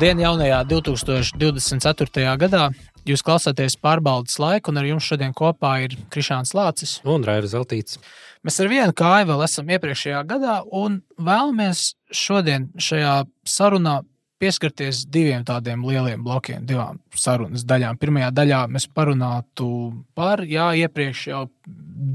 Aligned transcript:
Labdien, 0.00 0.22
jaunajā 0.22 0.58
2024. 0.64 2.22
gadā! 2.40 2.60
Jūs 3.04 3.20
klausāties 3.20 3.74
pārbaudas 3.76 4.38
laiku, 4.40 4.72
un 4.72 4.80
ar 4.80 4.86
jums 4.88 5.04
šodien 5.04 5.34
kopā 5.36 5.74
ir 5.84 5.98
Krišāns 6.08 6.54
Lācis 6.56 6.94
un 7.04 7.20
Raivs 7.28 7.52
Zeltīts. 7.52 7.98
Mēs 8.40 8.56
ar 8.64 8.70
vienu 8.72 8.94
kāju 8.96 9.28
vēl 9.28 9.44
esam 9.44 9.68
iepriekšējā 9.76 10.22
gadā, 10.30 10.54
un 10.72 11.02
vēlamies 11.20 11.82
šodien 12.16 12.70
šajā 12.80 13.12
sarunā 13.44 13.98
pieskarties 14.40 15.04
diviem 15.04 15.44
tādiem 15.44 15.84
lieliem 15.84 16.24
blokiem, 16.24 16.64
divām 16.64 17.04
sarunas 17.12 17.68
daļām. 17.68 18.00
Pirmajā 18.00 18.32
daļā 18.40 18.64
mēs 18.72 18.88
parunātu 18.88 19.68
par 20.16 20.46
jā, 20.48 20.72
iepriekš 20.80 21.28
jau 21.28 21.44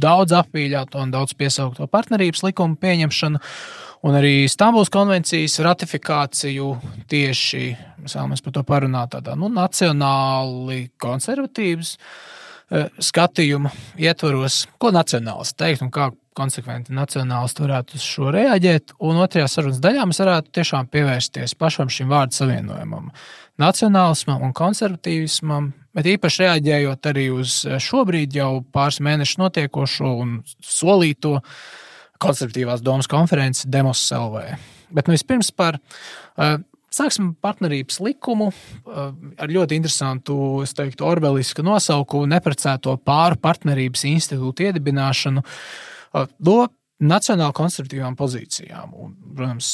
daudz 0.02 0.34
apvīļāto 0.42 1.06
un 1.06 1.14
daudz 1.14 1.38
piesaukto 1.38 1.86
partnerības 1.86 2.48
likumu 2.50 2.82
pieņemšanu 2.82 3.46
un 4.06 4.18
arī 4.18 4.46
Stambulas 4.52 4.92
konvencijas 4.94 5.58
ratifikāciju 5.66 6.72
tieši 7.10 7.66
mēs 8.06 8.44
par 8.46 8.54
to 8.54 8.64
parunāt 8.68 9.16
tādā 9.16 9.34
nu, 9.40 9.50
nacionāli 9.50 10.92
konservatīvas 11.02 11.96
e, 11.96 12.86
skatījuma 13.02 13.72
ietvaros, 13.98 14.66
ko 14.78 14.94
nacionāls 14.94 15.56
teikt 15.58 15.82
un 15.86 15.92
kā 15.94 16.12
konsekventi 16.36 16.94
nacionālisti 16.96 17.64
varētu 17.64 17.96
uz 17.96 18.04
šo 18.04 18.34
reaģēt. 18.36 18.98
Un 19.08 19.22
otrajā 19.24 19.48
sarunas 19.50 19.80
daļā 19.84 20.04
mēs 20.10 20.20
varētu 20.22 20.52
tiešām 20.58 20.90
pievērsties 20.92 21.56
pašam 21.58 21.92
šim 21.92 22.12
vārdu 22.12 22.36
savienojumam, 22.36 23.08
nacionālismam 23.62 24.44
un 24.44 24.54
konservatīvismam, 24.56 25.72
bet 25.96 26.12
īpaši 26.12 26.44
reaģējot 26.44 27.10
arī 27.12 27.30
uz 27.34 27.62
šobrīd 27.88 28.36
jau 28.36 28.52
pāris 28.76 29.00
mēnešus 29.08 29.40
notiekošo 29.46 30.12
un 30.26 30.38
solīto 30.60 31.40
konservatīvās 32.22 32.84
domas 32.86 33.10
konferenci 33.12 33.70
Demos 33.72 34.04
LV. 34.16 34.46
Bet 34.96 35.10
nu 35.10 35.16
vispirms 35.16 35.52
par 35.56 35.80
uh, 35.80 36.58
Sāksim 36.96 37.34
partnerības 37.44 37.98
likumu 38.00 38.46
uh, 38.54 39.10
ar 39.42 39.52
ļoti 39.52 39.76
interesantu, 39.76 40.36
es 40.64 40.72
teiktu, 40.78 41.04
orbelisku 41.04 41.66
nosaukumu 41.66 42.30
Neprecēto 42.32 42.94
pāru 43.04 43.36
partnerības 43.44 44.06
institūtu 44.08 44.70
iedibināšanu 44.70 45.44
uh, 45.44 46.30
no 46.48 46.56
nacionāli 47.04 47.58
konservatīvām 47.58 48.16
pozīcijām. 48.16 48.96
Un, 48.96 49.12
protams, 49.36 49.72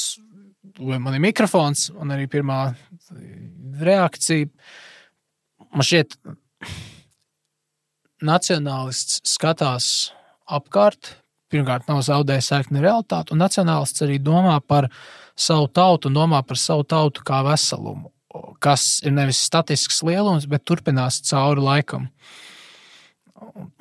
man 0.82 1.14
ir 1.14 1.22
mikrofons, 1.22 1.92
un 1.94 2.10
arī 2.16 2.26
pirmā 2.32 2.64
reakcija 3.82 4.50
man 5.72 5.86
šķiet, 5.86 6.18
nacionālists 8.22 9.22
skatās 9.30 9.86
apkārt, 10.50 11.16
pirmkārt 11.52 11.88
nav 11.90 12.02
zaudējis 12.06 12.50
saikni 12.52 12.82
realitāti, 12.82 13.34
un 13.34 13.42
nacionālists 13.42 14.04
arī 14.04 14.18
domā 14.22 14.56
par 14.64 14.88
savu 15.38 15.68
tautu 15.68 16.10
un 16.10 16.16
domā 16.16 16.42
par 16.46 16.60
savu 16.60 16.84
tautu 16.88 17.24
kā 17.26 17.42
veselumu, 17.46 18.10
kas 18.62 19.00
ir 19.04 19.14
nevis 19.16 19.42
statisks 19.44 20.02
lielums, 20.06 20.48
bet 20.48 20.64
turpinās 20.68 21.20
cauri 21.28 21.64
laikam. 21.64 22.08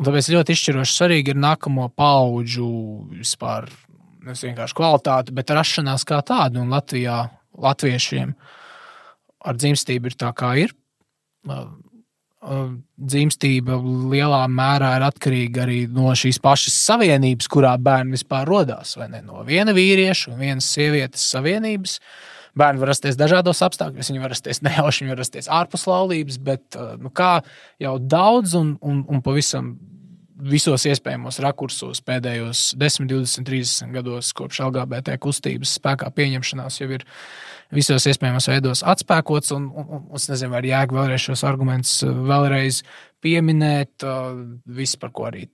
Tāpēc 0.02 0.32
ļoti 0.34 0.56
izšķiroši 0.56 0.98
svarīgi 0.98 1.34
ir 1.34 1.40
nākamo 1.40 1.88
pauģu 1.96 2.72
vispār 3.20 3.70
nevis 4.26 4.44
vienkārši 4.46 4.78
kvalitāte, 4.78 5.36
bet 5.36 5.54
rašanās 5.54 6.06
kā 6.08 6.20
tāda. 6.26 6.62
Un 6.62 6.74
Latvijā 6.74 7.24
latviešiem 7.62 8.34
ar 9.46 9.58
dzimstību 9.58 10.12
ir 10.12 10.18
tā, 10.20 10.32
kā 10.38 10.54
ir 10.64 10.76
dzimstība 12.42 13.78
lielā 14.10 14.42
mērā 14.50 14.96
ir 14.98 15.06
atkarīga 15.06 15.66
arī 15.66 15.84
no 15.94 16.10
šīs 16.18 16.40
pašas 16.42 16.80
savienības, 16.88 17.50
kurā 17.52 17.76
bērni 17.78 18.18
vispār 18.18 18.50
radās. 18.50 18.96
No 19.22 19.44
viena 19.46 19.76
vīrieša 19.78 20.34
un 20.34 20.42
vienas 20.42 20.70
sievietes 20.74 21.28
savienības. 21.36 22.00
Bērni 22.58 22.82
var 22.82 22.92
rasties 22.92 23.16
dažādos 23.16 23.62
apstākļos, 23.64 24.10
viņi 24.12 24.24
var 24.24 24.34
rasties 24.34 24.60
nejauši, 24.66 25.06
viņi 25.06 25.14
var 25.14 25.22
rasties 25.22 25.48
ārpus 25.54 25.86
laulības, 25.88 26.42
bet 26.44 26.76
nu, 27.00 27.14
kā 27.16 27.38
jau 27.80 27.94
daudz 28.02 28.58
un, 28.60 28.74
un, 28.84 29.06
un 29.08 29.22
pavisam 29.24 29.76
visos 30.42 30.84
iespējamos 30.90 31.40
rakursos 31.46 32.02
pēdējos 32.04 32.72
10, 32.82 33.08
20, 33.12 33.46
30 33.48 33.94
gados, 33.96 34.34
kopš 34.36 34.64
LGBT 34.66 35.16
kustības 35.22 35.78
spēkā 35.78 36.10
pieņemšanās, 36.18 36.82
jau 36.82 36.90
ir 36.98 37.06
visos 37.76 38.06
iespējamos 38.10 38.50
veidos 38.52 38.84
atspēkots. 38.88 39.54
Un, 39.56 39.70
un, 39.72 39.88
un 39.94 40.20
es 40.20 40.28
nezinu, 40.32 40.54
vai 40.54 40.64
jēga 40.68 40.98
vēlreiz 40.98 41.26
šos 41.28 41.44
argumentus 41.48 41.94
uh, 42.06 42.12
vēlreiz 42.28 42.82
pieminēt. 43.22 44.06
Uh, 44.06 44.42
viss, 44.78 44.98
par 45.00 45.14
ko 45.16 45.28
arī 45.30 45.46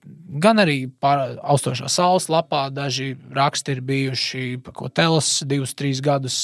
gan 0.42 0.62
arī 0.62 0.80
austošā 1.02 1.90
saules 1.92 2.28
lapā 2.32 2.66
daži 2.74 3.12
raksti 3.36 3.76
ir 3.76 3.84
bijuši, 3.88 4.44
par 4.64 4.76
ko 4.78 4.90
Telas 4.92 5.30
divus, 5.48 5.76
trīs 5.78 6.02
gadus 6.04 6.40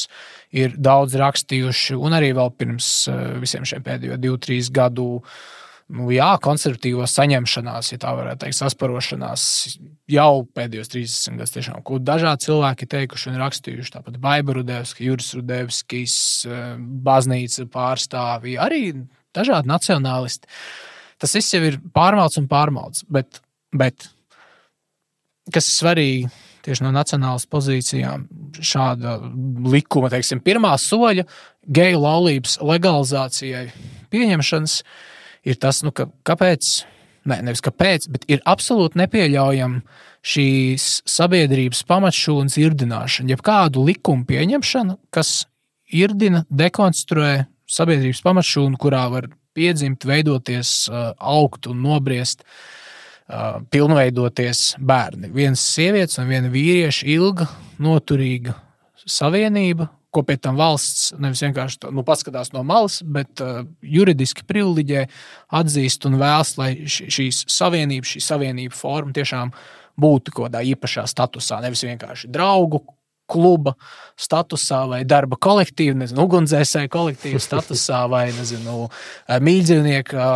ir 0.55 0.77
daudz 0.77 1.17
rakstījuši, 1.21 1.99
un 1.99 2.17
arī 2.17 2.33
vēl 2.37 2.55
pirms 2.59 2.95
uh, 3.11 3.27
visiem 3.43 3.67
šiem 3.69 3.85
pēdējo 3.87 4.21
divu, 4.21 4.41
trīs 4.43 4.73
gadu 4.75 5.23
nu, 5.93 6.06
jā, 6.15 6.31
konservatīvo 6.43 7.05
saņemšanās, 7.09 7.91
ja 7.93 8.00
tā 8.00 8.15
varētu 8.17 8.45
teikt, 8.45 8.56
sasparošanās 8.59 9.45
jau 10.11 10.31
pēdējos 10.56 10.93
30 10.95 11.39
gadus, 11.41 11.55
tiešām, 11.56 11.83
ko 11.84 11.99
dažādi 12.00 12.47
cilvēki 12.47 12.89
teikuši 12.95 13.31
un 13.33 13.41
rakstījuši. 13.43 13.94
Tāpat 13.99 14.17
Baiba 14.23 14.56
Rudevska, 14.56 15.05
Juris 15.05 15.34
Rudevskis, 15.37 16.17
eh, 16.49 16.65
baznīca 16.78 17.67
pārstāvji, 17.75 18.56
arī 18.61 18.83
dažādi 19.37 19.71
nacionālisti. 19.71 20.49
Tas 21.21 21.37
viss 21.37 21.55
jau 21.55 21.62
ir 21.65 21.78
pārmelts 21.94 22.41
un 22.41 22.49
pārmelts, 22.49 23.05
bet, 23.09 23.41
bet 23.73 24.09
kas 25.53 25.69
ir 25.69 25.77
svarīgi 25.84 26.33
tieši 26.65 26.84
no 26.87 26.93
nacionālas 26.94 27.44
pozīcijām, 27.50 28.25
šāda 28.56 29.19
likuma, 29.69 30.09
teiksim, 30.12 30.41
pirmā 30.44 30.73
soļa 30.81 31.27
geju 31.75 32.00
laulības 32.00 32.56
legalizācijai 32.65 33.67
pieņemšanas 34.12 34.78
ir 35.44 35.60
tas, 35.60 35.82
nu, 35.84 35.93
ka, 35.94 36.09
kāpēc, 36.27 36.72
ne, 37.31 37.41
nevis 37.47 37.65
kāpēc, 37.65 38.09
bet 38.12 38.27
ir 38.31 38.43
absolūti 38.49 39.00
nepieļaujama 39.00 39.82
šīs 40.25 41.03
sabiedrības 41.09 41.82
pamatšūnas 41.88 42.56
irdināšana, 42.60 43.34
jeb 43.34 43.43
kādu 43.44 43.84
likumu 43.84 44.25
pieņemšana, 44.28 44.97
kas 45.12 45.43
irdina, 45.93 46.44
dekonstruē 46.49 47.44
sabiedrības 47.71 48.22
pamatšūnu, 48.25 48.81
kurā 48.81 49.05
var 49.12 49.28
piedzimt, 49.55 50.06
veidoties, 50.09 50.88
augt 51.21 51.69
un 51.71 51.84
nobriest, 51.84 52.43
pilnveidoties 53.72 54.75
bērni. 54.84 55.31
Viens 55.32 55.62
sievietes 55.75 56.19
un 56.21 56.28
viena 56.28 56.50
vīrieša 56.53 57.06
ilga, 57.15 57.47
noturīga 57.81 58.56
savienība, 59.05 59.88
ko 60.15 60.23
pēc 60.27 60.45
tam 60.47 60.59
valsts 60.61 61.13
nevis 61.21 61.43
vienkārši 61.45 61.91
nu, 61.95 62.05
paskatās 62.07 62.53
no 62.55 62.63
malas, 62.67 63.01
bet 63.03 63.43
uh, 63.45 63.65
juridiski 63.83 64.47
privileģē, 64.49 65.07
atzīst 65.61 66.07
un 66.09 66.19
vēlas, 66.21 66.55
lai 66.61 66.73
šīs 66.87 67.45
savienības, 67.51 68.17
šī 68.17 68.25
savienība 68.25 68.79
forma 68.79 69.15
tiešām 69.17 69.53
būtu 70.01 70.35
kaut 70.35 70.49
kādā 70.49 70.65
īpašā 70.75 71.07
statusā. 71.11 71.61
Nevis 71.65 71.85
vienkārši 71.87 72.31
draugu 72.35 72.83
kluba 73.31 73.75
statusā, 74.21 74.85
vai 74.91 75.01
darba 75.09 75.39
kolektīva, 75.41 75.97
nezinu, 76.03 76.25
ugunsdzēsēju 76.27 76.91
kolektīva 76.93 77.41
statusā, 77.47 78.05
vai 78.11 78.27
nezinu, 78.37 78.87
mīļdzīvnieku 79.49 80.29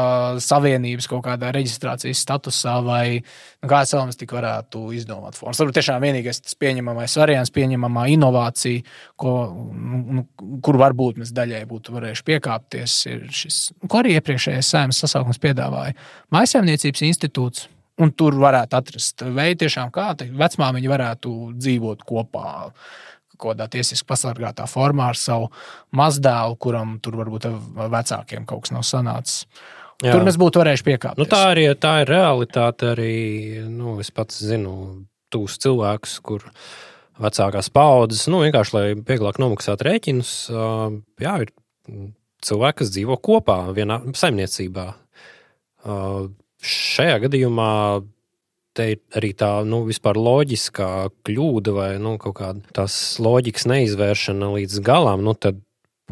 savienības 0.45 1.09
kaut 1.11 1.25
kādā 1.29 1.53
reģistrācijas 1.55 2.25
statusā, 2.25 2.79
vai 2.87 3.05
nu, 3.21 3.71
kāds 3.71 3.95
mēs 3.99 4.21
tik 4.21 4.35
varētu 4.37 4.89
izdomāt 4.97 5.39
formas. 5.39 5.61
Varbūt 5.63 5.79
tiešām 5.81 6.03
vienīgais 6.05 6.43
tas 6.45 6.59
pieņemamais 6.59 7.17
variants, 7.21 7.55
pieņemamā 7.55 8.09
inovācija, 8.17 8.85
ko, 9.21 9.37
nu, 10.19 10.27
kur 10.65 10.81
varbūt 10.81 11.23
mēs 11.23 11.35
daļai 11.37 11.65
būtu 11.71 11.97
varējuši 11.97 12.29
piekāpties, 12.33 13.01
ir 13.13 13.27
šis, 13.43 13.63
ko 13.87 14.03
arī 14.03 14.19
iepriekšējais 14.19 14.75
sēmas 14.75 15.03
sasaukums 15.05 15.43
piedāvāja. 15.43 15.97
Mājasēmniecības 16.35 17.05
institūts 17.13 17.69
Un 17.99 18.13
tur 18.15 18.37
varētu 18.39 18.79
atrast 18.79 19.25
veidu, 19.27 19.65
tiešām, 19.65 19.91
kā 19.95 20.13
vecmāmiņa 20.19 20.91
varētu 20.93 21.35
dzīvot 21.59 22.05
kopā. 22.07 22.69
Kādā 23.39 23.69
tiesiski 23.71 24.07
pasargātā 24.07 24.65
formā 24.67 25.13
ar 25.13 25.19
savu 25.19 25.51
mazdēlu, 25.95 26.57
kuram 26.59 26.97
tur 27.03 27.19
varbūt 27.21 27.47
vecākiem 27.79 28.47
kaut 28.47 28.65
kas 28.67 28.75
nav 28.75 28.87
sanācis. 28.87 29.45
Jā. 30.03 30.13
Tur 30.15 30.23
mēs 30.27 30.39
būtu 30.39 30.61
varējuši 30.63 30.87
piekāpties. 30.87 31.19
Nu, 31.23 31.27
tā, 31.31 31.45
arī, 31.53 31.67
tā 31.79 32.01
ir 32.05 32.11
realitāte. 32.11 32.93
Arī 32.95 33.15
nu, 33.67 33.97
es 34.03 34.11
pats 34.15 34.39
zinu 34.47 34.75
tūs 35.35 35.59
cilvēkus, 35.63 36.19
kur 36.23 36.47
vecākās 37.19 37.71
paudzes 37.75 38.29
nu, 38.31 38.43
vienkārši 38.47 38.77
lai 38.77 38.85
vieglāk 38.95 39.41
nomaksātu 39.43 39.89
rēķinus. 39.89 40.35
Jā, 41.23 41.35
ir 41.43 41.51
cilvēki, 42.47 42.79
kas 42.83 42.93
dzīvo 42.95 43.19
kopā 43.23 43.59
vienā 43.75 44.01
saimniecībā 44.15 44.87
šajā 46.65 47.19
gadījumā 47.27 47.73
te 48.79 48.93
ir 48.95 49.19
arī 49.19 49.33
tā 49.39 49.51
nu, 49.67 49.83
vispār 49.89 50.19
loģiskā 50.21 50.91
kļūda 51.27 51.75
vai 51.75 51.91
nu, 52.03 52.15
kaut 52.23 52.39
kāda 52.39 52.77
tās 52.77 52.95
loģikas 53.23 53.67
neizvēršana 53.71 54.53
līdz 54.55 54.81
galam. 54.87 55.25
Nu, 55.27 55.35
tad, 55.35 55.59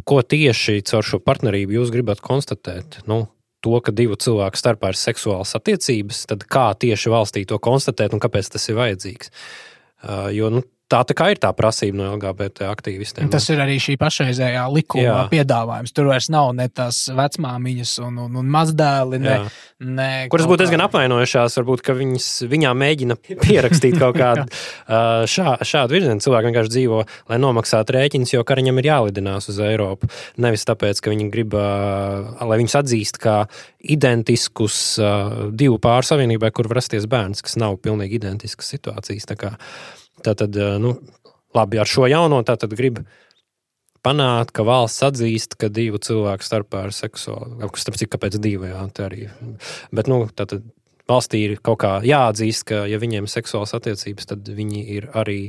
ko 0.07 0.21
tieši 0.23 0.83
caur 0.89 1.07
šo 1.07 1.23
partnerību 1.23 1.79
jūs 1.79 1.93
gribat 1.95 2.23
konstatēt? 2.25 3.01
Nu, 3.11 3.27
to, 3.65 3.77
ka 3.83 3.95
divu 3.95 4.19
cilvēku 4.21 4.59
starpā 4.59 4.93
ir 4.93 5.01
seksuālas 5.01 5.55
attiecības, 5.59 6.25
tad 6.31 6.47
kā 6.51 6.69
tieši 6.79 7.13
valstī 7.13 7.47
to 7.49 7.59
konstatēt 7.63 8.15
un 8.15 8.23
kāpēc 8.23 8.51
tas 8.55 8.67
ir 8.71 8.79
vajadzīgs? 8.79 9.33
Uh, 10.07 10.29
jo 10.35 10.51
nu, 10.59 10.63
tā, 10.93 11.01
tā 11.07 11.17
kā 11.19 11.29
ir 11.33 11.41
tā 11.43 11.51
prasība 11.57 11.99
no 11.99 12.09
LGBT 12.15 12.69
aktīvistiem. 12.71 13.31
Tas 13.33 13.47
ir 13.51 13.61
arī 13.63 13.77
šī 13.83 13.97
pašreizējā 14.01 14.65
likuma 14.73 15.05
Jā. 15.05 15.17
piedāvājums. 15.33 15.95
Tur 15.97 16.11
vairs 16.11 16.29
nav 16.33 16.53
ne 16.57 16.69
tās 16.71 17.05
vecmāmiņas 17.17 17.95
un, 18.07 18.21
un, 18.27 18.39
un 18.43 18.53
mazdēli, 18.55 19.21
ne, 19.23 19.37
ne 19.83 20.09
kuras 20.33 20.49
būtu 20.49 20.63
diezgan 20.65 20.85
apvainojušās. 20.87 21.59
Varbūt, 21.61 21.83
ka 21.87 21.97
viņas, 21.99 22.31
viņām 22.53 22.81
mēģina 22.85 23.19
pierakstīt 23.47 23.99
kaut 24.03 24.19
kādu 24.21 24.47
šā, 25.33 25.59
šādu 25.67 25.99
virzienu. 25.99 26.23
Cilvēki 26.23 26.51
vienkārši 26.53 26.75
dzīvo, 26.77 27.03
lai 27.33 27.41
nomaksātu 27.43 27.99
rēķinus, 27.99 28.37
jo 28.37 28.47
kariņam 28.47 28.83
ir 28.83 28.91
jālidinās 28.93 29.51
uz 29.53 29.61
Eiropu. 29.67 30.11
Nevis 30.43 30.67
tāpēc, 30.69 31.03
ka 31.03 31.15
viņi 31.15 31.31
grib, 31.35 31.57
lai 31.57 32.63
viņus 32.63 32.81
atzīst 32.83 33.21
kā 33.23 33.43
identiskus 33.87 34.81
divu 35.55 35.79
pāru 35.83 36.07
savienībai, 36.07 36.51
kur 36.55 36.71
var 36.71 36.81
rasties 36.81 37.07
bērns, 37.11 37.43
kas 37.47 37.59
nav 37.61 37.79
pilnīgi 37.83 38.21
identiskas 38.21 38.71
situācijas. 38.75 39.27
Tātad, 40.25 40.57
nu, 40.81 40.95
labi, 41.57 41.81
ar 41.81 41.89
šo 41.91 42.09
jauno 42.11 42.41
tātad 42.47 42.73
grib 42.77 43.03
panākt, 44.07 44.53
ka 44.55 44.65
valsts 44.67 45.05
atzīst, 45.07 45.57
ka 45.61 45.71
divu 45.73 46.01
cilvēku 46.03 46.47
starpā 46.47 46.87
ir 46.87 46.95
seksuāli. 46.95 47.71
Starp 47.81 47.99
citu, 47.99 48.13
kāpēc 48.15 48.39
divi? 48.43 48.71
Jā, 48.71 48.85
arī. 49.07 49.29
Bet, 49.95 50.11
nu, 50.11 50.25
tātad 50.37 50.67
valstī 51.11 51.43
ir 51.47 51.57
kaut 51.65 51.81
kā 51.83 51.97
jāatzīst, 52.07 52.67
ka, 52.71 52.85
ja 52.91 53.01
viņiem 53.03 53.27
ir 53.27 53.33
seksuāls 53.33 53.75
attiecības, 53.79 54.31
tad 54.33 54.47
viņi 54.59 54.85
ir 54.99 55.09
arī 55.19 55.41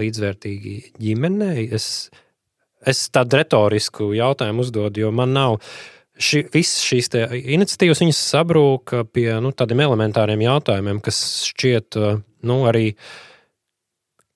līdzvērtīgi 0.00 0.78
ģimenei. 1.02 1.68
Es, 1.76 2.08
es 2.86 3.06
tādu 3.12 3.40
retorisku 3.40 4.10
jautājumu 4.16 4.64
uzdodu, 4.64 5.06
jo 5.06 5.12
man 5.14 5.36
nav. 5.36 5.60
Ši, 6.16 6.46
visas 6.48 6.80
šīs 6.80 7.10
iniciatīvas 7.12 8.00
sabrūk 8.16 8.94
pie 9.12 9.28
nu, 9.44 9.50
tādiem 9.52 9.82
elementāriem 9.84 10.46
jautājumiem, 10.46 11.02
kas 11.04 11.18
šķiet 11.50 11.98
nu, 12.48 12.62
arī 12.70 12.86
uh, 12.94 13.10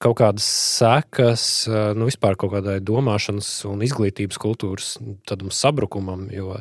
kaut 0.00 0.16
kādas 0.20 0.46
sekas, 0.48 1.44
nu, 1.68 2.08
vispār 2.08 2.38
kaut 2.40 2.54
kādai 2.54 2.78
domāšanas 2.80 3.48
un 3.68 3.82
izglītības 3.84 4.40
kultūras 4.40 4.94
tādam 5.28 5.52
sabrukumam. 5.52 6.26
Jo 6.32 6.56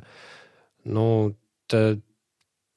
nu, 0.89 1.05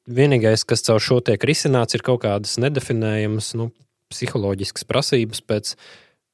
vienīgais, 0.07 0.67
kas 0.69 0.85
caur 0.87 1.03
šo 1.03 1.21
tiek 1.25 1.43
risināts, 1.49 1.97
ir 1.97 2.05
kaut 2.07 2.23
kādas 2.27 2.59
nedefinējamas 2.63 3.53
nu, 3.59 3.71
psiholoģiskas 4.13 4.87
prasības 4.89 5.43
pēc 5.49 5.77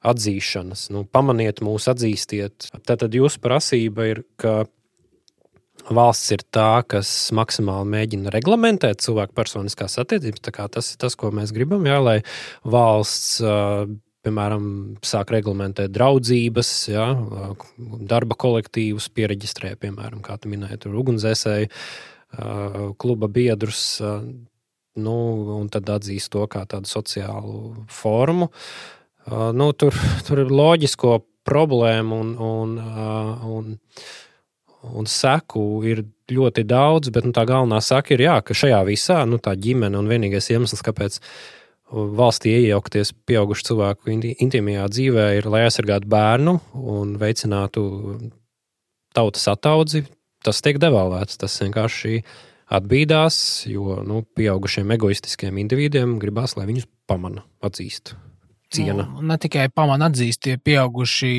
atzīšanas. 0.09 0.89
Nu, 0.95 1.05
pamaniet 1.09 1.63
mūs, 1.65 1.89
atzīstiet. 1.91 2.71
Tātad 2.87 3.15
jūsu 3.15 3.41
prasība 3.43 4.11
ir, 4.13 4.23
ka 4.39 4.65
valsts 5.89 6.35
ir 6.35 6.45
tā, 6.53 6.83
kas 6.87 7.11
maksimāli 7.35 7.89
mēģina 7.95 8.33
reglamentēt 8.35 9.01
cilvēku 9.05 9.35
personiskās 9.39 9.97
attiecības. 10.03 10.45
Tas 10.45 10.93
ir 10.93 11.01
tas, 11.01 11.17
ko 11.19 11.33
mēs 11.35 11.55
gribam, 11.57 11.87
jā, 11.89 11.97
lai 12.03 12.19
valsts 12.67 13.41
piemēram, 14.27 14.69
sāk 15.07 15.33
reglamentēt 15.35 15.93
draudzības, 15.95 16.73
ja, 16.91 17.07
darba 18.11 18.37
kolektīvus, 18.39 19.09
pieregistrē, 19.15 19.75
piemēram, 19.81 20.23
kā 20.25 20.39
tu 20.41 20.51
minēji, 20.53 20.91
ugunsdzēsēju, 20.91 21.71
kluba 23.01 23.31
biedrus, 23.33 23.83
nu, 24.99 25.17
un 25.59 25.69
tad 25.73 25.89
atzīst 25.95 26.33
to 26.35 26.45
kā 26.51 26.65
tādu 26.69 26.91
sociālu 26.91 27.87
formu. 27.93 28.51
Nu, 29.29 29.73
tur, 29.77 29.97
tur 30.27 30.43
ir 30.45 30.53
loģisko 30.53 31.19
problēmu 31.49 32.21
un, 32.23 32.33
un, 32.45 32.79
un, 33.49 33.77
un 34.99 35.09
seku 35.09 35.65
ir 35.89 36.05
ļoti 36.33 36.65
daudz, 36.69 37.13
bet 37.15 37.29
nu, 37.29 37.33
tā 37.37 37.45
galvenā 37.49 37.81
saka 37.85 38.17
ir, 38.17 38.27
jā, 38.27 38.39
ka 38.45 38.57
šajā 38.57 38.81
visā 38.89 39.23
nu, 39.29 39.41
tā 39.41 39.55
ģimene 39.57 39.97
un 40.01 40.11
vienīgais 40.11 40.51
iemesls, 40.53 40.85
kāpēc 40.85 41.21
valstī 41.93 42.53
iejaukties 42.59 43.15
pieaugušu 43.29 43.71
cilvēku 43.71 44.13
intīmajā 44.13 44.85
dzīvē, 44.93 45.27
ir, 45.39 45.49
lai 45.51 45.65
aizsargātu 45.67 46.11
bērnu 46.11 46.59
un 46.75 47.17
veicinātu 47.21 47.83
tautas 49.17 49.49
attaudzi. 49.51 50.05
Tas 50.45 50.63
tiek 50.63 50.79
devalvēts. 50.79 51.41
Tas 51.41 51.57
vienkārši 51.65 52.23
atbīdās, 52.79 53.41
jo 53.73 53.99
nu, 54.07 54.23
pieaugušiem 54.39 54.95
egoistiskiem 54.99 55.59
individiem 55.65 56.19
gribās, 56.23 56.59
lai 56.59 56.69
viņus 56.71 56.89
pamana, 57.11 57.47
atzīst 57.65 58.15
ciena. 58.75 59.07
Nu, 59.09 59.23
ne 59.29 59.37
tikai 59.41 59.69
pamana 59.73 60.09
atzīst 60.11 60.43
tie 60.45 60.57
pieauguši, 60.61 61.31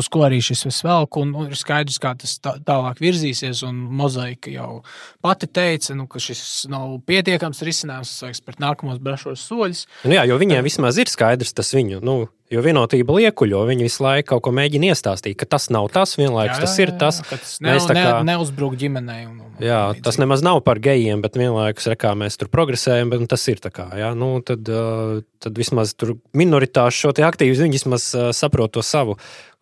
uz 0.00 0.08
ko 0.12 0.24
arī 0.26 0.40
šis 0.44 0.64
velk, 0.86 1.20
un, 1.20 1.34
un 1.36 1.50
ir 1.50 1.58
skaidrs, 1.58 2.00
kā 2.02 2.14
tas 2.18 2.36
tā, 2.42 2.56
tālāk 2.66 3.02
virzīsies. 3.02 3.62
Un 3.68 3.78
mozaika 4.00 4.52
jau 4.52 4.82
pati 5.24 5.48
teica, 5.50 5.94
nu, 5.98 6.08
ka 6.10 6.22
šis 6.22 6.66
nav 6.72 6.98
pietiekams 7.08 7.62
risinājums, 7.66 8.14
tas 8.14 8.26
vajag 8.26 8.40
spērt 8.40 8.64
nākamos 8.64 9.00
brašos 9.02 9.46
soļus. 9.48 9.86
Nu, 10.06 10.16
jā, 10.16 10.26
jo 10.30 10.40
viņiem 10.40 10.66
vismaz 10.66 11.00
ir 11.00 11.12
skaidrs 11.12 11.56
tas 11.56 11.74
viņu. 11.76 12.02
Nu, 12.06 12.22
Jo 12.50 12.64
vienotība 12.64 13.14
liekuļo, 13.14 13.60
viņi 13.68 13.84
visu 13.86 14.02
laiku 14.02 14.32
kaut 14.32 14.42
ko 14.42 14.52
mēģina 14.56 14.88
iestāstīt, 14.90 15.36
ka 15.38 15.46
tas 15.46 15.68
nav 15.70 15.86
tas, 15.94 16.16
vienlaikus 16.18 16.56
jā, 16.56 16.56
jā, 16.56 16.62
jā, 16.64 16.66
tas 16.66 16.78
ir 16.82 16.90
tas. 16.98 17.20
Tas 17.28 17.52
ne, 17.62 17.74
kā, 17.78 17.94
ne, 17.94 18.06
neuzbruk 18.32 18.72
ģimenei. 18.80 19.20
Un, 19.28 19.36
un, 19.46 19.52
jā, 19.62 19.78
un 19.92 20.00
tas 20.02 20.18
nemaz 20.18 20.42
nav 20.42 20.58
par 20.66 20.80
gejiem, 20.82 21.22
bet 21.22 21.38
vienlaikus 21.38 21.86
rekā 21.92 22.10
mēs 22.18 22.40
tur 22.40 22.50
progresējam, 22.50 23.12
bet 23.12 23.22
tas 23.30 23.46
ir 23.52 23.62
tā 23.62 23.70
kā, 23.74 23.86
jā, 24.00 24.08
nu, 24.18 24.32
tad, 24.42 24.66
tad 24.66 25.60
vismaz 25.62 25.94
tur 25.94 26.16
minoritāšu 26.34 27.04
šo 27.04 27.12
te 27.14 27.22
aktīvis, 27.28 27.62
viņi 27.62 27.78
vismaz 27.78 28.08
saprot 28.34 28.74
to 28.74 28.82
savu 28.82 29.14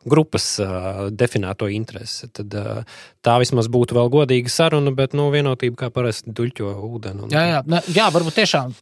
grupas 0.09 0.47
definēto 1.13 1.69
interesi. 1.69 2.31
Tad 2.33 2.57
tā 3.21 3.37
vismaz 3.43 3.69
būtu 3.69 3.99
vēl 3.99 4.09
godīga 4.17 4.55
saruna, 4.55 4.95
bet 4.97 5.13
nu, 5.19 5.29
vienotība 5.35 5.83
kā 5.85 5.91
parasti 5.93 6.33
duļķo 6.33 6.73
ūdeni. 6.89 7.27
Un... 7.27 7.37
Jā, 7.37 7.45
jā, 7.53 7.85
jā, 8.01 8.09
varbūt 8.17 8.41
tiešām 8.41 8.73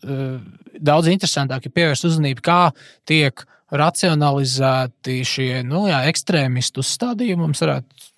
daudz 0.78 1.10
interesantāk 1.10 1.66
ir 1.66 1.74
pievērst 1.74 2.06
uzmanību, 2.06 2.46
kā 2.46 2.60
tiek 3.08 3.48
racionalizēti 3.74 5.20
šie 5.26 5.50
nu, 5.66 5.86
jā, 5.90 6.04
ekstrēmistu 6.10 6.84
uzstādījumi. 6.84 7.42
Mums 7.42 7.62
varētu 7.64 8.10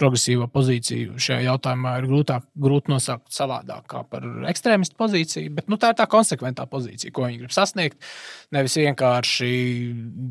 progresīvo 0.00 0.48
pozīciju 0.52 1.18
šajā 1.20 1.44
jautājumā 1.46 1.96
ir 2.00 2.08
grūtāk, 2.10 2.46
grūti 2.64 2.92
nosaukt 2.92 3.32
savādāk 3.34 3.86
kā 3.90 4.02
par 4.08 4.24
ekstrēmistu 4.50 4.96
pozīciju, 5.00 5.52
bet 5.58 5.68
nu, 5.70 5.78
tā 5.80 5.92
ir 5.92 5.98
tā 6.00 6.06
konsekventā 6.10 6.66
pozīcija, 6.70 7.12
ko 7.14 7.26
viņi 7.26 7.40
grib 7.42 7.54
sasniegt. 7.54 7.98
Nevis 8.54 8.76
vienkārši 8.80 9.50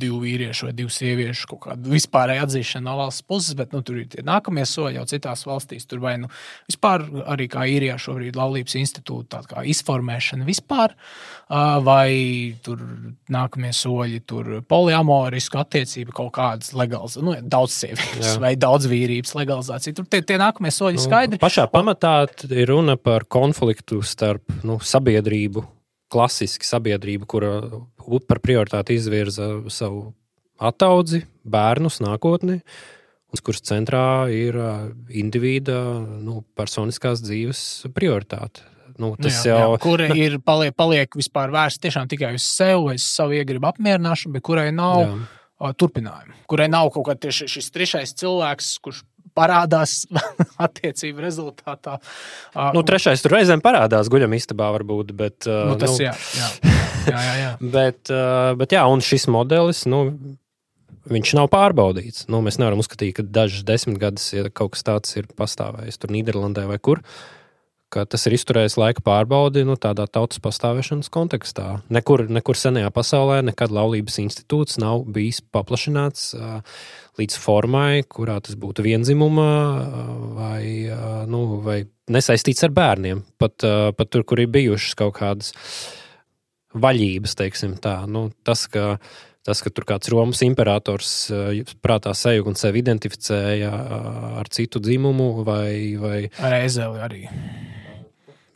divu 0.01 0.21
vīriešu 0.24 0.69
vai 0.69 0.74
divu 0.77 0.94
sieviešu 0.94 1.50
kaut 1.54 1.63
kādu 1.68 1.94
vispārēju 1.94 2.45
atzīšanu 2.48 2.88
no 2.89 2.98
valsts 3.04 3.25
puses, 3.30 3.56
bet 3.60 3.75
nu, 3.75 3.83
tur 3.86 4.01
ir 4.01 4.10
tie 4.12 4.25
nākamie 4.25 4.66
soļi 4.68 5.00
jau 5.00 5.06
citās 5.13 5.45
valstīs. 5.48 5.88
Tur 5.89 6.01
vai 6.04 6.15
nu 6.22 6.31
vispār 6.69 7.06
arī 7.30 7.50
kā 7.51 7.65
īrijā 7.69 7.98
šobrīd 8.01 8.39
laulības 8.39 8.77
institūta 8.80 9.44
izformēšana 9.69 10.48
vispār, 10.48 10.95
vai 11.86 12.56
tur 12.65 12.81
nākamie 13.31 13.72
soļi, 13.75 14.22
tur 14.30 14.51
poliamorisku 14.69 15.60
attiecību 15.62 16.15
kaut 16.15 16.34
kādas 16.38 16.74
legālas, 16.77 17.17
nu, 17.24 17.36
daudz 17.41 17.75
sievietes 17.75 18.38
vai 18.41 18.55
daudz 18.60 18.88
vīrības 18.89 19.36
legālas 19.38 19.59
legalizācija. 19.60 19.96
Tur 19.98 20.08
tie, 20.10 20.22
tie 20.25 20.38
nākamie 20.42 20.72
soļi 20.74 21.00
nu, 21.00 21.04
skaidri. 21.04 21.42
Pašā 21.42 21.68
pamatā 21.72 22.28
ir 22.50 22.70
runa 22.72 22.98
par 22.98 23.25
konfliktu 23.30 24.01
starp 24.01 24.44
nu, 24.63 24.80
sabiedrību, 24.80 25.66
klasiski 26.10 26.66
sabiedrību, 26.66 27.28
kura 27.30 27.51
par 28.28 28.42
prioritāti 28.42 28.98
izvirza 28.98 29.51
savu 29.70 30.13
attaudzi, 30.60 31.24
bērnus 31.46 32.01
nākotnē. 32.04 32.60
Kuras 33.46 33.62
centrā 33.62 34.25
ir 34.34 34.56
indivīda 35.13 35.78
nu, 36.18 36.42
personiskās 36.58 37.22
dzīves 37.22 37.62
prioritāte. 37.94 38.66
Nu, 39.00 39.13
tas 39.22 39.44
jā, 39.46 39.54
jau 39.54 39.75
jā, 39.75 39.82
kura 39.84 40.08
ir 40.25 40.39
paliek, 40.44 40.74
paliek 40.75 41.13
vispār 41.16 41.54
vērsta 41.54 41.86
tiešām 41.86 42.10
tikai 42.12 42.34
uz 42.36 42.48
sevi, 42.48 42.98
uz 42.98 43.06
savu 43.06 43.38
iegribu 43.38 43.70
apmierināšanu, 43.70 44.34
bet 44.36 44.44
kurai 44.44 44.66
nav 44.75 45.04
jā. 45.06 45.72
turpinājumu. 45.80 46.36
Kurai 46.50 46.68
nav 46.72 46.89
kaut 46.96 47.08
kāds 47.12 47.44
šis 47.54 47.70
trešais 47.75 48.16
cilvēks, 48.20 48.74
kurš 48.84 49.04
parādās 49.38 50.04
attiecību 50.66 51.24
rezultātā. 51.24 51.98
Nu, 52.76 52.84
trešais 52.88 53.24
tur 53.24 53.38
reizēm 53.38 53.64
parādās 53.66 54.12
guļam 54.12 54.36
istabā, 54.38 54.72
varbūt. 54.78 55.16
Bet, 55.18 55.48
nu, 55.48 55.78
tas, 55.80 55.96
nu, 55.96 56.06
jā, 56.10 56.14
jā. 56.38 56.52
Jā, 57.10 57.20
jā, 57.24 57.36
jā. 57.40 57.52
bet, 57.74 58.10
bet 58.60 58.74
jā, 58.76 58.84
un 58.92 59.02
šis 59.02 59.30
modelis. 59.32 59.86
Nu, 59.90 60.06
Viņš 61.10 61.32
nav 61.40 61.48
pārbaudīts. 61.50 62.28
Nu, 62.30 62.38
mēs 62.46 62.60
nevaram 62.62 62.84
uzskatīt, 62.84 63.16
ka 63.18 63.24
dažas 63.26 63.64
desmit 63.66 63.98
gadus, 63.98 64.28
ja 64.36 64.44
kaut 64.54 64.76
kas 64.76 64.84
tāds 64.86 65.16
ir 65.18 65.26
pastāvējis 65.40 65.98
tur 65.98 66.12
Nīderlandē 66.14 66.68
vai 66.70 66.78
kur, 66.86 67.00
uh, 67.02 67.38
ka 67.93 68.05
tas 68.05 68.25
ir 68.29 68.36
izturējis 68.38 68.77
laika 68.79 69.03
pārbaudi 69.05 69.65
nu, 69.67 69.75
tādā 69.81 70.05
tautas 70.10 70.41
pastāvēšanas 70.43 71.10
kontekstā. 71.13 71.79
Nekur, 71.93 72.27
nekur 72.29 72.58
senajā 72.58 72.91
pasaulē 72.93 73.41
nekad 73.50 73.74
laulības 73.74 74.19
institūts 74.22 74.79
nav 74.81 75.05
bijis 75.10 75.41
paplašināts 75.53 76.31
uh, 76.38 76.60
līdz 77.19 77.38
formai, 77.41 78.03
kurā 78.05 78.39
tas 78.46 78.58
būtu 78.60 78.86
vienzimuma 78.86 79.48
uh, 79.50 80.12
vai, 80.38 80.63
uh, 80.89 81.24
nu, 81.29 81.46
vai 81.65 81.81
nesaistīts 82.13 82.65
ar 82.67 82.75
bērniem. 82.77 83.24
Pat, 83.41 83.65
pat 83.98 84.13
tur, 84.13 84.25
kur 84.25 84.41
ir 84.41 84.50
bijušas 84.53 84.96
kaut 84.98 85.17
kādas 85.19 85.53
vaļības, 86.77 87.36
teiksim 87.38 87.75
tā. 87.81 88.01
Nu, 88.10 88.29
tas, 88.46 88.67
ka 88.69 88.96
Tas, 89.48 89.63
ka 89.63 89.72
tur 89.74 89.86
kāds 89.88 90.12
Romas 90.12 90.43
imperators 90.46 91.10
prātā 91.81 92.12
seju 92.13 92.43
un 92.51 92.58
sevi 92.60 92.84
identificēja 92.84 93.72
ar 94.43 94.51
citu 94.51 94.81
dzimumu 94.84 95.29
vai. 95.48 95.96
vai... 95.98 96.19
Ar 96.43 96.60
ezeli 96.60 97.01
arī. 97.08 97.22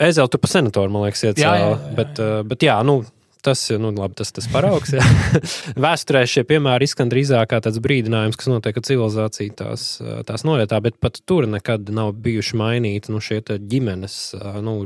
Ezeli 0.03 0.31
tu 0.31 0.39
pa 0.41 0.49
senatoru, 0.51 0.91
man 0.93 1.05
liekas, 1.07 1.25
iet 1.27 1.41
jā, 1.41 1.51
jā, 1.59 1.67
jā. 1.73 1.91
Bet, 1.97 2.21
bet 2.49 2.65
jā, 2.65 2.77
nu, 2.87 3.01
tas, 3.43 3.61
nu, 3.79 3.91
labi, 3.95 4.17
tas, 4.19 4.31
tas 4.35 4.47
paraugs. 4.51 4.93
Vēsturē 5.85 6.23
šie 6.29 6.45
piemēri 6.47 6.87
izskan 6.87 7.11
drīzāk 7.11 7.51
kā 7.51 7.59
tāds 7.63 7.81
brīdinājums, 7.83 8.39
kas 8.39 8.51
notiek, 8.51 8.75
ka 8.77 8.85
civilizācija 8.87 9.57
tās, 9.63 9.87
tās 10.27 10.45
norietā, 10.47 10.79
bet 10.83 10.99
pat 11.03 11.19
tur 11.27 11.47
nekad 11.51 11.91
nav 11.93 12.13
bijuši 12.23 12.59
mainīti 12.59 13.13
nu, 13.13 13.23
šie 13.23 13.41
ģimenes 13.43 14.19
nu, 14.63 14.77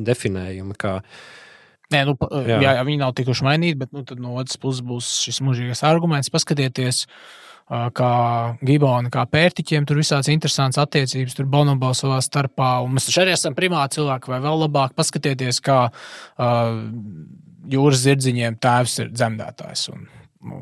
definējumi. 0.00 0.78
Kā, 0.80 0.98
Nē, 1.90 2.04
nu, 2.06 2.14
jā. 2.46 2.60
Jā, 2.62 2.74
jā, 2.78 2.82
viņi 2.86 3.00
nav 3.00 3.14
tikuši 3.18 3.46
mainīti, 3.46 3.78
bet 3.80 3.94
nu, 3.94 4.04
no 4.22 4.36
otras 4.38 4.58
puses 4.62 4.82
būs 4.86 5.10
šis 5.24 5.40
mūžīgais 5.42 5.82
arguments. 5.88 6.30
Paskatieties, 6.30 7.02
kā 7.70 8.12
Gibona, 8.66 9.10
kā 9.14 9.24
pērtiķiem, 9.30 9.86
tur 9.86 10.00
visādas 10.00 10.30
interesantas 10.32 10.80
attiecības, 10.82 11.36
tur 11.38 11.46
bonobo 11.50 11.92
savā 11.94 12.18
starpā. 12.24 12.80
Un 12.84 12.96
mēs 12.96 13.10
arī 13.20 13.36
esam 13.36 13.54
primāri 13.54 13.94
cilvēki, 13.94 14.32
vai 14.32 14.40
vēl 14.42 14.64
labāk 14.64 14.96
paskatieties, 14.98 15.60
kā 15.62 15.82
uh, 15.90 16.72
jūras 17.70 18.02
zirdziņiem 18.06 18.58
tēvs 18.62 18.96
ir 19.04 19.12
dzemdētājs. 19.14 19.90
Un, 19.94 20.08
Nu, 20.40 20.56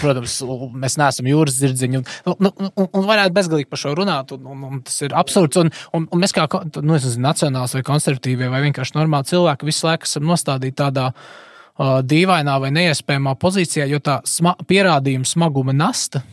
protams, 0.00 0.40
mēs 0.82 0.96
neesam 0.98 1.28
jūras 1.30 1.54
zirdziņi. 1.54 2.00
Un, 2.00 2.32
nu, 2.42 2.50
un, 2.50 2.70
un, 2.74 2.88
un 2.90 3.04
varētu 3.06 3.36
bezgalīgi 3.36 3.68
par 3.70 3.78
šo 3.78 3.92
runāt. 3.94 4.32
Un, 4.34 4.48
un, 4.50 4.64
un 4.66 4.80
tas 4.82 4.96
ir 5.06 5.14
absurds. 5.14 5.60
Un, 5.62 5.70
un, 5.94 6.08
un 6.10 6.22
mēs 6.24 6.34
kā 6.34 6.48
nu, 6.50 6.82
nezinu, 6.90 7.22
nacionāls 7.22 7.76
vai 7.76 7.84
konservatīvie 7.86 8.50
vai 8.50 8.64
vienkārši 8.64 8.96
normāli 8.96 9.30
cilvēki 9.30 9.68
visu 9.68 9.86
laiku 9.86 10.10
esam 10.10 10.26
nostādīti 10.26 10.80
tādā 10.82 11.12
uh, 11.14 12.00
dīvainā 12.02 12.58
vai 12.66 12.72
neiespējamā 12.74 13.36
pozīcijā, 13.38 13.86
jo 13.94 14.02
tā 14.02 14.18
sma 14.26 14.56
pierādījuma 14.66 15.30
smaguma 15.30 15.76
nasta, 15.76 16.24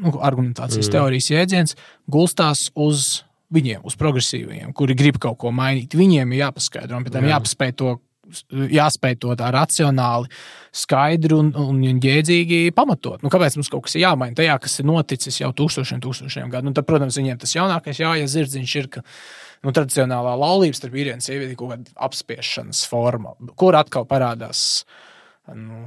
nu, 0.00 0.14
argumentācijas 0.24 0.88
mm. 0.88 0.94
teorijas 0.96 1.30
jēdziens, 1.32 1.76
gulstās 2.10 2.68
uz 2.74 3.22
viņiem, 3.54 3.84
uz 3.86 3.94
progresīviem, 3.98 4.72
kuri 4.76 4.96
grib 4.98 5.20
kaut 5.22 5.38
ko 5.42 5.52
mainīt. 5.54 5.94
Viņiem 5.96 6.34
ir 6.34 6.46
jāpaskaidro, 6.46 6.98
un 6.98 7.06
pēc 7.06 7.16
tam 7.18 7.30
jāpaspēj 7.30 7.78
to 7.78 7.96
jāspēj 8.50 9.18
to 9.22 9.34
tā 9.38 9.52
racionāli, 9.54 10.30
skaidri 10.74 11.36
un, 11.36 11.52
un, 11.54 11.80
un 11.86 12.00
jēdzīgi 12.02 12.72
pamatot. 12.76 13.22
Nu, 13.22 13.30
kāpēc 13.32 13.54
mums 13.58 13.70
kaut 13.72 13.86
kas 13.86 13.96
ir 13.96 14.02
jāmaina 14.02 14.36
tajā, 14.36 14.56
kas 14.62 14.80
ir 14.82 14.88
noticis 14.88 15.40
jau 15.40 15.52
tūkstošiem, 15.56 16.02
tūkstošiem 16.04 16.52
gadu? 16.52 16.68
Nu, 16.68 16.76
tad, 16.76 16.88
protams, 16.88 17.18
viņiem 17.20 17.38
tas 17.42 17.54
jaunākais, 17.56 18.02
jā, 18.02 18.16
ja 18.20 18.30
zirdziņš 18.30 18.78
ir. 18.82 18.94
Ka, 18.96 19.04
Nu, 19.64 19.72
tradicionālā 19.74 20.34
laulības 20.38 20.78
starp 20.78 20.92
vīrienu 20.94 21.18
un 21.18 21.24
sievieti 21.24 21.54
ir 21.54 21.58
kaut 21.58 21.72
kāda 21.72 21.94
apspiešanas 22.06 22.84
forma, 22.86 23.32
kur 23.58 23.74
atkal 23.74 24.04
parādās 24.06 24.60
nu, 25.54 25.86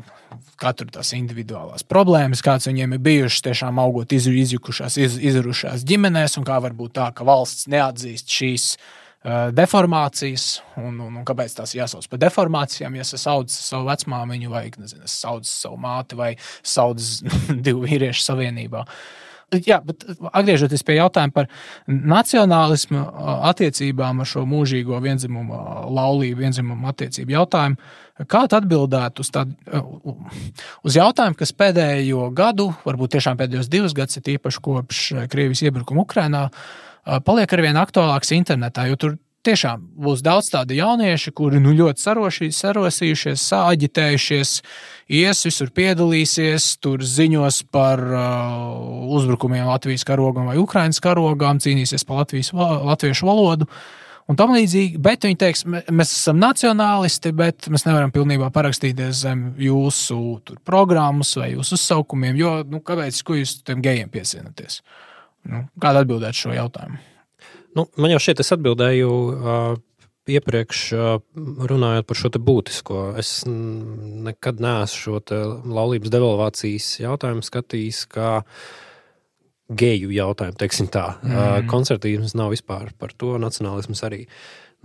katru 0.59 0.87
tās 0.93 1.11
individuālās 1.17 1.83
problēmas, 1.87 2.43
kādas 2.45 2.69
viņiem 2.69 2.95
ir 2.95 3.03
bijušas, 3.03 3.43
tiešām 3.49 3.81
augot 3.81 4.13
izjukušās, 4.15 4.97
iz, 5.01 5.17
izrušās 5.31 5.83
ģimenēs, 5.87 6.37
un 6.39 6.47
kā 6.47 6.59
var 6.63 6.75
būt 6.77 6.95
tā, 6.99 7.09
ka 7.15 7.27
valsts 7.27 7.67
neatzīst 7.71 8.31
šīs 8.31 8.67
uh, 8.77 9.49
deformācijas, 9.55 10.47
un, 10.79 10.99
un, 11.03 11.19
un 11.21 11.27
kāpēc 11.27 11.57
tās 11.59 11.75
jāsauc 11.75 12.07
par 12.11 12.23
deformācijām. 12.23 12.95
Ja 12.95 13.07
es 13.07 13.15
saucu 13.19 13.55
savu 13.55 13.89
vecmāmiņu, 13.89 14.51
vai 14.53 14.65
nezinu, 14.77 15.07
es 15.09 15.17
saucu 15.25 15.51
savu 15.51 15.79
māti, 15.81 16.19
vai 16.19 16.33
saucu 16.63 17.33
divu 17.67 17.83
vīriešu 17.87 18.23
savienībā. 18.29 18.85
Jā, 19.49 19.79
bet 19.81 20.03
atgriežoties 20.29 20.83
pie 20.85 20.99
jautājuma 20.99 21.33
par 21.33 21.47
nacionālismu 21.87 23.01
attiecībām 23.49 24.21
ar 24.21 24.29
šo 24.29 24.43
mūžīgo 24.49 24.99
vienzimumu 25.01 25.57
laulību, 25.95 26.43
vienzimumu 26.43 26.89
attiecību 26.91 27.33
jautājumu, 27.33 27.79
kā 28.29 28.43
atbildētu 28.45 29.25
uz, 29.25 29.31
tādu, 29.33 29.55
uz 30.85 30.99
jautājumu, 30.99 31.39
kas 31.39 31.55
pēdējo 31.57 32.27
gadu, 32.37 32.69
varbūt 32.85 33.15
tiešām 33.15 33.39
pēdējos 33.39 33.71
divus 33.73 33.97
gadus, 33.97 34.19
ir 34.21 34.35
īpaši 34.35 34.63
kopš 34.65 35.01
Krievijas 35.31 35.63
iebrukuma 35.65 36.05
Ukrajinā, 36.05 36.45
paliek 37.25 37.57
arvien 37.57 37.79
aktuālāks 37.81 38.35
internetā, 38.37 38.85
jo 38.91 39.01
tur 39.01 39.17
tiešām 39.49 39.83
būs 40.05 40.23
daudz 40.25 40.51
tādu 40.53 40.77
jauniešu, 40.77 41.33
kuri 41.35 41.59
nu, 41.61 41.73
ļoti 41.75 42.03
sarošī, 42.03 42.49
sarosījušies, 42.55 43.45
sāģitējušies, 43.51 44.51
ies, 45.19 45.45
visur 45.47 45.71
piedalīsies, 45.75 46.71
tur 46.83 47.03
ziņos 47.05 47.63
par 47.73 48.03
uh, 48.03 48.27
uzbrukumiem 49.17 49.69
Latvijas 49.69 50.05
karogam 50.07 50.51
vai 50.51 50.59
Ukraiņas 50.61 51.01
karogām, 51.03 51.61
cīnīsies 51.63 52.05
par 52.07 52.23
Latvijas, 52.23 52.53
latviešu 52.53 53.29
valodu. 53.29 53.69
Un 54.29 54.37
tam 54.37 54.53
līdzīgi, 54.53 54.99
bet 55.01 55.25
viņi 55.25 55.37
teiks, 55.41 55.63
mēs 55.65 56.11
esam 56.13 56.37
nacionālisti, 56.37 57.31
bet 57.33 57.65
mēs 57.73 57.87
nevaram 57.87 58.11
pilnībā 58.13 58.51
parakstīties 58.53 59.23
zem 59.23 59.47
jūsu 59.57 60.19
tur, 60.45 60.59
programmas 60.69 61.33
vai 61.39 61.55
jūsu 61.55 61.79
uzsaukumiem, 61.79 62.37
jo 62.37 62.51
nu, 62.69 62.83
kāpēc 62.85 63.23
jūs 63.25 63.63
tam 63.65 63.81
gejiem 63.81 64.11
piesienaties? 64.13 64.83
Nu, 65.49 65.63
kāda 65.81 66.03
atbildēt 66.05 66.37
šo 66.37 66.53
jautājumu? 66.53 67.01
Nu, 67.77 67.85
man 68.01 68.13
jau 68.13 68.19
šeit 68.23 68.41
es 68.41 68.51
atbildēju 68.55 69.09
uh, 69.09 69.73
iepriekš, 70.29 70.83
uh, 70.97 71.09
runājot 71.69 72.07
par 72.09 72.19
šo 72.19 72.31
būtisko. 72.49 73.01
Es 73.21 73.43
nekad 73.47 74.61
neesmu 74.63 75.19
šo 75.19 75.41
laulības 75.69 76.13
devalvācijas 76.13 76.91
jautājumu 77.03 77.45
skatījis 77.45 78.05
kā 78.13 78.39
geju 79.69 80.09
jautājumu, 80.13 80.57
teiksim 80.57 80.89
tā. 80.89 81.11
Mm. 81.21 81.35
Uh, 81.35 81.59
konservatīvs 81.69 82.33
nav 82.37 82.55
vispār 82.55 82.89
par 82.97 83.13
to, 83.13 83.37
nacionālisms 83.41 84.01
arī. 84.07 84.25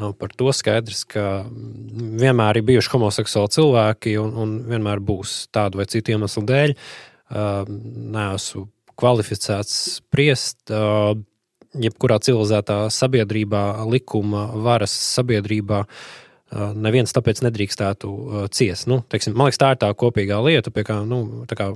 Nav 0.00 0.16
par 0.18 0.32
to 0.34 0.50
skaidrs, 0.50 1.04
ka 1.06 1.44
vienmēr 2.20 2.58
ir 2.58 2.66
bijuši 2.66 2.90
homoseksuāli 2.96 3.54
cilvēki 3.54 4.16
un, 4.18 4.32
un 4.42 4.54
vienmēr 4.66 4.98
būs 4.98 5.44
tādu 5.54 5.78
vai 5.78 5.86
citu 5.86 6.16
iemeslu 6.16 6.42
dēļ. 6.50 6.74
Uh, 6.74 7.62
Nē, 7.64 8.32
esmu 8.34 8.66
kvalificēts 9.00 9.76
spriest. 9.98 10.74
Jebkurā 11.74 12.20
civilizētā 12.22 12.84
sabiedrībā, 12.94 13.64
likuma 13.90 14.46
varas 14.62 14.92
sabiedrībā, 15.14 15.84
neviens 16.54 17.10
tāpēc 17.10 17.40
nedrīkstētu 17.42 18.10
ciest. 18.54 18.86
Nu, 18.86 19.00
teiksim, 19.10 19.34
man 19.34 19.48
liekas, 19.48 19.58
tā 19.58 19.72
ir 19.74 19.80
tā 19.82 19.88
kopīgā 19.98 20.38
lieta, 20.44 20.70
pie 20.70 20.84
kā, 20.86 21.00
nu, 21.08 21.42
kā 21.50 21.70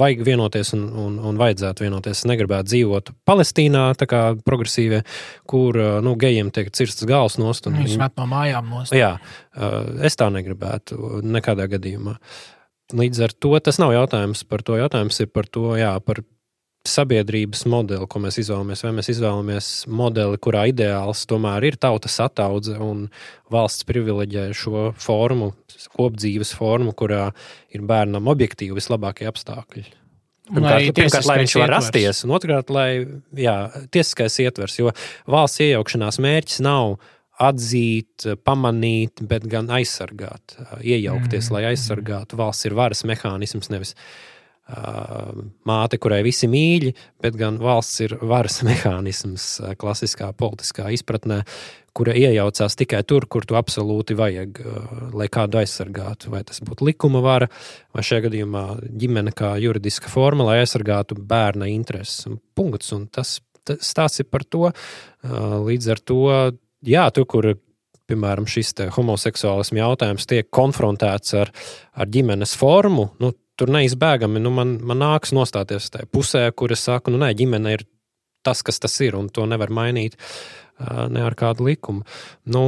vajag 0.00 0.22
vienoties 0.24 0.72
un, 0.76 0.86
un, 1.02 1.18
un 1.28 1.40
vajadzētu 1.40 1.84
vienoties. 1.84 2.22
Es 2.22 2.28
negribētu 2.30 2.70
dzīvot 2.70 3.12
Palestīnā, 3.28 3.84
kā 4.08 4.22
progresīvie, 4.46 5.02
kur 5.50 5.76
nu, 6.06 6.16
gejiem 6.20 6.54
tiek 6.54 6.72
cirstas 6.72 7.08
galvas 7.10 7.36
nost. 7.42 7.68
Viņi 7.68 8.00
met 8.00 8.16
no 8.20 8.28
mājām 8.30 8.72
nost. 8.72 8.96
Jā, 8.96 9.16
es 10.00 10.16
tā 10.20 10.30
negribētu 10.32 11.20
nekādā 11.20 11.68
gadījumā. 11.76 12.16
Līdz 12.94 13.26
ar 13.26 13.32
to 13.40 13.58
tas 13.64 13.80
nav 13.80 13.92
jautājums 13.92 14.44
par 14.48 14.62
to. 14.64 14.78
Jautājums 14.78 15.20
ir 15.20 15.28
par 15.32 15.48
to, 15.52 15.72
jā, 15.80 15.92
par 16.04 16.20
sabiedrības 16.84 17.64
modeli, 17.70 18.06
ko 18.10 18.20
mēs 18.20 18.38
izvēlamies. 18.42 18.82
Vai 18.84 18.92
mēs 18.98 19.08
izvēlamies 19.14 19.68
modeli, 19.88 20.38
kurā 20.42 20.66
ideāls 20.68 21.24
tomēr 21.28 21.64
ir 21.70 21.78
tautas 21.80 22.18
ataudze 22.20 22.76
un 22.82 23.06
valsts 23.52 23.86
privileģē 23.88 24.50
šo 24.56 24.90
formu, 25.00 25.52
kopdzīves 25.96 26.52
formu, 26.58 26.92
kurā 26.96 27.30
ir 27.74 27.84
bērnam 27.88 28.28
objektīvi 28.32 28.76
vislabākie 28.76 29.28
apstākļi. 29.30 29.86
Pirmkārt, 30.44 30.90
pirmkārt 30.98 31.28
lai 31.30 31.38
viņš 31.40 31.56
var 31.56 31.70
rasties, 31.72 32.20
un 32.26 32.34
otrkārt, 32.36 32.68
lai 32.74 32.88
jā, 33.40 33.56
tiesiskais 33.94 34.36
ietvers, 34.44 34.76
jo 34.76 34.92
valsts 35.30 35.62
iejaukšanās 35.64 36.20
mērķis 36.20 36.60
nav 36.66 36.98
atzīt, 37.40 38.28
pamanīt, 38.44 39.24
bet 39.24 39.48
gan 39.50 39.72
aizsargāt, 39.72 40.58
iejaukties, 40.84 41.48
mm. 41.48 41.56
lai 41.56 41.64
aizsargātu. 41.72 42.36
Valsts 42.38 42.68
ir 42.68 42.76
varas 42.76 43.00
mehānisms, 43.08 43.72
nevis 43.72 43.96
uh, 43.96 44.04
māte, 44.64 45.98
kurai 46.00 46.22
visi 46.24 46.48
mīļi, 46.48 46.94
bet 47.22 47.36
gan 47.36 47.58
valsts 47.60 48.00
ir 48.06 48.16
varas 48.24 48.62
mehānisms 48.66 49.48
klasiskā 49.80 50.32
politiskā 50.36 50.88
izpratnē, 50.94 51.42
kura 51.94 52.14
iejaucās 52.18 52.74
tikai 52.74 53.04
tur, 53.06 53.28
kur 53.30 53.44
tu 53.46 53.54
absolūti 53.58 54.16
vajag, 54.18 54.60
lai 55.14 55.28
kādu 55.30 55.60
aizsargātu. 55.60 56.32
Vai 56.32 56.42
tas 56.48 56.58
būtu 56.64 56.88
likuma 56.88 57.22
vara, 57.22 57.46
vai 57.94 58.02
šajā 58.02 58.24
gadījumā 58.26 58.64
ģimene 58.98 59.34
kā 59.36 59.54
juridiska 59.62 60.10
forma, 60.10 60.48
lai 60.48 60.62
aizsargātu 60.64 61.20
bērna 61.20 61.68
intereses. 61.70 62.24
Un 62.26 62.40
punkts. 62.56 62.90
Un 62.96 63.06
tas 63.12 63.36
stāsts 63.78 64.24
ir 64.24 64.28
par 64.32 64.42
to. 64.48 64.72
Līdz 65.68 65.92
ar 65.94 66.02
to, 66.02 66.24
jā, 66.88 67.06
tur, 67.14 67.28
kur 67.30 67.52
piemēram, 68.10 68.48
šis 68.50 68.74
homoseksuālisms 68.96 69.80
jautājums 69.80 70.28
tiek 70.28 70.50
konfrontēts 70.52 71.36
ar, 71.40 71.52
ar 71.94 72.10
ģimenes 72.10 72.56
formu, 72.58 73.08
nu, 73.22 73.32
tur 73.60 73.72
neizbēgami 73.74 74.42
nu, 74.42 74.52
man, 74.54 74.76
man 74.86 75.00
nāks 75.02 75.34
nostāties 75.36 75.90
tajā 75.94 76.08
pusē, 76.12 76.44
kur 76.56 76.74
es 76.74 76.84
saku, 76.86 77.14
nu, 77.14 77.20
nē, 77.22 77.32
ģimene 77.38 77.74
ir 77.76 77.86
tas, 78.44 78.62
kas 78.66 78.80
tas 78.82 78.94
ir, 79.04 79.16
un 79.18 79.30
to 79.32 79.46
nevar 79.48 79.72
mainīt 79.72 80.18
ne 81.10 81.22
ar 81.22 81.36
kādu 81.38 81.68
likumu. 81.68 82.04
Nu, 82.50 82.66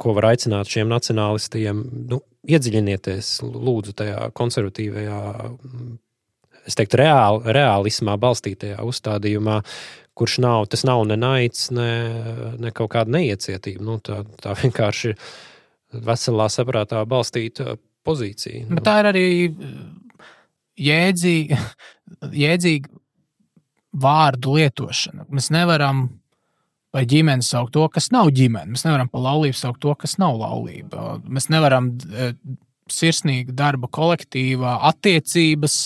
ko 0.00 0.14
var 0.16 0.30
aicināt 0.32 0.70
šiem 0.72 0.88
nacionālistiem? 0.90 1.82
Nu, 2.10 2.22
iedziļinieties, 2.46 3.36
lūdzu, 3.44 3.94
tajā 3.98 4.30
konservatīvajā, 4.36 5.20
es 6.66 6.78
teiktu, 6.78 7.00
reāl, 7.02 7.42
reālismā 7.44 8.16
balstītajā 8.22 8.80
uzstādījumā, 8.86 9.60
kurš 10.16 10.38
nav, 10.40 10.64
tas 10.72 10.86
nav 10.88 11.02
ne 11.10 11.18
naids, 11.20 11.68
ne, 11.76 11.90
ne 12.62 12.72
kaut 12.74 12.94
kāda 12.94 13.18
neiecietība. 13.18 13.84
Nu, 13.84 13.98
tā, 14.00 14.22
tā 14.40 14.56
vienkārši 14.62 15.12
ir 15.12 16.06
veselā 16.06 16.48
saprātā 16.52 17.02
balstīta 17.08 17.76
pozīcija. 18.06 18.66
Nu. 18.70 18.80
Tā 18.84 19.00
ir 19.02 19.10
arī 19.12 19.26
jēdzīga, 20.80 21.58
jēdzīga 22.44 22.92
vārdu 23.96 24.56
lietošana. 24.58 25.26
Mēs 25.32 25.50
nevaram 25.54 26.08
par 26.94 27.06
ģimeni 27.08 27.44
saukt 27.44 27.74
to, 27.76 27.84
kas 27.92 28.10
nav 28.14 28.30
ģimene. 28.36 28.72
Mēs 28.72 28.86
nevaram 28.86 29.10
par 29.12 29.24
laulību 29.26 29.58
saukt 29.58 29.82
to, 29.84 29.94
kas 29.98 30.16
nav 30.22 30.38
laulība. 30.40 31.18
Mēs 31.28 31.50
nevaram 31.52 31.92
e, 31.92 32.30
sirsnīga 32.92 33.54
darba 33.56 33.90
kolektīvā, 33.92 34.78
attiecības, 34.92 35.80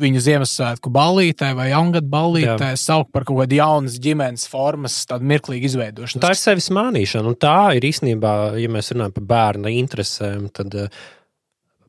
viņu 0.00 0.22
Ziemassvētku 0.24 0.90
ballītē 0.90 1.50
vai 1.56 1.68
jaungada 1.68 2.08
ballītē 2.08 2.70
Jā. 2.72 2.78
saukt 2.80 3.10
par 3.12 3.26
kaut 3.28 3.42
kādu 3.42 3.58
jaunas 3.58 3.98
ģimenes 4.02 4.46
formas, 4.48 4.96
tādu 5.08 5.28
mirklīgu 5.28 5.68
izveidošanu. 5.68 6.22
Tā 6.24 6.32
ir 6.32 6.40
sevis 6.40 6.70
mānīšana, 6.72 7.28
un 7.28 7.36
tā 7.38 7.58
ir 7.76 7.84
īstenībā, 7.84 8.32
ja 8.56 8.70
mēs 8.72 8.88
runājam 8.94 9.14
par 9.18 9.26
bērna 9.34 9.74
interesēm, 9.76 10.48
tad 10.56 10.78
uh, 10.80 11.04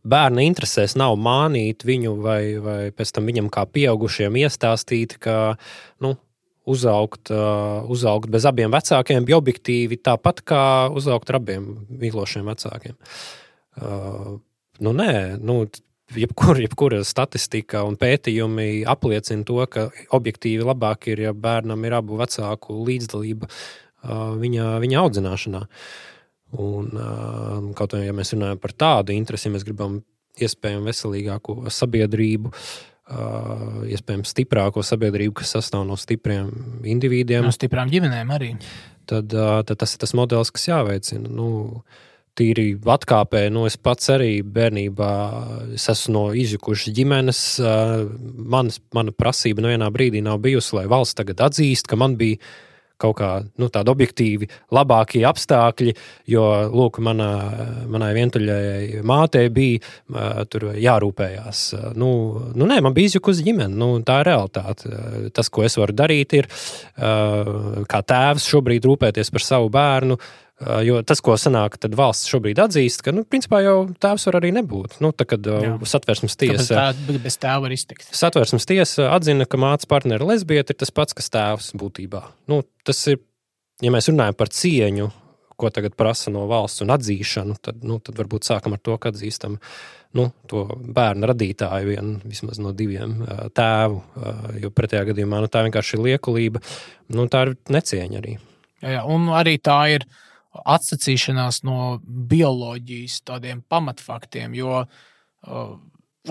bērna 0.03 0.45
interesēs 0.45 0.97
nav 0.99 1.15
mānīt 1.21 1.85
viņu 1.87 2.15
vai, 2.23 2.41
vai 2.61 2.79
pēc 2.95 3.15
tam 3.15 3.29
viņam 3.29 3.49
kā 3.53 3.65
pieaugušiem 3.71 4.37
iestāstīt, 4.43 5.17
ka 5.23 5.57
nu, 6.03 6.15
uzaugt, 6.67 7.31
uh, 7.31 7.87
uzaugt 7.87 8.29
bez 8.31 8.45
abiem 8.49 8.73
vecākiem, 8.73 9.25
bija 9.27 9.39
objektīvi 9.39 10.01
tāpat 10.03 10.43
kā 10.47 10.63
uzaugt 10.91 11.31
ar 11.31 11.39
abiem 11.39 11.69
mīlošiem 11.87 12.47
vecākiem. 12.51 12.97
Uh, 13.77 14.37
nu, 14.83 14.93
nē, 14.93 15.37
nu, 15.39 15.61
jebkura, 16.15 16.59
jebkura 16.63 17.01
statistika 17.07 17.83
un 17.87 17.97
pētījumi 17.99 18.85
apliecina 18.87 19.47
to, 19.47 19.59
ka 19.71 19.87
objektīvi 20.15 20.65
labāk 20.67 21.09
ir, 21.11 21.23
ja 21.27 21.33
bērnam 21.33 21.83
ir 21.87 21.97
abu 21.99 22.19
vecāku 22.19 22.81
līdzdalība 22.87 23.49
viņa, 24.43 24.77
viņa 24.83 25.01
audzināšanā. 25.01 25.63
Un, 26.55 27.73
kaut 27.75 27.95
arī, 27.97 28.07
ja 28.07 28.15
mēs 28.15 28.31
runājam 28.35 28.59
par 28.63 28.71
tādu 28.71 29.15
interesi, 29.15 29.51
mēs 29.51 29.65
gribam 29.67 29.99
iespējami 30.39 30.87
veselīgāku 30.87 31.57
sabiedrību, 31.73 32.51
iespējams 33.91 34.31
stiprāko 34.31 34.83
sabiedrību, 34.85 35.35
kas 35.41 35.55
sastāv 35.57 35.83
no 35.87 35.97
stipriem 35.99 36.51
individiem. 36.87 37.43
No 37.43 37.51
stiprām 37.55 37.91
ģimenēm 37.91 38.31
arī. 38.35 38.53
Tad, 39.07 39.31
tad 39.31 39.79
tas 39.79 39.95
ir 39.95 40.03
tas 40.03 40.13
modelis, 40.15 40.51
kas 40.55 40.67
jāveicina. 40.69 41.31
Nu, 41.31 41.47
tīri 42.37 42.75
atkāpē, 42.77 43.47
nu, 43.53 43.65
es 43.69 43.77
pats 43.81 44.11
arī 44.13 44.39
bērnībā 44.45 45.11
es 45.77 45.87
esmu 45.93 46.13
no 46.13 46.23
izjukušas 46.37 46.93
ģimenes. 46.95 47.41
Manas, 48.37 48.79
mana 48.95 49.15
prasība 49.15 49.65
nevienā 49.65 49.89
brīdī 49.93 50.21
nav 50.25 50.41
bijusi, 50.43 50.75
lai 50.77 50.85
valsts 50.91 51.17
tagad 51.17 51.47
atzīst, 51.47 51.89
ka 51.89 51.99
man 51.99 52.17
bija 52.19 52.39
kaut 53.01 53.17
kā 53.19 53.31
nu, 53.61 53.69
tādi 53.73 53.93
objektīvi 53.93 54.49
labākie 54.73 55.23
apstākļi, 55.29 55.93
jo, 56.33 56.45
lūk, 56.73 56.99
manā, 57.05 57.29
manai 57.89 58.11
vientuļai 58.17 59.03
mātei 59.07 59.47
bija 59.53 60.39
tur 60.51 60.69
jārūpējās. 60.73 61.63
Nu, 61.99 62.09
nu, 62.55 62.69
nē, 62.69 62.79
man 62.85 62.97
bija 62.97 63.13
izjukusi 63.13 63.45
ģimene, 63.47 63.73
nu, 63.77 63.91
tā 64.07 64.21
ir 64.23 64.31
realitāte. 64.31 64.91
Tas, 65.35 65.51
ko 65.53 65.65
es 65.67 65.77
varu 65.79 65.95
darīt, 65.97 66.37
ir 66.41 66.49
kā 66.97 68.03
tēvs 68.13 68.49
šobrīd 68.49 68.89
rūpēties 68.89 69.33
par 69.33 69.45
savu 69.45 69.71
bērnu. 69.73 70.17
Uh, 70.17 70.46
Jo 70.57 71.03
tas, 71.05 71.19
ko 71.21 71.35
sanāk, 71.37 71.75
tad 71.77 71.93
valsts 71.97 72.31
šobrīd 72.31 72.57
atzīst, 72.63 73.03
ka, 73.05 73.11
nu, 73.13 73.21
principā 73.29 73.59
jau 73.61 73.75
tēvs 74.01 74.25
var 74.25 74.39
arī 74.39 74.49
nebūt. 74.55 74.95
Nu, 75.05 75.11
tā, 75.13 75.27
kad 75.29 75.45
Jā. 75.45 75.75
satversmes 75.85 76.33
tiesa. 76.39 76.87
Tā, 76.95 77.17
bez 77.21 77.37
tēva 77.37 77.67
var 77.67 77.75
iztikt. 77.75 78.07
Satversmes 78.17 78.65
tiesa 78.65 79.11
atzina, 79.13 79.45
ka 79.45 79.59
mātes 79.61 79.85
partneri 79.89 80.25
lesbieta 80.25 80.73
ir 80.73 80.79
tas 80.81 80.89
pats, 80.89 81.13
kas 81.17 81.29
tēvs 81.35 81.69
būtībā. 81.77 82.23
Nu, 82.49 82.63
tas 82.87 83.03
ir, 83.13 83.21
ja 83.85 83.93
mēs 83.93 84.09
runājam 84.09 84.39
par 84.41 84.49
cieņu, 84.57 85.11
ko 85.57 85.71
tagad 85.73 85.93
prasa 85.97 86.33
no 86.33 86.47
valsts 86.49 86.81
un 86.85 86.93
atzīšanu, 86.97 87.61
tad, 87.61 87.85
nu, 87.85 88.01
tad 88.01 88.17
varbūt 88.17 88.49
sākam 88.49 88.73
ar 88.73 88.81
to, 88.81 88.97
ka 89.01 89.13
atzīstam 89.13 89.61
nu, 90.17 90.29
to 90.49 90.65
bērnu 90.73 91.29
radītāju 91.29 91.93
vienu 91.93 92.19
vismaz 92.25 92.57
no 92.61 92.73
diviem 92.77 93.19
tēvu. 93.57 94.03
Jo 94.63 94.73
pretējā 94.73 95.05
gadījumā 95.11 95.41
nu, 95.43 95.49
tā 95.53 95.67
vienkārši 95.67 95.97
ir 95.97 96.07
liekulība, 96.11 96.61
nu, 97.13 97.29
tā 97.29 97.45
ir 97.45 97.57
necieņa 97.73 98.21
arī. 98.21 98.39
Jā, 98.81 98.99
jā, 98.99 99.09
un 99.09 99.29
arī 99.33 99.57
tā 99.61 99.81
ir 99.97 100.05
atsacīšanās 100.65 101.61
no 101.67 101.97
bioloģijas 102.05 103.21
tādiem 103.27 103.61
pamatfaktiem, 103.69 104.55
jo 104.57 104.83
uh, 104.83 105.77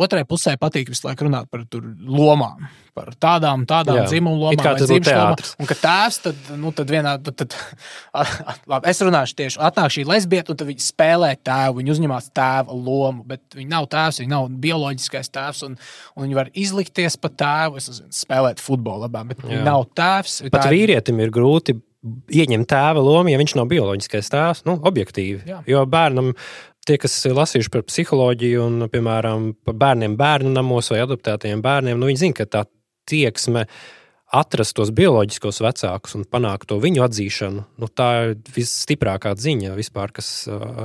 otrai 0.02 0.24
pusē 0.28 0.54
patīk 0.60 0.90
visu 0.92 1.06
laiku 1.06 1.26
runāt 1.26 1.48
par 1.52 1.62
lomām, 2.06 2.66
par 2.96 3.10
tādām, 3.20 3.64
tādām 3.68 4.02
dzimumu 4.06 4.38
lomām, 4.40 4.62
vai 4.64 4.74
dzimšanas 4.80 5.16
lomām. 5.16 5.62
Un 5.62 5.70
ka 5.70 5.76
tēvs 5.80 6.18
tad, 6.24 6.50
nu, 6.60 6.72
tad 6.76 6.92
vienā, 6.92 7.16
tad, 7.24 7.38
tad, 7.44 7.56
labi, 8.68 8.90
es 8.92 9.02
runāšu 9.04 9.38
tieši, 9.40 9.60
atnāk 9.68 9.94
šī 9.96 10.06
lesbieta, 10.08 10.54
un 10.54 10.70
viņi 10.70 10.86
spēlē 10.86 11.32
tēvu, 11.46 11.80
viņi 11.80 11.94
uzņemās 11.96 12.30
tēva 12.36 12.76
lomu, 12.76 13.24
bet 13.28 13.58
viņi 13.58 13.68
nav 13.72 13.88
tēvs, 13.92 14.20
viņi 14.22 14.32
nav 14.32 14.48
bioloģiskais 14.66 15.32
tēvs, 15.34 15.64
un, 15.68 15.76
un 16.16 16.26
viņi 16.26 16.40
var 16.40 16.52
izlikties 16.54 17.18
pa 17.20 17.32
tēvu, 17.32 17.80
es 17.80 17.90
nezinu, 17.92 18.12
spēlēt 18.20 18.62
futbolu 18.64 19.06
labāk, 19.06 19.32
bet 19.32 19.44
Jā. 19.44 19.52
viņi 19.54 19.66
nav 19.66 19.88
tēvs. 19.96 20.40
Pat 20.52 20.70
vīrietim 20.72 21.24
ir 21.24 21.34
grūti 21.34 21.78
ieņemt 22.32 22.68
tēva 22.70 23.02
lomu, 23.02 23.32
ja 23.32 23.40
viņš 23.40 23.56
nav 23.58 23.68
bioloģiskais 23.72 24.32
tēvs, 24.32 24.64
nu, 24.68 24.78
objektīvi. 24.90 25.42
Jā. 25.48 25.60
Jo 25.70 25.84
bērnam, 25.90 26.32
tie, 26.86 26.98
kas 27.02 27.18
ir 27.28 27.36
lasījuši 27.36 27.72
par 27.74 27.84
psiholoģiju 27.88 28.64
un, 28.64 28.88
piemēram, 28.92 29.52
par 29.66 29.78
bērniem 29.82 30.16
bērnu 30.18 30.54
namos 30.54 30.92
vai 30.92 31.02
adoptētajiem 31.04 31.62
bērniem, 31.64 32.00
nu, 32.00 32.10
viņi 32.10 32.24
zina, 32.26 32.40
ka 32.40 32.50
tā 32.50 32.66
tieksme 33.06 33.66
atrast 34.36 34.74
tos 34.74 34.90
bioloģiskos 34.94 35.60
vecākus 35.62 36.16
un 36.18 36.24
panākt 36.28 36.66
to 36.70 36.80
viņu 36.82 37.04
atzīšanu, 37.04 37.62
nu, 37.78 37.88
tā 37.88 38.08
ir 38.24 38.32
visstiprākā 38.56 39.32
ziņa 39.38 39.76
vispār, 39.78 40.10
kas, 40.16 40.30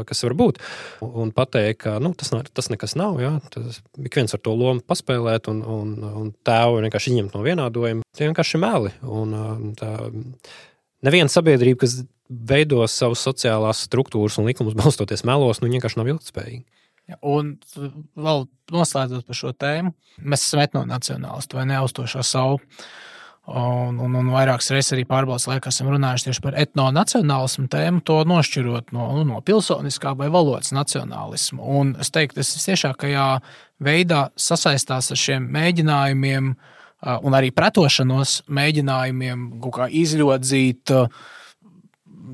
kas 0.07 0.23
var 0.27 0.35
būt. 0.37 0.61
Un 1.01 1.33
pateikt, 1.35 1.81
ka 1.85 1.95
nu, 2.03 2.13
tas, 2.17 2.29
tas 2.53 2.69
nekas 2.71 2.93
nav, 2.99 3.17
jā, 3.23 3.33
tas 3.53 3.81
ik 3.97 4.19
viens 4.19 4.37
ar 4.37 4.43
to 4.45 4.53
lomu 4.57 4.85
paspēlēt 4.85 5.49
un, 5.51 5.63
un, 5.65 5.95
un 6.21 6.29
tēvu 6.45 6.83
vienkārši 6.85 7.15
izņemt 7.15 7.37
no 7.37 7.41
vienādojuma, 7.47 8.05
tie 8.17 8.29
vienkārši 8.29 8.61
meli. 8.61 8.93
Un, 9.09 9.73
tā, 9.79 9.95
neviena 11.05 11.31
sabiedrība, 11.31 11.83
kas 11.83 12.01
veido 12.31 12.83
savas 12.89 13.23
sociālās 13.25 13.85
struktūras 13.87 14.39
un 14.39 14.47
likumus 14.49 14.77
balstoties 14.77 15.25
melos, 15.27 15.61
nu 15.61 15.71
vienkārši 15.71 15.99
nav 15.99 16.11
ilgspējīga. 16.13 16.65
Un 17.27 17.55
vēl 18.15 18.45
noslēdzot 18.71 19.25
par 19.27 19.35
šo 19.35 19.51
tēmu, 19.57 19.91
mēs 20.23 20.45
esam 20.45 20.61
etnonacionālisti 20.63 21.57
vai 21.57 21.65
neaustošā 21.73 22.23
savu. 22.23 22.61
Un, 23.51 23.97
un, 23.99 24.13
un 24.15 24.27
vairākas 24.31 24.69
reizes 24.71 24.93
arī 24.93 25.03
pārbaudas 25.09 25.47
laikā 25.49 25.71
esam 25.73 25.89
runājuši 25.91 26.27
tieši 26.27 26.43
par 26.43 26.55
etnonacionālismu 26.61 27.65
tēmu, 27.73 28.03
to 28.07 28.19
nošķirot 28.29 28.93
no, 28.95 29.07
nu, 29.17 29.25
no 29.27 29.41
pilsoniskā 29.43 30.13
vai 30.15 30.29
valodas 30.31 30.71
nacionālismu. 30.77 31.65
Un 31.81 31.95
es 31.99 32.13
teiktu, 32.13 32.37
tas 32.37 32.53
visciešākajā 32.59 33.25
veidā 33.83 34.27
sasaistās 34.39 35.09
ar 35.11 35.19
šiem 35.19 35.49
mēģinājumiem 35.57 36.53
uh, 36.53 36.80
un 37.01 37.37
arī 37.37 37.51
pretošanos 37.55 38.41
mēģinājumiem 38.51 39.45
izļodzīt. 40.01 40.95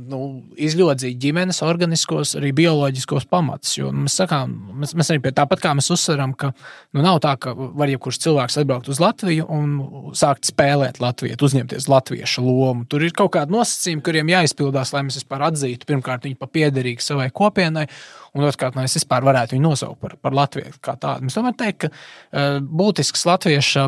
Nu, 0.08 0.20
izļodzīt 0.62 1.18
ģimenes 1.20 1.58
organiskos, 1.66 2.34
arī 2.38 2.54
bioloģiskos 2.56 3.26
pamatus. 3.28 3.74
Mēs 3.92 4.14
sakām, 4.22 4.54
mēs, 4.80 4.94
mēs 4.96 5.10
arī 5.12 5.34
tāpat 5.36 5.64
kā 5.64 5.74
mēs 5.76 5.90
uzsveram, 5.92 6.36
ka 6.38 6.52
nu, 6.96 7.02
nav 7.02 7.18
tā, 7.24 7.34
ka 7.42 7.52
var 7.56 7.92
jebkurš 7.92 8.20
cilvēks 8.24 8.60
atbraukt 8.62 8.88
uz 8.92 9.02
Latviju 9.04 9.48
un 9.52 9.74
sākt 10.16 10.48
spēlēt 10.48 11.02
Latviju, 11.04 11.40
uzņemties 11.44 11.90
latviešu 11.92 12.46
lomu. 12.46 12.86
Tur 12.88 13.04
ir 13.04 13.16
kaut 13.18 13.34
kādi 13.36 13.56
nosacījumi, 13.56 14.06
kuriem 14.06 14.32
jāizpildās, 14.32 14.94
lai 14.96 15.04
mēs 15.08 15.20
vispār 15.20 15.48
atzītu, 15.50 15.90
pirmkārt, 15.90 16.30
viņu 16.30 16.40
pa 16.40 16.52
piederīgu 16.56 17.04
savai 17.04 17.28
kopienai, 17.36 17.88
un 18.38 18.48
otrkārt, 18.48 18.78
lai 18.78 18.86
es 18.88 18.96
vispār 19.00 19.26
varētu 19.26 19.56
viņu 19.56 19.66
nosaukt 19.66 20.00
par, 20.04 20.16
par 20.22 20.36
Latviju 20.38 20.76
kā 20.84 20.96
tādu. 21.02 21.28
Mēs 21.28 21.38
tomēr 21.38 21.56
teiktu, 21.58 21.88
ka 21.88 21.92
uh, 21.92 22.60
būtisks 22.62 23.26
latviešu 23.28 23.88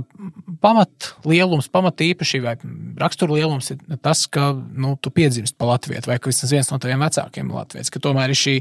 pamatlielums, 0.63 1.69
pamatīpašība 1.73 2.49
vai 2.49 2.73
raksturlielums 2.99 3.71
ir 3.75 3.99
tas, 4.03 4.25
ka 4.31 4.51
nu, 4.53 4.95
tu 5.01 5.13
piedzimst 5.13 5.57
pa 5.59 5.69
Latviju, 5.71 6.03
vai 6.09 6.19
ka 6.19 6.31
vismaz 6.31 6.53
viens 6.55 6.71
no 6.73 6.79
taviem 6.81 7.05
vecākiem 7.05 7.47
ir 7.47 7.59
Latvijas. 7.61 7.93
Ka 7.93 8.01
tomēr 8.03 8.33
ir 8.33 8.39
šī 8.39 8.55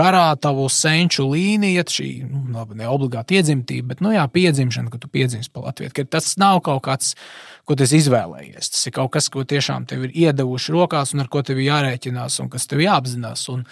garā 0.00 0.26
tavu 0.40 0.66
senču 0.72 1.28
līnija, 1.30 1.86
šī 1.88 2.10
nu, 2.28 2.66
ne 2.78 2.88
obligāti 2.90 3.38
iedzimtība, 3.38 3.94
bet 3.94 4.02
nu, 4.04 4.14
jā, 4.16 4.24
piedzimšana, 4.32 4.92
ka 4.92 5.02
tu 5.02 5.12
piedzimst 5.12 5.52
pa 5.54 5.68
Latviju. 5.68 5.94
Ka 5.94 6.08
tas 6.18 6.34
nav 6.40 6.62
kaut 6.66 6.84
kāds 6.88 7.14
ko 7.68 7.76
tu 7.76 7.84
izvēlējies. 7.84 8.72
Tas 8.72 8.88
ir 8.88 8.94
kaut 8.96 9.12
kas, 9.14 9.28
ko 9.32 9.44
tiešām 9.48 9.86
tev 9.88 10.06
ir 10.06 10.14
iedavuši 10.26 10.74
rokās 10.74 11.12
un 11.14 11.24
ar 11.24 11.30
ko 11.32 11.42
tev 11.44 11.60
jārēķinās 11.60 12.40
un 12.42 12.52
kas 12.52 12.68
tev 12.70 12.80
jāapzinās. 12.84 13.44
Un, 13.52 13.66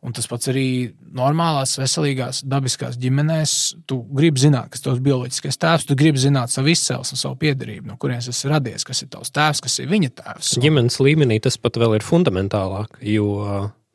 Un 0.00 0.14
tas 0.16 0.24
pats 0.24 0.48
arī 0.48 0.94
normālās, 1.12 1.74
veselīgās, 1.76 2.38
dabiskās 2.48 2.94
ģimenēs. 3.00 3.56
Tu 3.90 3.98
gribi 4.16 4.40
zināt, 4.40 4.70
kas 4.72 4.80
ir 4.80 4.86
tavs 4.86 5.02
bioloģiskais 5.04 5.60
tēvs, 5.60 5.84
tu 5.90 5.96
gribi 6.00 6.22
zināt 6.22 6.54
savu 6.54 6.72
izcelsmi, 6.72 7.18
savu 7.20 7.36
piedarību, 7.42 7.84
no 7.90 7.98
kurienes 8.00 8.30
tas 8.30 8.40
ir 8.46 8.54
radies, 8.54 8.86
kas 8.88 9.04
ir 9.04 9.10
tavs 9.12 9.34
tēvs, 9.36 9.60
kas 9.66 9.76
ir 9.82 9.90
viņa 9.90 10.14
tēvs. 10.22 10.54
Ģimenes 10.64 10.96
līmenī 11.04 11.36
tas 11.44 11.60
pat 11.60 11.76
vēl 11.82 11.98
ir 11.98 12.06
fundamentālāk, 12.06 12.96
jo 13.04 13.28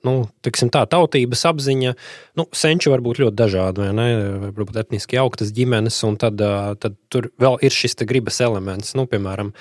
nu, 0.06 0.14
tā 0.46 0.84
tautības 0.94 1.42
apziņa, 1.50 1.96
nu, 2.38 2.46
senči 2.54 2.94
var 2.94 3.02
būt 3.06 3.24
ļoti 3.24 3.40
dažādi, 3.42 3.86
vai 3.88 3.92
ne? 3.98 4.08
Varbūt 4.46 4.78
etniski 4.84 5.20
augtas 5.22 5.54
ģimenes, 5.56 5.98
un 6.08 6.20
tad, 6.22 6.42
tad 6.82 7.02
tur 7.10 7.32
vēl 7.42 7.58
ir 7.66 7.74
šis 7.74 7.98
gribas 8.06 8.38
elements, 8.46 8.94
nu, 8.94 9.08
piemēram, 9.10 9.56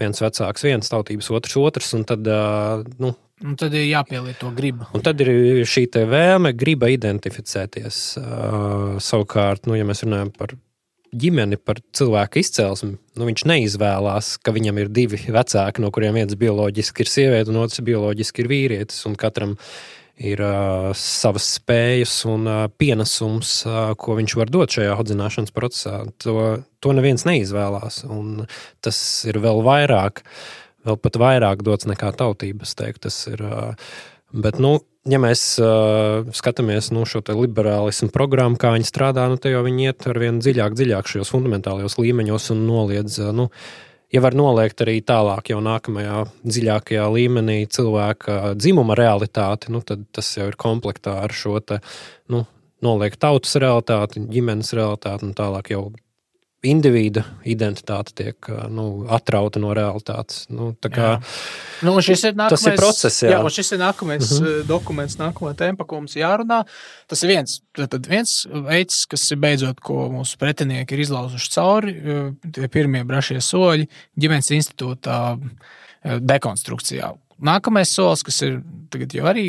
viens 0.00 0.20
vecāks, 0.22 0.68
viens 0.68 0.92
tautības, 0.92 1.32
otrs, 1.34 1.56
otrs, 1.56 1.94
un 1.96 2.04
tad, 2.08 2.28
nu, 3.00 3.14
Un 3.40 3.54
tad 3.56 3.72
ir 3.72 3.86
jāpielieto 3.88 4.50
griba. 4.56 4.90
Un 4.96 5.04
tad 5.04 5.20
ir 5.24 5.62
šī 5.68 5.86
vēlme, 6.10 6.52
griba 6.58 6.90
identificēties. 6.92 8.00
Uh, 8.20 8.98
savukārt, 9.00 9.64
nu, 9.70 9.78
ja 9.78 9.86
mēs 9.88 10.04
runājam 10.04 10.32
par 10.36 10.52
ģimeni, 11.16 11.58
par 11.58 11.80
cilvēku 11.96 12.38
izcelsmi, 12.42 12.98
nu, 13.18 13.26
viņš 13.26 13.46
neizvēlās, 13.50 14.34
ka 14.44 14.52
viņam 14.54 14.82
ir 14.82 14.92
divi 14.94 15.22
vecāki, 15.32 15.82
no 15.82 15.90
kuriem 15.94 16.20
viens 16.20 16.36
bioloģiski 16.38 17.02
ir 17.02 17.10
sieviete, 17.10 17.50
un 17.50 17.62
otrs 17.64 17.82
bioloģiski 17.86 18.44
ir 18.44 18.50
vīrietis. 18.52 19.02
Katram 19.18 19.56
ir 20.20 20.42
uh, 20.44 20.90
savas 20.96 21.48
spējas 21.56 22.14
un 22.28 22.44
uh, 22.44 22.62
pienesums, 22.78 23.54
uh, 23.66 23.92
ko 23.98 24.18
viņš 24.20 24.36
var 24.36 24.52
dot 24.52 24.76
šajā 24.76 24.94
audzināšanas 24.94 25.54
procesā. 25.56 26.02
To, 26.22 26.36
to 26.84 26.94
neviens 26.96 27.24
neizvēlās. 27.28 28.02
Tas 28.84 28.98
ir 29.30 29.40
vēl 29.40 29.64
vairāk, 29.66 30.22
vēl 30.86 31.00
pat 31.00 31.18
vairāk 31.20 31.64
dots 31.66 31.88
nekā 31.90 32.12
tautības. 32.18 32.76
Tas 32.76 33.18
ir, 33.30 33.42
bet, 34.32 34.60
nu, 34.62 34.78
ja 35.08 35.20
mēs 35.22 35.44
uh, 35.62 36.26
skatāmies 36.36 36.90
nu, 36.94 37.04
šo 37.08 37.22
liberālismu 37.28 38.10
programmu, 38.14 38.58
kā 38.60 38.74
viņi 38.76 38.88
strādā, 38.88 39.26
nu, 39.30 39.38
tad 39.40 39.54
jau 39.54 39.62
viņi 39.66 39.90
iet 39.90 40.08
ar 40.10 40.20
vien 40.20 40.40
dziļāk, 40.42 40.76
dziļāk 40.78 41.08
šajos 41.10 41.32
fundamentālajos 41.34 41.98
līmeņos 42.00 42.50
un 42.54 42.66
noliedz. 42.68 43.20
Uh, 43.22 43.32
nu, 43.36 43.48
ja 44.12 44.22
var 44.24 44.36
noliegt 44.36 44.82
arī 44.84 44.98
tālāk, 45.06 45.52
jau 45.52 45.60
nākamajā 45.64 46.24
dziļākajā 46.44 47.08
līmenī 47.16 47.60
cilvēka 47.72 48.54
dzimuma 48.58 48.98
realitāti, 48.98 49.72
nu, 49.74 49.84
tad 49.86 50.04
tas 50.14 50.32
jau 50.36 50.50
ir 50.50 50.58
komplektā 50.60 51.20
ar 51.24 51.34
šo 51.34 51.58
te, 51.64 51.80
nu, 52.32 52.44
noliekt 52.84 53.20
tautas 53.22 53.56
realitāti, 53.60 54.24
ģimenes 54.32 54.74
realitāti 54.76 55.28
un 55.28 55.36
tālāk 55.36 55.72
jau 55.74 55.90
individa 56.66 57.22
identitāte 57.48 58.12
tiek 58.18 58.48
nu, 58.68 59.06
atrauta 59.12 59.60
no 59.62 59.70
realitātes. 59.76 60.42
Nu, 60.52 60.70
kā, 60.82 61.14
nu, 61.86 61.94
ir 62.04 62.36
nākamais, 62.36 62.50
tas 62.52 62.66
ir 62.68 62.76
process, 62.76 63.22
jā. 63.24 63.32
Jā, 63.32 63.52
šis 63.56 63.72
ir 63.76 63.80
nākamais 63.80 64.26
uh 64.26 64.34
mhm. 64.34 64.50
-huh. 64.50 64.66
dokuments, 64.68 65.16
nākamā 65.20 65.54
tempa, 65.56 65.84
ko 65.84 66.02
mums 66.02 66.16
jārunā. 66.16 66.62
Tas 67.08 67.22
ir 67.22 67.32
viens, 67.32 67.60
tad 67.76 68.06
viens 68.06 68.46
veids, 68.68 69.06
kas 69.06 69.30
ir 69.30 69.40
beidzot, 69.40 69.80
ko 69.80 70.10
mūsu 70.12 70.36
pretinieki 70.36 70.94
ir 70.94 71.00
izlauzuši 71.06 71.50
cauri, 71.56 71.96
tie 72.52 72.68
pirmie 72.68 73.04
brašie 73.04 73.40
soļi 73.40 73.88
ģimenes 74.20 74.50
institūtā 74.50 75.38
dekonstrukcijā 76.04 77.14
Nākamais 77.40 77.90
solis, 77.94 78.22
kas 78.26 78.40
ir 78.44 78.58
jau 79.14 79.26
arī 79.30 79.44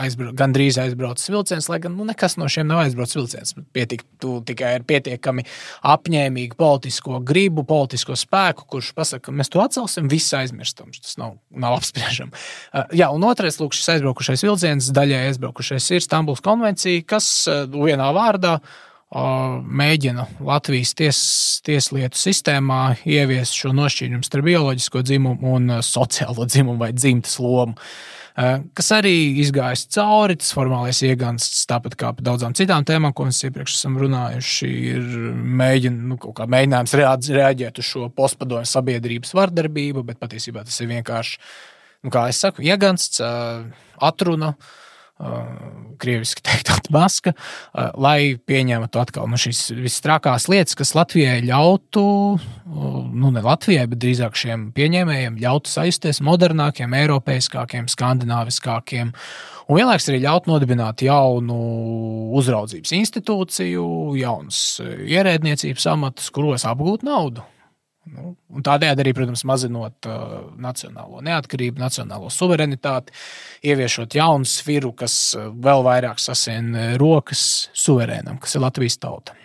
aizbrauc, 0.00 0.34
gandrīz 0.36 0.78
aizbraucis 0.82 1.30
vilciens, 1.30 1.68
lai 1.70 1.78
gan 1.82 1.94
nu, 1.96 2.04
nekas 2.08 2.36
no 2.40 2.48
šiem 2.50 2.66
nav 2.68 2.82
aizbraucis 2.82 3.16
vilciens. 3.16 3.54
Pietik, 3.74 4.04
tu 4.22 4.38
tikai 4.46 4.74
ir 4.78 4.84
pietiekami 4.88 5.46
apņēmīgi 5.92 6.58
politisko 6.58 7.22
gribu, 7.26 7.64
politisko 7.68 8.18
spēku, 8.18 8.66
kurš 8.74 8.92
pasakā, 8.96 9.28
ka 9.28 9.36
mēs 9.36 9.52
to 9.52 9.62
atcelsim, 9.62 10.10
viss 10.10 10.34
aizmirstam. 10.36 10.92
Tas 10.96 11.16
nav, 11.20 11.38
nav 11.50 11.76
apspriežams. 11.78 12.50
Uh, 12.74 12.84
jā, 12.96 13.08
un 13.14 13.24
otrais, 13.28 13.60
lūk, 13.62 13.76
šis 13.78 13.94
aizbraukušais 13.96 14.44
vilciens, 14.46 14.92
daļai 14.96 15.26
aizbraukušais 15.30 15.90
ir 15.94 16.04
Stambuls 16.04 16.44
konvencija, 16.44 17.06
kas 17.08 17.30
uh, 17.48 17.64
vienā 17.70 18.10
vārdā 18.16 18.58
uh, 18.58 18.78
mēģina 19.10 20.26
Latvijas 20.46 20.94
ties, 20.94 21.20
tieslietu 21.66 22.18
sistēmā 22.18 23.00
ieviest 23.02 23.56
šo 23.58 23.72
nošķīrumu 23.74 24.22
starp 24.26 24.46
bioloģisko 24.46 25.02
dzimumu 25.02 25.54
un 25.58 25.76
sociālo 25.82 26.46
dzimumu 26.46 26.78
vai 26.78 26.92
dzimtas 26.94 27.40
lomu. 27.42 27.74
Kas 28.78 28.92
arī 28.94 29.12
izgājis 29.42 29.88
cauri, 29.90 30.36
tas 30.38 30.52
formālais 30.54 31.00
iegansts, 31.04 31.64
tāpat 31.68 31.96
kā 31.98 32.12
par 32.14 32.24
daudzām 32.24 32.54
citām 32.56 32.86
tēmām, 32.86 33.12
ko 33.12 33.26
mēs 33.26 33.42
iepriekš 33.48 33.74
esam 33.74 33.98
runājuši, 34.00 34.68
ir 34.94 35.08
mēģin, 35.60 35.98
nu, 36.12 36.18
mēģinājums 36.54 36.94
reaģēt 37.34 37.82
uz 37.82 37.88
šo 37.90 38.06
postpadomu 38.14 38.68
sabiedrības 38.68 39.34
vardarbību, 39.36 40.06
bet 40.06 40.22
patiesībā 40.22 40.62
tas 40.64 40.78
ir 40.80 40.92
vienkārši, 40.94 41.42
nu, 42.06 42.14
kā 42.14 42.28
es 42.30 42.38
saku, 42.46 42.62
iegansts, 42.64 43.20
atruna. 44.00 44.54
Krieviski 46.00 46.42
teikt, 46.46 46.70
atmaska, 46.78 47.34
lai 48.00 48.38
pieņemtu 48.48 49.00
atkal 49.02 49.28
nu, 49.30 49.38
šīs 49.40 49.66
visstrakās 49.76 50.48
lietas, 50.48 50.76
kas 50.78 50.94
Latvijai 50.96 51.42
ļautu, 51.44 52.04
nu 53.20 53.32
ne 53.34 53.44
Latvijai, 53.44 53.86
bet 53.90 54.00
drīzāk 54.00 54.38
šiem 54.40 54.70
pieņēmējiem 54.76 55.38
ļautu 55.42 55.72
saistīties 55.72 56.22
modernākiem, 56.24 56.96
eiropeiskākiem, 57.02 57.90
skandināviskākiem. 57.92 59.12
Un 59.70 59.78
vienlaikus 59.78 60.08
arī 60.10 60.24
ļaut 60.24 60.48
nodibināt 60.50 61.04
jaunu 61.04 61.60
uzraudzības 62.40 62.96
institūciju, 62.96 63.86
jaunus 64.18 64.80
ierēdniecības 64.82 65.86
amatus, 65.92 66.32
kuros 66.34 66.66
apgūt 66.66 67.04
naudu. 67.06 67.44
Nu, 68.08 68.32
tādējādi 68.64 69.04
arī, 69.04 69.12
protams, 69.14 69.42
mazinot 69.46 70.08
uh, 70.08 70.38
nacionālo 70.58 71.20
neatkarību, 71.24 71.82
nacionālo 71.82 72.30
suverenitāti, 72.32 73.12
ieviešot 73.68 74.16
jaunu 74.16 74.48
sfiru, 74.48 74.94
kas 74.96 75.18
uh, 75.36 75.50
vēl 75.52 75.84
vairāk 75.84 76.22
sasien 76.22 76.72
uh, 76.72 76.86
rokas 77.00 77.42
suverēnam, 77.76 78.40
kas 78.40 78.56
ir 78.56 78.64
Latvijas 78.64 78.96
tauta. 79.02 79.36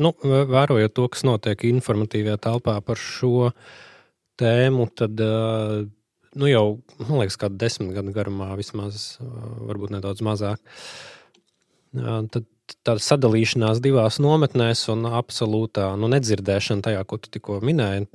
Nu, 0.00 0.14
vērojot 0.24 0.96
to, 0.96 1.06
kas 1.12 1.26
notiek 1.28 1.66
informatīvajā 1.68 2.40
telpā 2.48 2.78
par 2.86 2.98
šo 3.00 3.50
tēmu, 4.40 4.88
tad 4.96 5.20
uh, 5.20 5.82
nu 6.40 6.48
jau, 6.50 6.64
man 7.04 7.20
liekas, 7.20 7.36
kādu 7.40 7.60
desmit 7.60 7.92
gadu 7.94 8.16
garumā 8.16 8.48
vismaz, 8.58 9.18
varbūt 9.20 9.92
nedaudz 9.96 10.24
mazāk. 10.24 10.62
Tad 11.92 12.46
tāda 12.86 13.02
sadalīšanās 13.04 13.80
divās 13.84 14.20
nometnēs 14.22 14.86
un 14.92 15.08
absolūtā 15.08 15.92
nu, 16.00 16.10
nedzirdēšana 16.12 16.86
tajā, 16.86 17.02
ko 17.08 17.18
tu 17.20 17.32
tikko 17.34 17.60
minēji. 17.64 18.06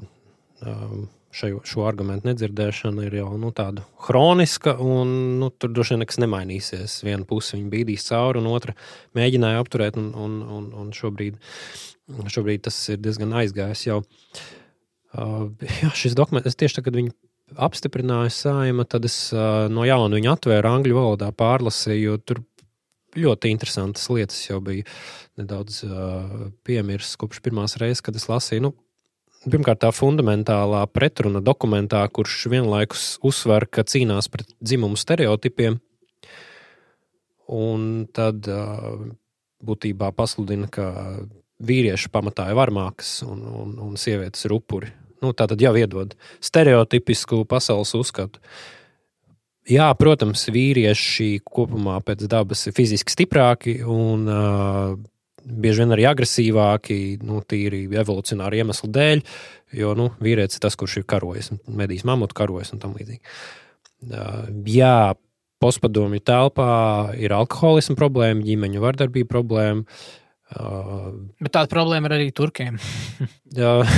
Um, 0.65 1.07
šo, 1.35 1.49
šo 1.67 1.83
argumentu 1.87 2.29
nedzirdēšana 2.29 3.07
ir 3.07 3.17
jau 3.19 3.29
nu, 3.39 3.51
tāda 3.55 3.83
hroniska, 4.07 4.77
un 4.81 5.11
nu, 5.41 5.51
tur 5.51 5.73
droši 5.75 5.95
vien 5.95 6.03
nekas 6.05 6.19
nemainīsies. 6.23 7.01
Viena 7.05 7.27
puse 7.27 7.57
viņa 7.57 7.71
bīdīs 7.73 8.07
cauri, 8.09 8.41
un 8.41 8.49
otra 8.53 8.75
mēģināja 9.17 9.61
apturēt, 9.63 9.99
un, 9.99 10.11
un, 10.15 10.39
un, 10.57 10.71
un 10.83 10.91
šobrīd, 10.95 11.39
šobrīd 12.31 12.65
tas 12.69 12.79
ir 12.93 13.01
diezgan 13.03 13.35
aizgājis. 13.41 13.85
Jau. 13.89 14.01
Uh, 15.15 15.47
jā, 15.83 15.91
šis 15.95 16.17
dokuments, 16.17 16.57
tieši 16.59 16.79
tagad, 16.79 16.93
kad 16.93 17.01
viņi 17.01 17.15
apstiprināja 17.61 18.33
saima, 18.33 18.87
tad 18.89 19.05
es 19.07 19.17
uh, 19.35 19.67
no 19.71 19.85
jauna 19.87 20.17
viņu 20.17 20.31
atvēru 20.33 20.71
angļu 20.71 20.97
valodā, 20.97 21.29
pārlasīju. 21.35 22.17
Tur 22.25 22.41
ļoti 23.19 23.51
interesantas 23.53 24.07
lietas 24.11 24.39
jau 24.47 24.59
bija 24.63 24.85
nedaudz 25.39 25.81
uh, 25.87 26.49
piemirsts 26.67 27.19
kopš 27.19 27.41
pirmās 27.45 27.77
reizes, 27.81 28.03
kad 28.05 28.17
es 28.17 28.27
lasīju. 28.31 28.67
Nu, 28.69 28.75
Pirmkārt, 29.45 29.83
tā 29.83 29.91
fundamentālā 29.93 30.79
pretruna 30.89 31.37
dokumentā, 31.37 31.99
kurš 32.09 32.47
vienlaikus 32.49 33.19
uzsver, 33.21 33.67
ka 33.69 33.83
cīnās 33.85 34.25
pret 34.33 34.49
dzimumu 34.57 34.97
stereotipiem, 34.97 35.77
un 37.53 37.83
tad 38.09 38.49
uh, 38.49 39.03
būtībā 39.65 40.09
pasludina, 40.17 40.65
ka 40.65 40.87
vīrieši 41.61 42.09
pamatā 42.13 42.47
ir 42.49 42.57
varmākas 42.57 43.19
un, 43.27 43.45
un, 43.45 43.75
un 43.85 43.99
sievietes 44.01 44.47
ir 44.47 44.55
upuri. 44.57 44.89
Nu, 45.21 45.29
tā 45.37 45.45
tad 45.51 45.61
jau 45.61 45.75
iedod 45.77 46.17
stereotipisku 46.43 47.43
pasaules 47.49 47.93
uzskatu. 48.01 48.41
Uh, 48.41 48.84
Jā, 49.65 49.89
protams, 49.97 50.43
vīrieši 50.53 51.39
kopumā 51.41 51.97
pēc 52.05 52.27
dabas 52.29 52.67
ir 52.69 52.75
fiziski 52.77 53.13
stiprāki 53.13 53.79
un 53.81 54.27
uh, 54.29 54.91
bieži 55.41 55.81
vien 55.81 55.95
arī 55.95 56.05
agresīvāki, 56.11 56.97
nu, 57.25 57.41
tīri 57.41 57.85
evolucionāru 57.97 58.59
iemeslu 58.61 58.91
dēļ, 58.93 59.23
jo 59.81 59.93
nu, 59.97 60.11
vīrietis 60.21 60.59
ir 60.59 60.65
tas, 60.67 60.77
kurš 60.77 60.99
ir 61.01 61.07
karojis, 61.09 61.49
medījis 61.65 62.05
mamutu, 62.05 62.37
karojis 62.37 62.75
un 62.75 62.83
tam 62.83 62.93
līdzīgi. 62.97 63.23
Uh, 64.05 64.45
jā, 64.69 65.15
postpadomju 65.63 66.21
telpā 66.21 66.69
ir 67.17 67.33
alkoholisma 67.33 67.97
problēma, 67.97 68.45
ģimeņu 68.45 68.85
vardarbība 68.85 69.33
problēma. 69.33 69.81
Uh, 69.81 70.24
Uh, 70.53 71.09
Bet 71.41 71.55
tāda 71.55 71.65
problēma 71.71 72.05
ir 72.05 72.13
arī 72.19 72.25
turkiem. 72.35 72.75
uh, 73.57 73.93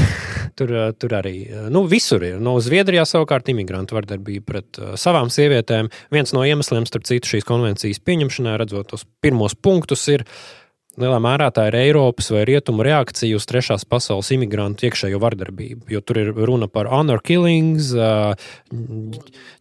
tur, 0.55 0.71
tur 0.95 1.15
arī 1.17 1.41
nu, 1.73 1.81
visur 1.91 2.23
ir. 2.23 2.37
No 2.39 2.55
nu, 2.55 2.61
Zviedrijā 2.63 3.03
savukārt 3.07 3.49
imigrantu 3.51 3.97
vardarbība 3.97 4.45
pret 4.47 4.79
uh, 4.79 4.93
savām 4.99 5.27
sievietēm. 5.33 5.89
Viens 6.15 6.31
no 6.31 6.45
iemesliem, 6.47 6.85
starp 6.87 7.03
citu, 7.09 7.33
šīs 7.33 7.47
konvencijas 7.47 7.99
pieņemšanā, 7.99 8.53
redzot 8.61 8.87
tos 8.93 9.03
pirmos 9.19 9.57
punktus, 9.59 10.05
ir 10.13 10.23
lielā 10.97 11.17
mērā 11.21 11.49
tā 11.51 11.65
ir 11.67 11.75
Eiropas 11.81 12.31
vai 12.31 12.45
Rietumu 12.47 12.85
reakcija 12.87 13.35
uz 13.35 13.47
trešās 13.49 13.83
pasaules 13.83 14.31
imigrantu 14.37 14.87
iekšējo 14.87 15.19
vardarbību. 15.19 15.89
Jo 15.91 15.99
tur 15.99 16.21
ir 16.21 16.31
runa 16.31 16.69
par 16.71 16.87
honor 16.93 17.19
killings, 17.27 17.91
uh, 17.91 18.31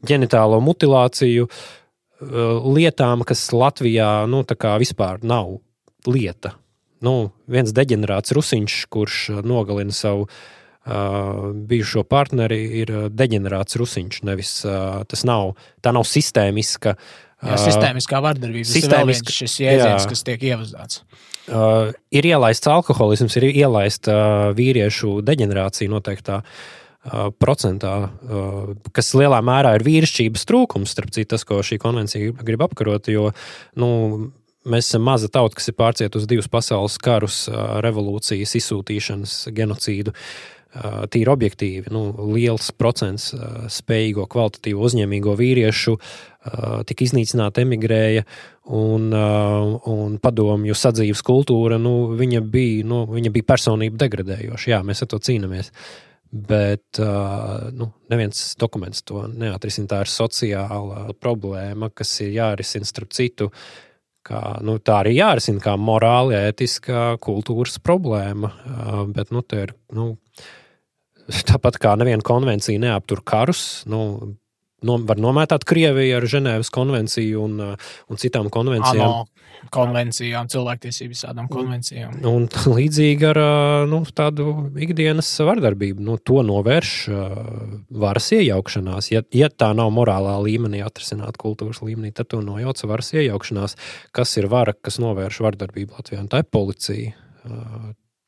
ģenitālo 0.07 0.63
mutilāciju, 0.63 1.49
uh, 1.51 2.71
lietām, 2.79 3.27
kas 3.27 3.49
Latvijā 3.51 4.21
nu, 4.31 4.45
vispār 4.79 5.19
nav 5.27 5.59
lieta 6.07 6.55
nu, 7.05 7.17
viens 7.51 7.73
deģenerāts 7.77 8.35
rusiņš, 8.37 8.79
kurš 8.93 9.19
uh, 9.33 9.43
nogalina 9.47 9.95
savu 9.95 10.27
uh, 10.27 11.53
bijušo 11.69 12.07
partneri, 12.09 12.61
ir 12.83 12.93
uh, 12.95 13.05
deģenerāts 13.13 13.79
rusiņš. 13.81 14.23
Nevis, 14.29 14.57
uh, 14.69 15.03
tas 15.11 15.27
nav, 15.29 15.55
tā 15.85 15.93
nav 15.97 16.07
sistēmiska. 16.09 16.97
Jā, 16.97 17.53
uh, 17.53 17.61
sistēmiskā 17.67 18.23
vardarbība. 18.25 18.69
Sistēmiska, 18.71 19.33
ir 19.33 19.41
šis 19.43 19.61
jēdziens, 19.67 20.07
jā. 20.07 20.11
kas 20.15 20.27
tiek 20.27 20.49
ievazāts. 20.53 21.05
Uh, 21.47 21.93
ir 22.11 22.27
ielaists 22.27 22.67
alkoholisms, 22.71 23.37
ir 23.39 23.51
ielaista 23.53 24.17
uh, 24.17 24.49
vīriešu 24.57 25.21
deģenerācija 25.27 25.93
noteiktā 25.93 26.41
uh, 26.43 26.65
procentā, 27.39 28.11
kas 28.95 29.13
lielā 29.19 29.39
mērā 29.45 29.77
ir 29.77 29.85
vīrišķības 29.87 30.47
trūkums, 30.49 30.93
starp 30.97 31.13
citu, 31.15 31.31
tas, 31.35 31.45
ko 31.47 31.61
šī 31.65 31.79
konvencija 31.83 32.33
grib 32.43 32.65
apkarot. 32.67 33.09
Jo 33.13 33.31
nu, 33.79 33.91
Mēs 34.67 34.89
esam 34.91 35.07
maza 35.07 35.31
tauta, 35.31 35.55
kas 35.59 35.71
ir 35.71 35.77
pārcietusi 35.79 36.29
divus 36.31 36.51
pasaules 36.51 36.99
karus, 37.03 37.45
revolūcijas, 37.87 38.57
izsūtīšanas, 38.59 39.39
genocīdu. 39.55 40.15
tīri 41.09 41.31
objektīvi, 41.33 41.91
nu, 41.95 42.03
liels 42.35 42.69
procents 42.77 43.31
spējīgo, 43.73 44.27
kvalitatīvu, 44.29 44.83
uzņēmīgo 44.89 45.37
vīriešu 45.39 45.95
tika 46.87 47.07
iznīcināti, 47.07 47.63
emigrēja, 47.65 48.25
un, 48.77 49.09
un 49.13 50.19
padomju 50.23 50.77
sadzīves 50.77 51.23
kultūra, 51.27 51.79
nu, 51.83 51.95
viņa, 52.19 52.43
bija, 52.43 52.85
nu, 52.91 53.05
viņa 53.11 53.33
bija 53.35 53.49
personība 53.55 54.03
degradējoša. 54.05 54.71
Jā, 54.75 54.83
mēs 54.87 55.03
ar 55.03 55.11
to 55.15 55.23
cīnāmies. 55.23 55.73
Bet 56.27 56.99
nu, 56.99 57.87
neviens 58.11 58.41
dokuments 58.61 59.05
to 59.07 59.25
neatrisinās. 59.31 59.89
Tā 59.93 60.03
ir 60.03 60.11
sociāla 60.11 61.05
problēma, 61.23 61.89
kas 61.95 62.11
ir 62.27 62.35
jārisina 62.35 62.89
starp 62.89 63.15
citu. 63.17 63.53
Kā, 64.27 64.41
nu, 64.67 64.79
tā 64.83 65.01
arī 65.05 65.15
jārisina 65.21 65.63
kā 65.63 65.77
morāli, 65.79 66.35
ētiska 66.49 67.17
kultūras 67.23 67.79
problēma. 67.79 68.51
Bet 69.15 69.31
nu, 69.35 69.45
ir 69.55 69.77
nu, 69.95 70.15
Tāpat 71.27 71.81
kā 71.83 71.97
neviena 71.99 72.23
konvencija 72.23 72.79
neaptur 72.79 73.23
karus, 73.27 73.83
nu, 73.91 74.01
no, 74.85 74.99
var 75.09 75.21
nomētāt 75.23 75.65
Krieviju 75.69 76.19
ar 76.19 76.27
Ženēvas 76.29 76.71
konvenciju 76.75 77.43
un, 77.47 77.57
uh, 77.63 77.91
un 78.11 78.21
citām 78.21 78.51
konvencijām. 78.53 79.07
ANO 79.07 79.25
konvencijām, 79.73 80.51
cilvēktiesību 80.53 81.15
visādām 81.15 81.47
konvencijām. 81.51 82.19
Un 82.29 82.45
līdzīgi 82.47 83.27
ar 83.31 83.41
uh, 83.41 83.87
nu, 83.89 84.03
tādu 84.17 84.53
ikdienas 84.85 85.31
vardarbību. 85.49 86.05
Nu, 86.07 86.19
to 86.21 86.43
novērš 86.47 86.93
uh, 87.11 87.37
varas 88.05 88.31
iejaukšanās. 88.37 89.11
Ja, 89.15 89.25
ja 89.35 89.51
tā 89.51 89.73
nav 89.77 89.91
morālā 89.97 90.37
līmenī 90.45 90.85
atrisināt 90.87 91.41
kultūras 91.41 91.81
līmenī, 91.83 92.13
tad 92.15 92.31
to 92.35 92.43
nojauc 92.45 92.85
varas 92.87 93.15
iejaukšanās. 93.17 93.79
Kas 94.17 94.37
ir 94.39 94.51
vara, 94.53 94.77
kas 94.77 95.01
novērš 95.03 95.41
vardarbību 95.49 95.99
Latvijā? 95.99 96.23
Un 96.23 96.31
tā 96.33 96.45
ir 96.45 96.51
policija 96.53 97.17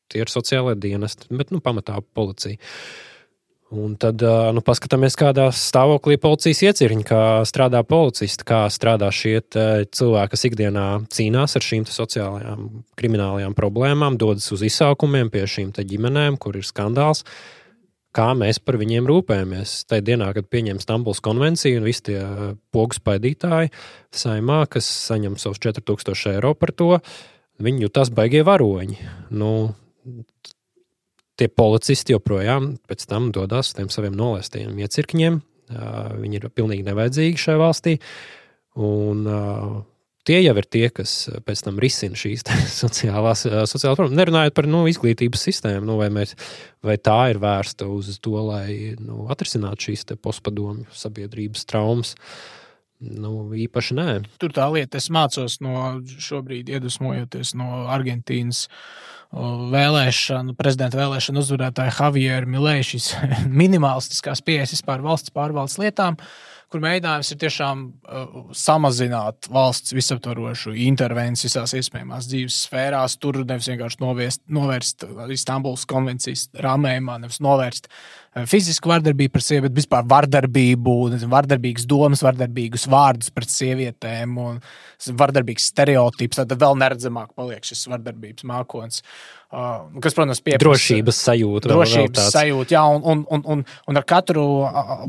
tie 0.09 0.23
ir 0.23 0.31
sociālai 0.31 0.75
dienesti, 0.79 1.29
bet 1.35 1.53
nu, 1.53 1.61
pamatā 1.63 1.99
policija. 2.15 2.59
Un 3.69 3.91
tad 4.01 4.23
nu, 4.55 4.61
paskatāmies, 4.65 5.13
kādā 5.13 5.51
stāvoklī 5.53 6.15
policijas 6.17 6.63
iecirņi, 6.71 7.03
kā 7.05 7.21
strādā 7.45 7.83
policisti, 7.85 8.41
kā 8.49 8.63
strādā 8.73 9.11
šie 9.13 9.35
cilvēki, 9.45 10.31
kas 10.33 10.45
ikdienā 10.49 10.85
cīnās 11.13 11.53
ar 11.53 11.65
šīm 11.67 11.85
sociālajām, 11.85 12.63
kriminālajām 12.97 13.53
problēmām, 13.57 14.17
dodas 14.17 14.49
uz 14.55 14.63
izsaukumiem 14.65 15.29
pie 15.29 15.45
šīm 15.45 15.69
ģimenēm, 15.77 16.39
kur 16.41 16.57
ir 16.57 16.65
skandāls. 16.65 17.21
Kā 18.09 18.31
mēs 18.33 18.57
par 18.57 18.79
viņiem 18.81 19.05
rūpējamies? 19.05 19.83
Tajā 19.85 20.01
dienā, 20.07 20.31
kad 20.33 20.49
pieņem 20.49 20.81
Stambulas 20.81 21.21
konvenciju 21.21 21.77
un 21.77 21.85
visi 21.85 22.07
tie 22.07 22.23
pogu 22.73 22.97
spaidītāji 22.97 23.69
saimā, 24.09 24.63
kas 24.65 24.89
saņem 25.11 25.37
savus 25.37 25.61
4000 25.61 26.33
eiro 26.33 26.55
par 26.57 26.73
to, 26.73 26.95
viņi 27.61 27.85
jutās 27.85 28.09
baigie 28.09 28.41
varoņi. 28.49 28.97
Nu, 29.29 29.51
tie 31.39 31.47
policisti 31.51 32.15
joprojām 32.15 32.73
pēc 32.89 33.05
tam 33.09 33.29
dodas 33.35 33.71
uz 33.71 33.77
tiem 33.77 33.91
saviem 33.93 34.17
nolaistajiem 34.17 34.75
iecirkņiem. 34.83 35.39
Viņi 36.19 36.39
ir 36.39 36.49
pilnīgi 36.51 36.85
nevajadzīgi 36.87 37.39
šai 37.39 37.55
valstī. 37.61 37.95
Un, 38.79 39.25
tie 40.27 40.39
jau 40.41 40.55
ir 40.59 40.67
tie, 40.71 40.85
kas 40.93 41.13
pēc 41.45 41.63
tam 41.67 41.79
risina 41.81 42.17
šīs 42.19 42.45
sociālās, 42.81 43.45
sociālās 43.45 43.99
problēmas. 43.99 44.19
Nerunājot 44.19 44.57
par 44.57 44.69
nu, 44.69 44.83
izglītības 44.91 45.45
sistēmu, 45.49 45.85
nu, 45.89 45.97
vai, 46.01 46.09
mēs, 46.13 46.35
vai 46.85 46.97
tā 47.01 47.19
ir 47.33 47.41
vērsta 47.43 47.89
uz 47.89 48.15
to, 48.23 48.37
lai 48.49 48.95
nu, 49.01 49.27
atrisinātu 49.33 49.89
šīs 49.89 50.07
postpadomju 50.19 50.89
sabiedrības 50.95 51.67
traumas. 51.69 52.15
Nu, 52.99 53.45
īpaši 53.55 53.95
nē. 53.95 54.09
Tur 54.41 54.51
tā 54.51 54.65
lieta, 54.73 54.99
es 54.99 55.07
mācos 55.13 55.61
no 55.63 56.01
šobrīd, 56.19 56.67
iedvesmojoties 56.73 57.53
no 57.55 57.85
Argentīnas 57.87 58.65
uh, 58.67 59.18
vēlēšanu, 59.29 60.55
prezidenta 60.57 60.97
vēlēšanu 60.97 61.43
uzvarētāja 61.43 61.93
Javiera 61.99 62.49
Milēja 62.49 62.85
šīs 62.93 63.09
minimalistiskās 63.61 64.41
pieejas 64.45 64.73
vispār 64.73 65.03
valsts 65.05 65.33
pārvaldes 65.35 65.77
lietām, 65.81 66.17
kur 66.69 66.81
mēģinājums 66.81 67.31
ir 67.33 67.39
tiešām 67.43 67.83
uh, 67.85 68.39
samazināt 68.57 69.49
valsts 69.53 69.93
visaptvarošu 69.93 70.73
intervenciju 70.85 71.49
visās 71.49 71.73
iespējamās 71.77 72.29
dzīves 72.29 72.57
sfērās. 72.65 73.17
Tur 73.21 73.41
nevis 73.43 73.69
vienkārši 73.69 74.01
noviest, 74.01 74.43
novērst 74.53 75.05
Istanbulas 75.33 75.85
konvencijas 75.89 76.47
rāmējumā, 76.61 77.21
nevis 77.21 77.41
novērst 77.45 77.89
fizisku 78.49 78.91
vardarbību 78.91 79.33
pret 79.33 79.45
sievieti, 79.45 79.67
bet 79.69 79.79
vispār 79.81 80.05
vardarbību, 80.09 80.95
nezinu, 81.15 81.31
vardarbīgas 81.33 81.87
domas, 81.89 82.23
vardarbīgus 82.25 82.85
vārdus 82.91 83.33
pret 83.33 83.53
sievietēm 83.53 84.37
un 84.43 84.61
vardarbīgs 85.19 85.71
stereotips. 85.73 86.43
Tad 86.43 86.55
vēl 86.61 86.79
neredzamāk 86.79 87.33
paliek 87.37 87.65
šis 87.65 87.87
vardarbības 87.91 88.47
mākslinieks. 88.49 89.03
Uh, 89.03 89.39
kas, 89.49 90.13
protams, 90.13 90.43
pieprasa 90.45 90.61
drošības 90.61 91.19
sajūta. 91.25 91.69
Drošības 91.71 92.25
sajūta, 92.35 92.75
jā, 92.75 92.83
un, 92.85 93.01
un, 93.01 93.23
un, 93.33 93.43
un, 93.49 93.63
un 93.89 93.97
ar 93.97 94.05
katru 94.05 94.43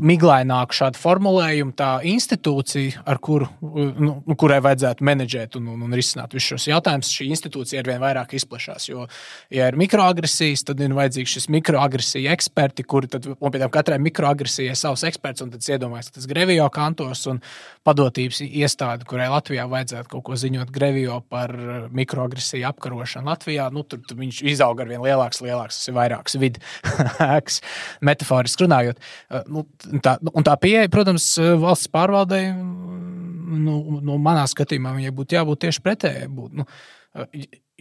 miglaināku 0.01 0.73
šādu 0.73 0.97
formulējumu 0.97 1.75
tā 1.77 1.89
institūcija, 2.09 3.03
ar 3.05 3.19
kuru, 3.21 3.45
nu, 3.61 4.15
nu, 4.25 4.37
kurai 4.41 4.57
vajadzētu 4.65 5.05
menedžēt 5.05 5.59
un, 5.59 5.67
un, 5.75 5.83
un 5.85 5.93
risināt 5.93 6.33
visus 6.33 6.55
šos 6.55 6.65
jautājumus, 6.71 7.13
šī 7.13 7.29
institūcija 7.35 7.83
ar 7.83 7.91
vien 7.91 8.01
vairāk 8.01 8.33
izplatās. 8.39 8.89
Jo, 8.89 9.05
ja 9.53 9.69
ir 9.69 9.77
mikroagresijas, 9.77 10.65
tad 10.71 10.81
ir 10.81 10.97
vajadzīgs 10.97 11.37
šis 11.37 11.47
mikroagresija 11.53 12.33
eksperti, 12.33 12.87
kuri 12.89 13.10
tad, 13.11 13.27
pie 13.27 13.61
tam 13.61 13.71
katrai 13.73 13.97
mikroagresijai 14.01 14.75
savs 14.77 15.03
eksperts, 15.07 15.43
un 15.45 15.51
tad 15.53 15.65
iedomājas, 15.65 16.09
ka 16.09 16.19
tas 16.19 16.27
Grevijo 16.29 16.67
kantos 16.73 17.23
un 17.31 17.41
padotības 17.87 18.41
iestāde, 18.45 19.07
kurai 19.09 19.29
Latvijā 19.31 19.67
vajadzētu 19.71 20.11
kaut 20.13 20.25
ko 20.27 20.37
ziņot 20.39 20.71
Grevijo 20.73 21.19
par 21.31 21.53
mikroagresiju 21.95 22.67
apkarošanu 22.71 23.31
Latvijā, 23.31 23.69
nu, 23.73 23.83
tur, 23.87 24.01
tur 24.07 24.19
viņš 24.21 24.41
izaug 24.53 24.81
ar 24.81 24.91
vien 24.91 25.03
lielāks, 25.03 25.41
lielāks, 25.45 25.81
tas 25.81 25.91
ir 25.91 25.97
vairāks 25.97 26.37
vidus, 26.41 27.61
metaforiski 28.09 28.65
runājot. 28.65 29.01
Uh, 29.29 29.43
nu, 29.51 29.65
tā, 30.03 30.17
un 30.31 30.47
tā 30.47 30.55
pieeja, 30.61 30.91
protams, 30.93 31.27
uh, 31.41 31.53
valsts 31.61 31.91
pārvaldei, 31.91 32.47
nu, 32.55 33.81
no 34.01 34.19
manā 34.21 34.45
skatījumā, 34.49 34.95
viņai 34.97 35.15
būtu 35.17 35.37
jābūt 35.37 35.65
tieši 35.67 35.83
pretējai. 35.85 36.31
Nu, 36.31 36.67
uh, 36.67 37.27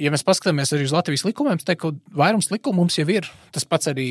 ja 0.00 0.10
mēs 0.12 0.24
paskatāmies 0.26 0.72
arī 0.74 0.86
uz 0.88 0.94
Latvijas 0.94 1.24
likumiem, 1.26 1.60
tad 1.62 1.82
vairums 2.16 2.50
likumu 2.52 2.82
mums 2.82 2.96
jau 2.98 3.06
ir. 3.12 3.28
Tas 3.54 3.66
pats 3.68 3.90
arī 3.90 4.08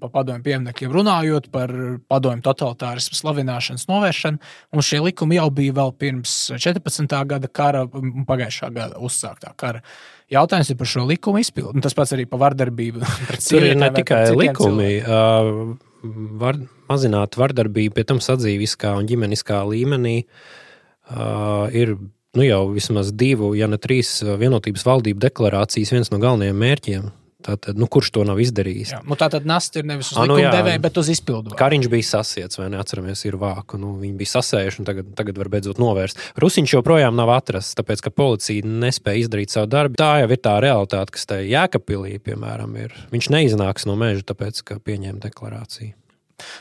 par 0.00 0.12
padomju 0.14 0.44
pieminiekļiem 0.44 0.92
runājot 0.94 1.48
par 1.54 1.72
padomju 2.10 2.44
totalitārismu 2.44 3.18
slavināšanas 3.18 3.88
novēršanu. 3.90 4.52
Un 4.74 4.84
šie 4.84 5.00
likumi 5.04 5.38
jau 5.38 5.48
bija 5.54 5.76
vēl 5.80 5.94
pirms 6.00 6.34
14. 6.52 7.16
gada 7.30 7.50
kara, 7.50 7.86
pagājušā 8.28 8.70
gada 8.74 9.00
uzsāktā 9.04 9.54
kara. 9.60 9.84
Jautājums 10.32 10.70
ir 10.72 10.78
par 10.80 10.88
šo 10.88 11.04
likumu 11.08 11.40
izpildu. 11.42 11.82
Tas 11.84 11.96
pats 11.96 12.14
arī 12.16 12.24
par 12.28 12.40
vardarbību. 12.46 13.04
Tur 13.48 13.68
ir 13.68 13.78
ne 13.80 13.90
tikai 13.94 14.26
likumi. 14.36 14.90
Uh, 15.04 15.76
var, 16.40 16.58
mazināt 16.90 17.38
vardarbību, 17.40 17.94
pie 17.96 18.04
tam 18.08 18.20
sadzīviskā 18.24 18.92
un 18.98 19.08
ģimeniskā 19.08 19.62
līmenī 19.68 20.18
uh, 20.24 21.70
ir 21.72 21.96
nu, 22.38 22.46
jau 22.46 22.62
vismaz 22.74 23.12
divu, 23.14 23.52
ja 23.58 23.68
ne 23.70 23.80
trīs 23.80 24.18
vienotības 24.24 24.86
valdību 24.86 25.22
deklarācijas 25.22 25.94
viens 25.94 26.12
no 26.12 26.20
galvenajiem 26.22 26.64
mērķiem. 26.64 27.12
Tātad, 27.44 27.76
nu, 27.76 27.84
kurš 27.92 28.08
to 28.14 28.22
nav 28.24 28.38
izdarījis? 28.40 28.94
Jā, 28.94 28.98
nu, 29.04 29.18
tā 29.20 29.26
tad 29.32 29.44
nasta 29.44 29.82
ir 29.82 29.88
nevis 29.88 30.08
uz 30.14 30.16
nu 30.16 30.38
likumdevēju, 30.38 30.80
bet 30.80 31.00
uz 31.00 31.10
izpildu. 31.12 31.52
Kariņš 31.58 31.88
bija 31.92 32.06
sasiets, 32.08 32.56
vai 32.56 32.70
neatceramies, 32.72 33.20
ir 33.28 33.36
vāku. 33.40 33.76
Nu, 33.80 33.90
viņi 34.00 34.16
bija 34.16 34.32
sasējuši, 34.38 34.80
un 34.80 34.88
tagad, 34.88 35.10
tagad 35.18 35.40
var 35.42 35.50
beidzot 35.52 35.80
novērst. 35.82 36.22
Rusiņš 36.40 36.76
joprojām 36.78 37.18
nav 37.18 37.34
atrasts, 37.34 37.76
tāpēc, 37.76 38.00
ka 38.06 38.14
policija 38.16 38.64
nespēja 38.64 39.26
izdarīt 39.26 39.52
savu 39.52 39.68
darbu. 39.74 40.00
Tā 40.00 40.22
jau 40.22 40.30
ir 40.32 40.40
tā 40.40 40.56
realitāte, 40.64 41.12
kas 41.18 41.28
te 41.28 41.42
Jēkabpilī, 41.44 42.16
piemēram, 42.24 42.72
ir. 42.80 42.96
Viņš 43.12 43.28
neiznāks 43.36 43.84
no 43.90 43.98
meža, 44.00 44.24
tāpēc, 44.32 44.64
ka 44.64 44.80
pieņēma 44.80 45.20
deklarāciju. 45.28 45.92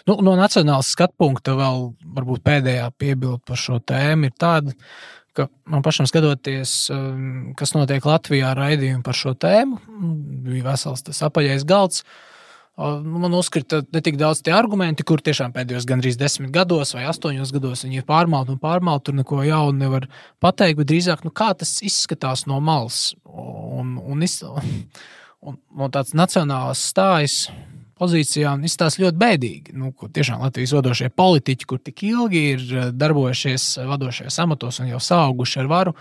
Nu, 0.07 0.19
no 0.19 0.35
nacionālas 0.37 0.91
skatu 0.93 1.15
punkta 1.23 1.55
vēl 1.57 1.93
varbūt 2.15 2.43
pēdējā 2.45 2.91
piebilde 2.99 3.41
par 3.47 3.59
šo 3.59 3.79
tēmu 3.79 4.29
ir 4.29 4.35
tāda, 4.39 4.75
ka 4.75 5.22
man 5.69 5.83
pašam 5.85 6.07
skatoties, 6.09 6.75
um, 6.93 7.53
kas 7.57 7.73
notiek 7.75 8.05
Latvijā, 8.05 8.53
raidījumi 8.57 9.03
par 9.05 9.17
šo 9.17 9.33
tēmu, 9.37 9.79
bija 10.45 10.67
vesels 10.71 11.05
tas 11.05 11.23
apaļais 11.25 11.65
galds. 11.69 12.03
Nu, 12.73 13.19
man 13.21 13.35
uzkrita 13.37 13.83
ne 13.93 14.01
tik 14.01 14.15
daudz 14.17 14.39
tie 14.41 14.53
argumenti, 14.57 15.05
kur 15.05 15.21
tiešām 15.21 15.51
pēdējos 15.53 15.85
gandrīz 15.85 16.17
desmit 16.17 16.49
gados 16.55 16.95
vai 16.95 17.03
astoņos 17.05 17.51
gados 17.53 17.83
viņi 17.85 18.01
ir 18.01 18.07
pārmalti 18.07 18.55
un 18.55 18.61
pārmalti, 18.61 19.11
tur 19.11 19.17
neko 19.19 19.43
jaunu 19.45 19.77
nevar 19.77 20.07
pateikt, 20.41 20.79
bet 20.79 20.89
drīzāk, 20.89 21.21
nu, 21.21 21.29
kā 21.29 21.51
tas 21.57 21.75
izskatās 21.85 22.47
no 22.49 22.57
malas. 22.57 23.11
Un, 23.29 23.93
un, 24.01 24.25
un, 24.25 24.81
un, 25.45 25.61
un 25.77 25.93
tāds 25.93 26.17
nacionāls 26.17 26.81
stājas 26.89 27.43
pozīcijām 28.03 28.65
izstāsta 28.67 29.05
ļoti 29.05 29.21
bēdīgi. 29.21 29.77
Nu, 29.79 29.93
tiešām 29.93 30.43
Latvijas 30.43 30.75
vadošie 30.75 31.09
politiķi, 31.15 31.69
kur 31.69 31.81
tik 31.81 32.05
ilgi 32.09 32.43
ir 32.51 32.67
eh, 32.67 32.91
darbojušies 32.91 33.69
vadošajos 33.89 34.43
amatos 34.43 34.83
un 34.83 34.91
jau 34.93 35.01
auguši 35.23 35.63
ar 35.63 35.71
varu, 35.71 35.95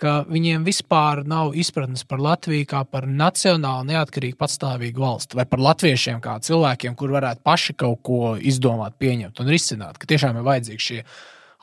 ka 0.00 0.16
viņiem 0.28 0.64
vispār 0.66 1.22
nav 1.28 1.54
izpratnes 1.56 2.04
par 2.08 2.20
Latviju 2.20 2.68
kā 2.68 2.82
par 2.88 3.06
nacionālu, 3.08 3.86
neatkarīgu, 3.92 4.36
patstāvīgu 4.40 5.00
valsti, 5.00 5.38
vai 5.38 5.46
par 5.48 5.62
latviešiem 5.70 6.20
kā 6.24 6.36
cilvēkiem, 6.44 6.96
kur 6.98 7.14
varētu 7.16 7.44
paši 7.46 7.76
kaut 7.80 8.02
ko 8.04 8.34
izdomāt, 8.36 8.98
pieņemt 9.00 9.40
un 9.40 9.50
risināt. 9.52 9.96
Ka 10.00 10.08
tiešām 10.10 10.36
ir 10.36 10.46
vajadzīgi 10.46 10.86
šie 10.88 11.00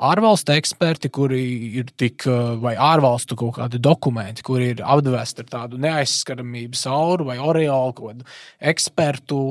ārvalstu 0.01 0.55
eksperti, 0.55 1.11
kuri 1.13 1.43
ir 1.79 1.91
tik, 1.97 2.25
vai 2.63 2.73
ārvalstu 2.79 3.37
kaut 3.39 3.57
kādi 3.59 3.81
dokumenti, 3.83 4.45
kuri 4.45 4.71
ir 4.73 4.83
apvesti 4.83 5.45
ar 5.45 5.51
tādu 5.51 5.79
neaizskaramības 5.83 6.85
auru 6.91 7.29
vai 7.29 7.37
oreolu, 7.37 7.93
kaut 7.97 8.11
kādu 8.11 8.29
ekspertu 8.73 9.41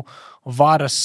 varas, 0.59 0.99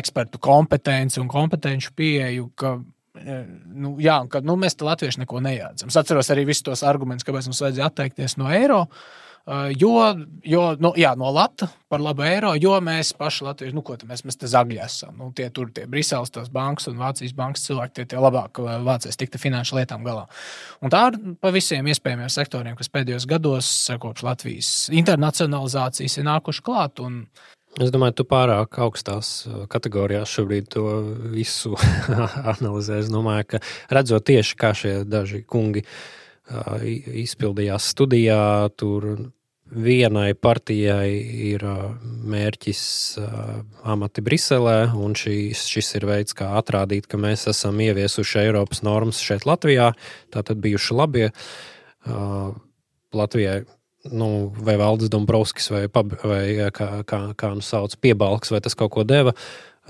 ekspertu 0.00 0.40
kompetenci 0.40 1.20
un 1.22 1.30
kompetenci 1.32 1.94
pieeju. 1.96 2.50
Ka, 2.54 2.78
Nu, 3.16 3.94
jā, 3.96 4.18
ka 4.28 4.42
nu, 4.44 4.58
mēs 4.60 4.74
te 4.76 4.84
latvieši 4.84 5.22
neko 5.22 5.38
nejādzam. 5.40 5.88
Es 5.88 5.96
atceros 5.96 6.28
arī 6.34 6.42
visus 6.50 6.66
tos 6.66 6.82
argumentus, 6.84 7.24
kāpēc 7.24 7.46
mums 7.48 7.62
vajadzēja 7.64 7.86
atteikties 7.88 8.34
no 8.36 8.50
eiro. 8.52 8.82
Uh, 8.82 8.90
Eh, 8.90 9.25
jo, 9.78 9.94
jo 10.42 10.62
nu, 10.82 10.92
jā, 10.98 11.12
no 11.18 11.30
Latvijas 11.30 11.74
par 11.88 12.02
labu 12.02 12.24
eiro, 12.26 12.50
jo 12.58 12.74
mēs 12.82 13.12
paši 13.16 13.44
Latvijas, 13.46 13.74
nu, 13.76 13.82
ko 13.86 13.94
mēs, 14.08 14.24
mēs 14.26 14.38
te 14.40 14.48
zagļi 14.50 14.80
esam. 14.82 15.14
Nu, 15.20 15.30
tie 15.36 15.46
tur 15.54 15.70
tie 15.74 15.86
Briseles, 15.90 16.32
tās 16.34 16.50
bankas 16.52 16.88
un 16.90 16.98
Vācijas 16.98 17.34
bankas 17.36 17.66
cilvēki, 17.68 17.94
tie, 18.00 18.06
tie 18.10 18.22
labāk 18.22 18.58
eh, 18.62 18.78
vācēs 18.86 19.18
tikt 19.20 19.38
finanšu 19.40 19.78
lietām 19.78 20.06
galā. 20.06 20.26
Un 20.82 20.92
tā 20.92 21.04
ir 21.12 21.20
pa 21.42 21.52
visiem 21.54 21.86
iespējamiem 21.92 22.32
sektoriem, 22.32 22.78
kas 22.78 22.90
pēdējos 22.92 23.28
gados, 23.30 23.70
kopš 24.02 24.26
Latvijas 24.26 24.72
internacionalizācijas, 24.94 26.18
ir 26.18 26.28
nākuši 26.30 26.66
klāt. 26.66 27.04
Un, 27.04 27.26
Es 27.76 27.90
domāju, 27.92 28.14
tu 28.16 28.24
pārāk 28.24 28.78
augstās 28.80 29.44
eh, 29.46 29.64
kategorijās 29.70 30.32
šobrīd 30.32 30.70
to 30.72 30.86
visu 31.34 31.76
analizē. 32.56 33.02
Es 33.04 33.10
domāju, 33.12 33.50
ka 33.52 33.62
redzot 33.92 34.26
tieši, 34.26 34.58
kā 34.58 34.72
šie 34.74 34.94
daži 35.06 35.44
kungi 35.46 35.86
izpildījās 37.26 37.88
studijā, 37.90 38.70
tur 38.78 39.08
vienai 39.66 40.30
partijai 40.38 41.10
ir 41.50 41.64
mērķis 42.26 42.82
amati 43.86 44.22
Briselē, 44.24 44.92
un 44.94 45.16
šis, 45.18 45.66
šis 45.70 45.94
ir 45.98 46.06
veids, 46.08 46.36
kā 46.36 46.52
atrādīt, 46.60 47.08
ka 47.10 47.18
mēs 47.20 47.48
esam 47.50 47.80
ieviesuši 47.82 48.44
Eiropas 48.44 48.84
normas 48.86 49.22
šeit 49.22 49.46
Latvijā. 49.48 49.92
Tātad 50.34 50.62
bijuši 50.62 50.98
labie 50.98 51.30
Latvijai. 53.16 53.64
Nu, 54.06 54.52
vai 54.62 54.76
Valdis 54.78 55.10
Dombrovskis, 55.10 55.66
vai, 55.74 55.86
pab, 55.90 56.12
vai 56.22 56.70
kā, 56.70 57.02
kā, 57.08 57.18
kā 57.34 57.50
nu 57.56 57.64
sauc, 57.64 57.96
piebalgs, 57.98 58.52
vai 58.54 58.60
tas 58.62 58.78
kaut 58.78 58.92
ko 58.94 59.02
deva. 59.02 59.34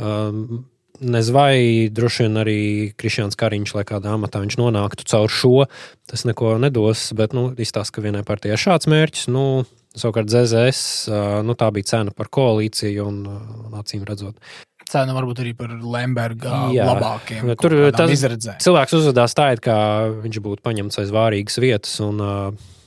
Um, 0.00 0.64
Nezvai, 1.00 1.88
droši 1.92 2.24
vien 2.24 2.38
arī 2.40 2.61
Krišjāns 2.96 3.37
Kariņš, 3.38 3.74
lai 3.76 3.85
kādā 3.88 4.14
amatā 4.16 4.40
viņš 4.42 4.56
nonāktu 4.61 5.06
caur 5.09 5.32
šo, 5.32 5.66
tas 6.09 6.24
neko 6.28 6.56
nedos. 6.62 7.11
Bet 7.16 7.37
nu, 7.37 7.50
izstāsta, 7.52 7.98
ka 7.98 8.04
vienai 8.06 8.24
partijai 8.26 8.56
ir 8.56 8.62
šāds 8.62 8.88
mērķis. 8.90 9.26
Nu, 9.32 9.66
savukārt 9.96 10.32
ZZS, 10.32 11.11
nu, 11.46 11.56
tā 11.59 11.68
bija 11.74 11.92
cena 11.92 12.14
par 12.16 12.30
koalīciju 12.32 13.11
un, 13.11 13.20
un 13.68 13.76
acīm 13.80 14.06
redzot. 14.09 14.40
Cena 14.87 15.16
varbūt 15.16 15.40
arī 15.42 15.52
par 15.59 15.72
Lemberga 15.82 16.68
Jā, 16.70 16.87
labākiem. 16.87 17.48
Tur 17.59 17.74
tas 17.90 18.12
izredzē. 18.14 18.54
cilvēks 18.62 18.94
uzvedās 19.00 19.35
tā, 19.35 19.50
it 19.56 19.62
kā 19.64 19.76
viņš 20.22 20.38
būtu 20.44 20.62
paņemts 20.62 21.00
aiz 21.02 21.11
vārīgas 21.14 21.59
vietas. 21.59 21.96
Un, 22.06 22.22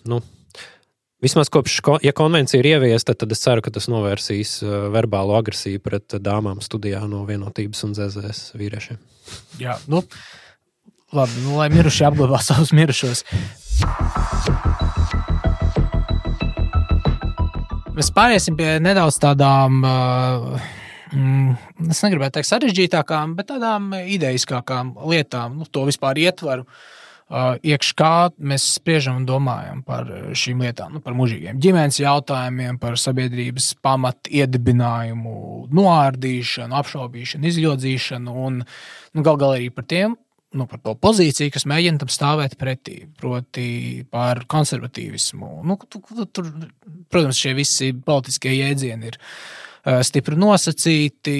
nu, 0.07 0.21
Vismaz 1.21 1.49
kopš, 1.51 1.81
ja 2.01 2.11
konvencija 2.15 2.61
ir 2.61 2.67
ieviesta, 2.69 3.11
tad 3.11 3.33
es 3.35 3.41
ceru, 3.43 3.59
ka 3.59 3.73
tas 3.75 3.89
novērsīs 3.91 4.53
uh, 4.63 4.75
verbālo 4.93 5.33
agresiju 5.35 5.81
pret 5.83 6.15
dāmām 6.23 6.61
studijā 6.63 7.01
no 7.11 7.25
vienotības 7.27 7.83
un 7.83 7.95
ZZS 7.97 8.53
vīriešiem. 8.55 9.01
Jā, 9.59 9.75
nu, 9.91 9.99
labi, 11.11 11.41
nu, 11.43 11.57
lai 11.59 11.67
mirušie 11.73 12.05
apglabā 12.07 12.39
savus 12.47 12.71
mirušos. 12.71 13.25
Mēs 17.99 18.13
pāriesim 18.15 18.55
pie 18.55 18.77
nedaudz 18.79 19.17
tādām, 19.19 19.83
uh, 19.83 20.69
mm, 21.11 21.89
es 21.91 21.99
negribētu 22.05 22.37
teikt, 22.39 22.51
sarežģītākām, 22.53 23.35
bet 23.35 23.51
tādām 23.51 23.91
idejiskākām 24.05 24.95
lietām, 25.11 25.59
nu, 25.59 25.67
to 25.67 25.83
vispār 25.91 26.23
ietvaru. 26.23 26.63
Uh, 26.63 26.95
iekšā 27.29 27.95
kā 27.99 28.13
mēs 28.41 28.65
spriežam 28.79 29.19
un 29.21 29.25
domājam 29.29 29.83
par 29.85 30.07
šīm 30.37 30.63
lietām, 30.65 30.95
nu, 30.97 31.01
par 31.05 31.13
mūžīgiem 31.17 31.59
ģimenes 31.61 31.99
jautājumiem, 32.01 32.79
par 32.81 32.97
sabiedrības 32.97 33.75
pamatu 33.85 34.33
iedibinājumu, 34.39 35.35
noārdīšanu, 35.75 36.79
apšaubīšanu, 36.79 37.51
izļodzīšanu 37.51 38.33
un 38.47 38.63
nu, 38.63 39.21
gal 39.21 39.37
galā 39.37 39.59
arī 39.59 39.69
par 39.73 39.87
tiem. 39.89 40.17
Nu, 40.57 40.65
par 40.65 40.79
to 40.81 40.95
pozīciju, 40.97 41.51
kas 41.53 41.67
mēģina 41.69 42.01
tam 42.01 42.09
stāvēt 42.09 42.55
pretī, 42.57 43.03
proti, 43.21 44.01
par 44.09 44.47
konservatīvismu. 44.49 45.59
Nu, 45.61 45.75
tu, 45.85 46.01
tu, 46.01 46.25
tur, 46.25 46.47
protams, 47.13 47.37
šie 47.37 47.53
visi 47.53 47.91
politiskie 47.93 48.55
jēdzieni 48.55 49.11
ir 49.11 49.19
uh, 49.19 49.68
stipri 50.05 50.37
nosacīti. 50.39 51.33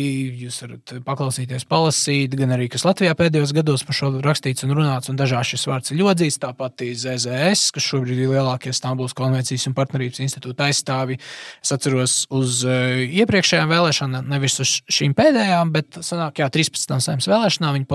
Jūs 0.44 0.60
varat 0.64 0.94
paklausīties, 1.06 1.66
palasīt, 1.70 2.36
gan 2.40 2.54
arī, 2.56 2.70
kas 2.72 2.86
Latvijā 2.88 3.14
pēdējos 3.18 3.54
gados 3.58 3.84
par 3.86 3.98
šo 3.98 4.12
rakstīts 4.24 4.66
un 4.66 4.74
runāts, 4.78 5.12
un 5.12 5.20
dažās 5.20 5.52
šis 5.52 5.68
vārds 5.70 5.94
ir 5.94 6.00
ļodzīts. 6.02 6.40
Tāpat 6.44 6.86
ZZS, 6.88 7.70
kas 7.76 7.90
šobrīd 7.90 8.24
ir 8.24 8.34
lielākie 8.34 8.74
Stambulas 8.76 9.16
konvencijas 9.18 9.68
un 9.70 9.76
partnerības 9.78 10.24
institūta 10.26 10.70
aizstāvi. 10.70 11.20
Es 11.64 11.74
atceros 11.76 12.24
uz 12.34 12.64
eh, 12.68 13.06
iepriekšējām 13.22 13.70
vēlēšanām, 13.74 14.34
nevis 14.34 14.60
uz 14.64 14.80
šīm 14.90 15.16
pēdējām, 15.18 15.76
bet 15.76 16.02
sanāk, 16.06 16.42
jā, 16.44 16.50
13. 16.54 17.00
saimnes 17.04 17.30
vēlēšanām 17.30 17.80
viņi 17.80 17.90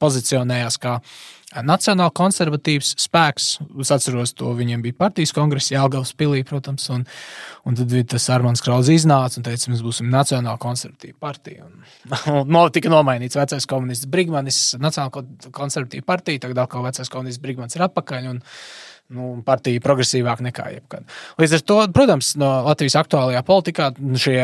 pozicionējās 0.00 0.80
kā 0.82 0.98
nacionāli 1.66 2.14
konservatīvs 2.14 2.92
spēks. 3.02 3.46
Es 3.82 3.90
atceros, 3.94 4.32
to 4.38 4.52
viņiem 4.56 4.84
bija 4.84 4.98
partijas 5.02 5.32
kongress, 5.34 5.72
Jālgavas 5.72 6.12
pilī, 6.18 6.42
protams, 6.46 6.86
un, 6.94 7.04
un 7.66 7.78
tad 7.78 7.94
tas 8.12 8.28
Armāns 8.34 8.62
Krauss 8.64 8.92
iznāca 8.92 9.40
un 9.40 9.46
teica, 9.46 9.72
mēs 9.72 9.82
būsim 9.86 10.10
nacionāli 10.12 10.62
konservatīva 10.62 11.18
partija. 11.26 11.66
Un, 11.66 11.88
un 12.36 12.54
no, 12.54 12.66
tika 12.72 12.92
nomainīts 12.92 13.38
vecais 13.38 13.66
komunists 13.70 14.10
Brigmanis, 14.10 14.60
nacionāli 14.78 15.50
konservatīva 15.56 16.06
partija, 16.06 16.46
tagad 16.46 16.62
atkal 16.66 16.86
vecais 16.86 17.10
komunists 17.10 17.42
Brigmanis 17.42 17.78
ir 17.78 17.86
atpakaļ. 17.88 18.30
Un, 18.34 18.44
nu, 19.14 19.32
partija 19.46 19.82
progresīvāk 19.84 20.42
nekā 20.46 20.68
jebkad. 20.76 21.06
Līdz 21.40 21.58
ar 21.58 21.66
to, 21.66 21.78
protams, 21.94 22.32
no 22.40 22.50
Latvijas 22.68 22.98
aktuālajā 23.00 23.42
politikā 23.46 23.90
šie 24.22 24.38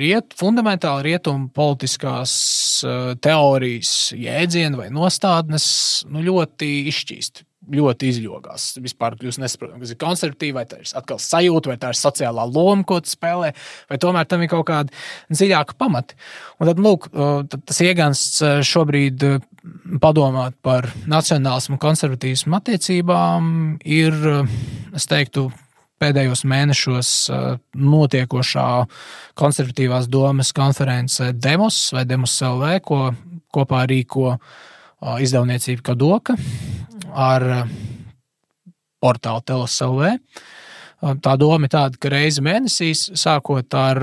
riet, 0.00 0.36
fundamentāli 0.38 1.10
rietumu 1.10 1.50
politiskās 1.54 2.34
uh, 2.86 3.14
teorijas 3.22 4.12
jēdzieni 4.16 4.80
vai 4.80 4.90
nostādnes 4.94 5.66
nu, 6.10 6.24
ļoti 6.24 6.74
izšķīst 6.92 7.44
ļoti 7.70 8.10
izjogās. 8.10 8.72
Vispār 8.82 9.14
kļūst 9.20 9.42
nesaprotami, 9.42 9.82
kas 9.84 9.94
ir 9.94 10.00
konservatīva, 10.00 10.60
vai 10.60 10.66
tā 10.70 10.80
ir 10.82 10.92
atkal 10.98 11.20
sajūta, 11.22 11.70
vai 11.70 11.78
tā 11.80 11.92
ir 11.92 11.98
sociālā 11.98 12.46
loma, 12.50 12.82
ko 12.88 12.98
tu 13.04 13.12
spēlē, 13.12 13.52
vai 13.90 13.98
tomēr 14.02 14.28
tam 14.30 14.42
ir 14.42 14.50
kaut 14.50 14.66
kādi 14.70 14.94
dziļāki 15.30 15.78
pamati. 15.78 16.18
Un 16.58 16.70
tad, 16.70 16.82
lūk, 16.82 17.08
tas 17.54 17.82
iegansts 17.84 18.42
šobrīd 18.66 19.24
padomāt 20.02 20.58
par 20.64 20.90
nacionālismu 21.10 21.78
un 21.78 21.82
konservatīvismu 21.82 22.58
attiecībām 22.58 23.52
ir, 23.86 24.16
es 24.96 25.06
teiktu, 25.10 25.50
pēdējos 26.02 26.42
mēnešos 26.50 27.10
notiekošā 27.78 28.66
konservatīvās 29.38 30.08
domas 30.10 30.50
konference 30.56 31.30
Demos 31.38 31.78
vai 31.94 32.02
Demos 32.10 32.34
LV, 32.42 32.72
ko 32.82 33.02
kopā 33.54 33.84
rīko 33.86 34.36
izdevniecība 35.22 35.82
Kadoka 35.90 36.36
ar 37.12 37.46
portālu 39.02 39.42
TLSLV. 39.46 40.12
Tā 41.22 41.32
doma 41.40 41.66
ir 41.66 41.72
tāda, 41.72 41.98
ka 41.98 42.12
reizi 42.12 42.44
mēnesī, 42.46 42.92
sākot 42.94 43.74
ar, 43.74 43.98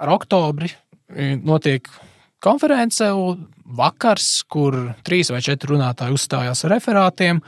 ar 0.00 0.12
oktobri, 0.14 0.70
notiek 1.44 1.90
konference, 2.42 3.04
vakars, 3.76 4.30
kur 4.48 4.78
trīs 5.04 5.30
vai 5.32 5.42
četri 5.44 5.74
runātāji 5.74 6.16
uzstājās 6.16 6.64
ar 6.64 6.74
referātiem. 6.76 7.42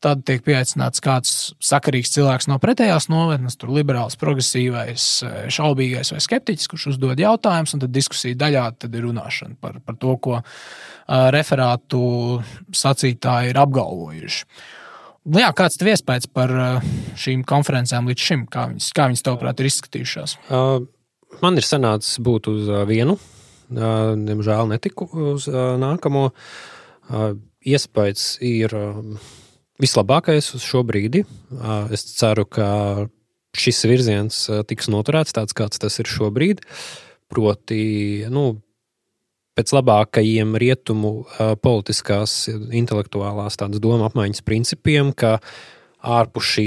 Tad 0.00 0.22
tiek 0.24 0.40
pieaicināts 0.46 1.02
kāds 1.04 1.32
sakarīgs 1.60 2.14
cilvēks 2.14 2.48
no 2.48 2.56
pretējās 2.62 3.10
nometnes, 3.12 3.58
tur 3.60 3.72
liberāls, 3.76 4.16
progresīvais, 4.20 5.06
šaubīgais 5.52 6.14
vai 6.14 6.20
skeptiķis, 6.24 6.70
kurš 6.72 6.86
uzdod 6.94 7.20
jautājumus, 7.20 7.74
un 7.76 7.82
tad 7.84 7.92
diskusija 7.92 8.38
daļā 8.40 8.62
tad 8.80 8.96
ir 8.96 9.04
runāšana 9.04 9.58
par, 9.60 9.76
par 9.84 9.98
to, 10.00 10.14
ko 10.24 10.38
uh, 10.40 11.26
referātu 11.36 12.00
sacītāji 12.72 13.52
ir 13.52 13.60
apgalvojuši. 13.60 14.46
Nu 15.30 15.42
jā, 15.42 15.50
kāds 15.52 15.76
tev 15.76 15.92
iespējas 15.92 16.30
par 16.32 16.54
šīm 17.20 17.44
konferencēm 17.48 18.08
līdz 18.08 18.24
šim? 18.24 18.46
Kā 18.48 18.70
viņas, 18.70 18.88
kā 18.96 19.10
viņas 19.10 19.26
tavuprāt, 19.26 19.60
ir 19.60 19.68
izskatījušās? 19.68 20.38
Man 21.44 21.60
ir 21.60 21.66
sanācis 21.66 22.16
būt 22.24 22.48
uz 22.48 22.72
vienu 22.88 23.18
Diemžēl 23.70 24.66
netiku 24.72 25.06
uz 25.34 25.46
nākamo. 25.50 26.30
Iespējams, 27.60 28.24
ir 28.42 28.74
vislabākais 29.80 30.52
uz 30.56 30.64
šo 30.64 30.82
brīdi. 30.86 31.24
Es 31.92 32.04
ceru, 32.16 32.46
ka 32.46 32.70
šis 33.56 33.84
virziens 33.90 34.42
tiks 34.70 34.90
noturēts 34.92 35.34
tāds, 35.36 35.56
kāds 35.56 35.80
tas 35.82 35.98
ir 36.02 36.10
šobrīd. 36.10 36.62
Proti, 37.30 37.82
nu, 38.30 38.60
pēc 39.58 39.74
labākajiem 39.76 40.56
rietumu 40.58 41.12
politiskās, 41.62 42.48
intelektuālās 42.50 43.58
domu 43.78 44.06
apmaiņas 44.08 44.42
principiem, 44.46 45.12
ka 45.12 45.38
ārpus 46.00 46.54
šī 46.56 46.66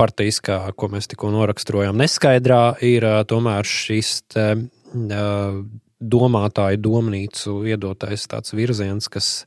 partijiskā, 0.00 0.62
ko 0.80 0.88
mēs 0.88 1.10
tikko 1.10 1.28
noraksturojām, 1.34 1.98
neskaidrā, 2.00 2.80
ir 2.86 3.04
tomēr 3.28 3.68
šis 3.68 4.14
te, 4.32 4.46
domātāju 6.00 6.80
domnīcu 6.80 7.58
iedotais 7.68 8.24
tāds 8.30 8.56
virziens, 8.56 9.10
kas 9.12 9.44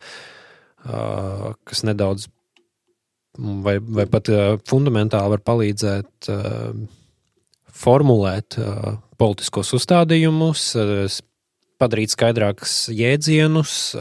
kas 0.84 1.84
nedaudz 1.88 2.28
vai, 3.38 3.78
vai 3.80 4.06
pat 4.10 4.30
fundamentāli 4.70 5.34
var 5.36 5.44
palīdzēt 5.46 6.30
formulēt 7.84 8.58
politiskos 9.20 9.74
uzstādījumus, 9.78 10.68
padarīt 11.82 12.14
skaidrākus 12.14 12.76
jēdzienus, 12.94 13.96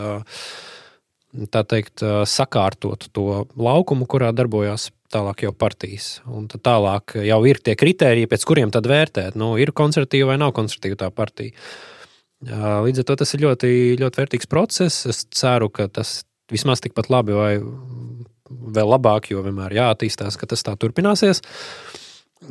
tā 1.52 1.62
teikt, 1.64 2.04
sakārtot 2.28 3.08
to 3.16 3.46
laukumu, 3.56 4.06
kurā 4.10 4.32
darbojās 4.36 4.90
tālāk 5.12 5.46
jau 5.46 5.52
partijas. 5.56 6.20
Un 6.28 6.48
tālāk 6.48 7.16
jau 7.26 7.40
ir 7.48 7.60
tie 7.64 7.74
kriteriji, 7.78 8.28
pēc 8.30 8.44
kuriem 8.48 8.72
tad 8.72 8.88
vērtēt, 8.88 9.36
nu, 9.40 9.54
ir 9.60 9.74
konservatīva 9.76 10.32
vai 10.32 10.38
nav 10.40 10.54
konservatīva 10.56 11.00
tā 11.04 11.10
partija. 11.14 11.56
Līdz 12.42 13.02
ar 13.02 13.08
to 13.08 13.16
tas 13.20 13.34
ir 13.36 13.44
ļoti, 13.44 13.72
ļoti 14.00 14.18
vērtīgs 14.18 14.48
process. 14.50 15.06
Es 15.06 15.22
ceru, 15.30 15.68
ka 15.70 15.86
tas 15.88 16.22
vismaz 16.52 16.82
tikpat 16.82 17.10
labi 17.12 17.36
vai 17.36 17.52
vēl 18.76 18.92
labāk, 18.94 19.30
jo 19.32 19.42
vienmēr 19.44 19.76
jāattīstās, 19.78 20.38
ka 20.40 20.48
tas 20.50 20.64
tā 20.66 20.76
turpināsies. 20.80 21.42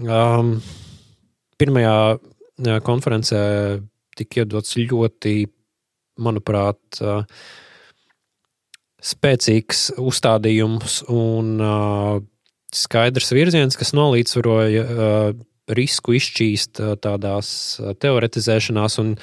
Um, 0.01 0.57
pirmajā 1.59 2.19
konferencē 2.85 3.41
tika 4.17 4.43
iedots 4.43 4.77
ļoti, 4.77 5.35
manuprāt, 6.21 7.01
uh, 7.01 7.23
spēcīgs 9.01 9.87
uzstādījums 10.01 11.01
un 11.09 11.55
uh, 11.57 12.19
skaidrs 12.71 13.31
virziens, 13.33 13.77
kas 13.79 13.95
nolīdzvaroja 13.97 14.83
uh, 14.83 15.31
risku 15.71 16.15
izšķīst 16.17 16.81
uh, 16.83 16.93
tādās 17.01 17.79
uh, 17.79 17.95
teoretizēšanās 17.97 18.99
un 19.01 19.15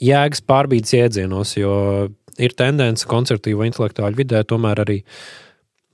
jēgas 0.00 0.42
pārbīdes 0.48 0.96
iedzienos, 0.98 1.54
jo 1.60 1.74
ir 2.40 2.56
tendence 2.56 3.06
koncertīvo 3.08 3.66
intelektuāļu 3.68 4.22
vidē 4.22 4.42
tomēr 4.48 4.82
arī 4.84 4.98
jā, 5.00 5.14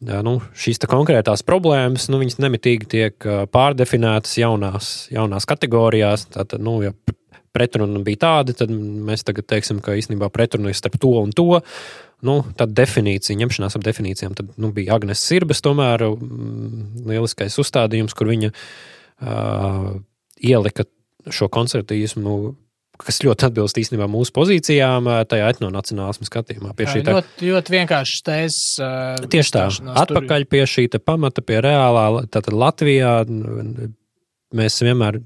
nu, 0.00 0.36
šīs 0.56 0.82
konkrētās 0.90 1.44
problēmas, 1.46 2.08
nu, 2.12 2.20
nemitīgi 2.20 2.88
tiek 2.96 3.28
pārdefinētas 3.52 4.36
jaunās, 4.38 4.90
jaunās 5.12 5.48
kategorijās. 5.48 6.26
Tātad, 6.34 6.60
nu, 6.64 6.78
ja 6.84 6.92
pretruna 7.56 8.02
bija 8.04 8.22
tāda, 8.26 8.56
tad 8.56 8.72
mēs 8.72 9.24
tagad 9.26 9.48
teiksim, 9.48 9.80
ka 9.84 9.96
īstenībā 9.96 10.28
pretruna 10.34 10.72
ir 10.72 10.78
starp 10.78 10.98
to 11.00 11.14
un 11.22 11.32
to. 11.36 11.62
Nu, 12.26 12.40
tad 12.56 12.72
definīcija, 12.76 13.36
ņemšanās 13.36 13.76
ap 13.76 13.84
definīcijām, 13.84 14.36
tad 14.36 14.52
nu, 14.60 14.70
bija 14.76 14.96
Agnēs 14.96 15.20
Sirbes, 15.20 15.60
tomēr 15.64 16.06
mm, 16.08 17.06
lieliskais 17.10 17.58
uzstādījums, 17.60 18.16
kur 18.16 18.30
viņa 18.32 18.52
uh, 18.52 19.90
ielika 20.40 20.86
šo 21.32 21.50
koncertīsmu 21.52 22.36
kas 23.00 23.20
ļoti 23.24 23.48
atbilst 23.48 23.78
īstenībā 23.80 24.08
mūsu 24.10 24.34
pozīcijām, 24.36 25.10
tajā 25.30 25.50
etnonacionālismu 25.54 26.28
skatījumā. 26.28 26.72
Šī 26.78 27.04
tā 27.06 27.18
ļoti, 27.18 27.50
ļoti 27.50 27.76
vienkārši 27.76 28.24
tēzes. 28.26 28.62
Uh, 28.80 29.28
Tieši 29.32 29.54
tā, 29.56 29.68
atpakaļ 30.06 30.48
pie 30.50 30.64
šī 30.70 30.88
pamata, 30.98 31.44
pie 31.44 31.60
reālā, 31.64 32.08
tātad 32.32 32.56
Latvijā. 32.56 33.20
Mēs 34.56 34.76
vienmēr 34.78 35.18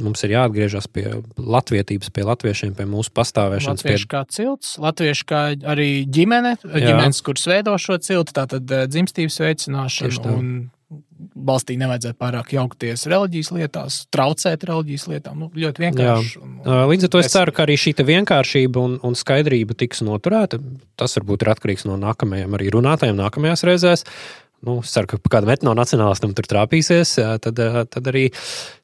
mums 0.00 0.22
ir 0.24 0.32
jāatgriežas 0.32 0.88
pie 0.90 1.04
latviedzības, 1.36 2.08
pie 2.16 2.22
latviešiem, 2.26 2.72
pie 2.74 2.86
mūsu 2.88 3.12
pastāvēšanas. 3.14 3.84
Latvieši 3.84 4.06
pie... 4.06 4.10
kā 4.14 4.22
cilts, 4.32 4.70
latvieši 4.82 5.26
kā 5.28 5.42
arī 5.74 5.90
ģimene, 6.08 6.56
Jā. 6.64 6.86
ģimenes, 6.88 7.20
kuras 7.26 7.44
veido 7.50 7.76
šo 7.78 8.00
ciltu, 8.02 8.34
tātad 8.34 8.64
dzimstības 8.88 9.36
veicināšana. 9.44 10.32
Un 10.32 10.48
valstī 11.46 11.76
nevajadzētu 11.80 12.18
pārāk 12.20 12.52
jaukties 12.56 13.06
reliģijas 13.10 13.50
lietās, 13.56 13.98
traucēt 14.14 14.66
reliģijas 14.68 15.08
lietām. 15.12 15.42
Nu, 15.44 15.50
ļoti 15.64 15.84
vienkārši. 15.86 16.40
Un, 16.42 16.54
un, 16.62 16.84
Līdz 16.90 17.08
ar 17.08 17.12
to 17.14 17.22
es 17.22 17.32
ceru, 17.32 17.54
ka 17.54 17.66
arī 17.66 17.76
šī 17.80 17.96
vienkāršība 18.04 18.80
un, 18.80 18.96
un 19.04 19.18
skaidrība 19.18 19.76
tiks 19.78 20.04
noturēta. 20.06 20.60
Tas 21.00 21.16
varbūt 21.18 21.44
ir 21.44 21.52
atkarīgs 21.54 21.86
no 21.88 21.98
nākamajiem 22.00 22.56
arī 22.58 22.72
runātājiem 22.74 23.20
nākamajās 23.20 23.66
reizēs. 23.68 24.06
Nu, 24.64 24.78
es 24.80 24.94
ceru, 24.94 25.10
ka 25.10 25.18
kādam 25.34 25.52
etnonacionālistam 25.52 26.32
tur 26.36 26.46
trāpīsies, 26.48 27.18
tad, 27.44 27.58
tad 27.92 28.06
arī 28.08 28.30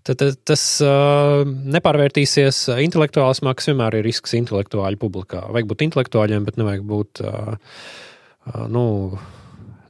tad, 0.05 0.27
tas 0.45 0.65
uh, 0.85 1.41
nepārvērtīsies 1.77 2.67
intelektuālismā, 2.85 3.55
kas 3.57 3.71
vienmēr 3.71 3.97
ir 3.97 4.05
risks 4.05 4.37
intelektuāļu 4.37 5.01
publikā. 5.01 5.47
Vajag 5.49 5.71
būt 5.71 5.87
intelektuāļiem, 5.89 6.45
bet 6.49 6.61
nevajag 6.61 6.85
būt. 6.91 7.25
Nu, 8.73 8.85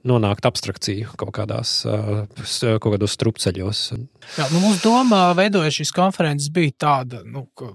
nonākt 0.08 0.46
abstrakciju 0.48 1.14
kaut, 1.20 1.34
kādos 1.36 3.16
strupceļos. 3.16 3.82
Jā, 4.38 4.48
nu, 4.52 4.62
mūsu 4.62 4.82
doma, 4.86 5.28
veidojot 5.38 5.80
šīs 5.80 5.92
konferences, 5.96 6.52
bija 6.54 6.76
tāda, 6.86 7.24
nu, 7.26 7.46
ka 7.58 7.72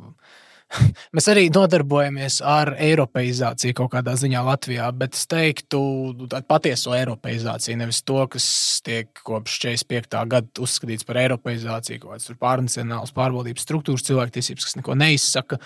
mēs 1.15 1.28
arī 1.32 1.45
nodarbojamies 1.53 2.39
ar 2.45 2.73
eiropeizāciju 2.82 3.76
kaut 3.78 3.91
kādā 3.93 4.15
ziņā 4.19 4.41
Latvijā, 4.45 4.88
bet 4.97 5.17
es 5.17 5.26
teiktu, 5.32 5.82
nu, 6.17 6.28
tādu 6.32 6.47
patieso 6.49 6.95
eiropeizāciju, 6.97 7.78
nevis 7.82 8.01
to, 8.07 8.19
kas 8.32 8.47
tiek 8.86 9.11
kopš 9.26 9.59
45. 9.67 10.19
gada 10.32 10.65
uzskatīts 10.65 11.07
par 11.07 11.21
eiropeizāciju, 11.23 12.01
kaut 12.03 12.15
kādas 12.15 12.41
pārnacionālas 12.41 13.15
pārvaldības 13.15 13.67
struktūras, 13.67 14.05
cilvēktiesības, 14.09 14.69
kas 14.69 14.80
neko 14.82 14.97
neizsaka, 14.99 15.61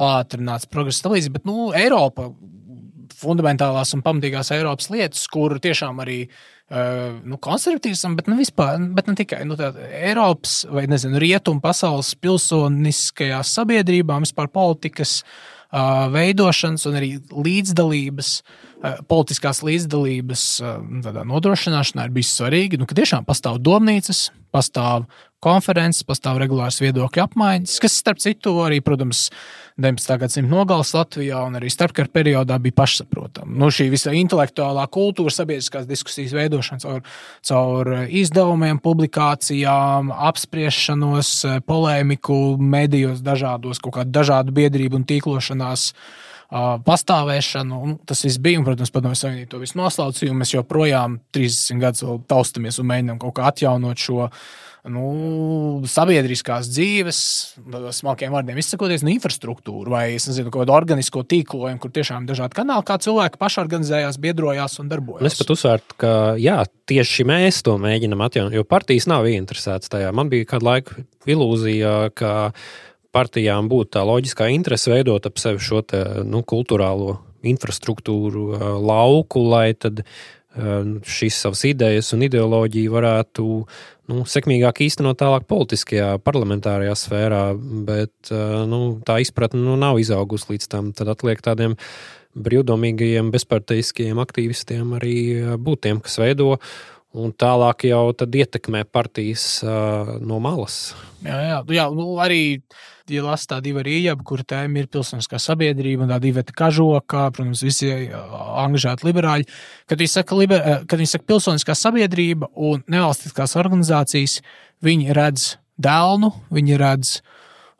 pātrināts 0.00 0.68
progress, 0.70 1.02
tā 1.02 1.12
līdzīgi. 1.12 1.36
Bet 1.38 1.48
nu, 1.48 1.70
Eiropa 1.76 2.30
fundamentālās 3.22 3.94
un 3.96 4.02
pamatīgās 4.04 4.52
Eiropas 4.56 4.90
lietas, 4.92 5.24
kur 5.30 5.54
tiešām 5.62 6.02
arī 6.04 6.18
uh, 6.26 7.14
nu, 7.24 7.38
konservatīvisms, 7.42 8.18
bet, 8.18 8.28
nu, 8.30 8.36
vispār, 8.40 8.80
bet 8.96 9.08
ne 9.10 9.16
tikai 9.18 9.42
nu, 9.48 9.56
Eiropas 10.02 10.62
vai 10.72 10.86
nezinu, 10.90 11.20
rietumu 11.22 11.62
pasaules 11.64 12.14
pilsoniskajā 12.22 13.40
sabiedrībā, 13.46 14.18
vispār 14.24 14.50
politikas 14.52 15.20
uh, 15.22 16.08
veidošanas 16.12 16.86
un 16.90 17.00
arī 17.00 17.14
līdzdalības. 17.32 18.36
Uh, 18.82 19.02
politiskās 19.06 19.60
līdzdalības 19.62 20.46
uh, 20.64 20.78
nodrošināšanā 21.22 22.08
ir 22.08 22.14
bijis 22.16 22.32
svarīgi, 22.40 22.80
nu, 22.80 22.88
ka 22.90 22.98
tiešām 22.98 23.28
pastāv 23.28 23.60
domnīcas, 23.62 24.26
pastāv 24.50 25.06
konferences, 25.42 26.06
pastāv 26.06 26.38
regulārs 26.42 26.80
viedokļu 26.82 27.24
apmaiņas, 27.24 27.76
kas, 27.82 27.98
starp 28.02 28.22
citu, 28.22 28.54
arī, 28.64 28.78
protams, 28.84 29.26
19. 29.80 30.16
gadsimta 30.20 30.52
nogales 30.52 30.92
Latvijā 30.94 31.40
un 31.46 31.56
arī 31.58 31.70
starpkara 31.72 32.10
periodā 32.12 32.58
bija 32.62 32.76
pašsaprotama. 32.82 33.54
Nu, 33.58 33.70
šī 33.72 33.88
visa 33.92 34.12
intelektuālā 34.16 34.84
kultūra, 34.92 35.32
sabiedriskās 35.32 35.88
diskusijas 35.88 36.34
veidošana 36.36 36.84
caur, 36.84 37.00
caur 37.48 37.92
izdevumiem, 38.06 38.80
publikācijām, 38.84 40.12
apspriešanos, 40.30 41.32
polēmiku, 41.66 42.42
medijos, 42.60 43.24
dažādos, 43.24 43.80
kaut 43.82 43.98
kādu 44.00 44.14
dažādu 44.20 44.54
biedrību 44.60 45.00
un 45.00 45.08
tīklošanās 45.08 45.88
pastāvēšanu. 46.86 47.78
Un 47.80 47.94
tas 48.06 48.20
viss 48.26 48.40
bija, 48.42 48.60
un, 48.60 48.66
protams, 48.66 48.92
Padomju 48.92 49.18
Savienība 49.18 49.54
to 49.54 49.62
visu 49.62 49.78
noslaucīja, 49.80 50.34
mēs 50.36 50.52
joprojām 50.52 51.16
30 51.32 51.80
gadus 51.80 52.04
taustamies 52.28 52.78
un 52.82 52.90
mēģinām 52.92 53.22
kaut 53.22 53.38
kā 53.38 53.48
atjaunot 53.48 53.98
šo 54.00 54.28
nu, 54.90 55.82
sabiedriskās 55.86 56.66
dzīves, 56.72 57.18
smalkiem 57.94 58.32
vārdiem 58.34 58.58
izsakoties, 58.58 59.04
nu, 59.06 59.12
infrastruktūru 59.14 59.92
vai 59.94 60.04
nezinu, 60.16 60.50
kaut 60.50 60.64
kādu 60.64 60.74
organisko 60.74 61.22
tīklojumu, 61.30 61.78
kur 61.82 61.92
tiešām 61.94 62.24
ir 62.24 62.32
dažādi 62.32 62.58
kanāli, 62.58 62.86
kā 62.88 62.96
cilvēki 63.02 63.38
paši 63.38 63.60
organizējās, 63.62 64.18
biedrojās 64.22 64.78
un 64.82 64.90
darbojās. 64.90 65.28
Es 65.30 65.38
pat 65.38 65.54
uzsvērtu, 65.54 65.98
ka 66.02 66.12
jā, 66.42 66.58
tieši 66.90 67.28
mēs 67.30 67.62
to 67.66 67.76
mēģinām 67.82 68.26
atjaunot, 68.26 68.58
jo 68.58 68.66
partijas 68.66 69.06
nav 69.10 69.28
interesētas 69.30 69.92
tajā. 69.92 70.10
Man 70.16 70.32
bija 70.32 70.50
kāda 70.56 70.72
laika 70.72 71.06
ilūzija, 71.30 71.94
ka 72.18 72.34
partijām 73.14 73.70
būtu 73.70 73.94
tā 73.98 74.06
loģiskā 74.08 74.50
interese 74.50 74.90
veidot 74.90 75.30
ap 75.30 75.38
sevi 75.38 75.62
šo 75.62 75.84
te, 75.86 76.02
nu, 76.26 76.42
kultūrālo 76.42 77.20
infrastruktūru 77.46 78.80
lauku, 78.82 79.42
lai 79.52 79.72
tad 79.78 80.02
šīs 80.52 81.38
savas 81.46 81.62
idejas 81.64 82.12
un 82.12 82.26
ideoloģiju 82.26 82.92
varētu 82.92 83.46
nu, 84.10 84.22
sekmīgāk 84.28 84.82
īstenot 84.86 85.20
tālāk 85.20 85.46
politiskajā, 85.50 86.16
parlamentārajā 86.24 86.94
sfērā, 86.98 87.42
bet 87.86 88.32
nu, 88.68 88.80
tā 89.06 89.20
izpratne 89.22 89.62
nu, 89.62 89.76
nav 89.80 90.00
izaugusi 90.02 90.54
līdz 90.54 90.70
tam. 90.72 90.90
Tad 90.96 91.12
atliek 91.14 91.42
tādiem 91.44 91.76
brīvdomīgajiem, 92.32 93.30
bezparteiskajiem 93.34 94.20
aktīvistiem 94.22 94.96
arī 94.98 95.16
būt 95.60 95.86
tiem, 95.86 96.02
kas 96.04 96.18
veido. 96.22 96.56
Un 97.12 97.34
tālāk 97.36 97.84
jau 97.90 98.06
ietekmē 98.08 98.86
partijas 98.88 99.44
uh, 99.66 100.14
no 100.24 100.38
malas. 100.40 100.94
Jā, 101.20 101.36
jā, 101.44 101.58
jā 101.76 101.84
nu, 101.92 102.06
arī 102.24 102.62
ja 103.12 103.24
lasa 103.26 103.54
tā 103.54 103.58
divi 103.64 103.82
arī 103.82 103.96
ieja, 104.00 104.14
kur 104.16 104.42
tēma 104.46 104.82
ir 104.82 104.88
pilsoniskā 104.92 105.40
sabiedrība 105.42 106.06
un 106.06 106.12
tā 106.12 106.18
divi 106.22 106.44
kažoka, 106.56 107.28
protams, 107.34 107.62
visi 107.64 107.90
angažēti 108.12 109.06
liberāļi. 109.08 109.48
Kad 109.90 110.02
viņi 110.02 110.12
saka, 110.14 110.38
liber, 110.38 110.64
kad 110.88 111.00
viņi 111.00 111.12
saka 111.14 111.28
pilsoniskā 111.32 111.76
sabiedrība 111.78 112.50
un 112.56 112.84
nevalstiskās 112.92 113.56
organizācijas, 113.60 114.40
viņi 114.84 115.16
redz 115.18 115.52
dēlnu, 115.82 116.32
viņi 116.52 116.80
redz 116.80 117.14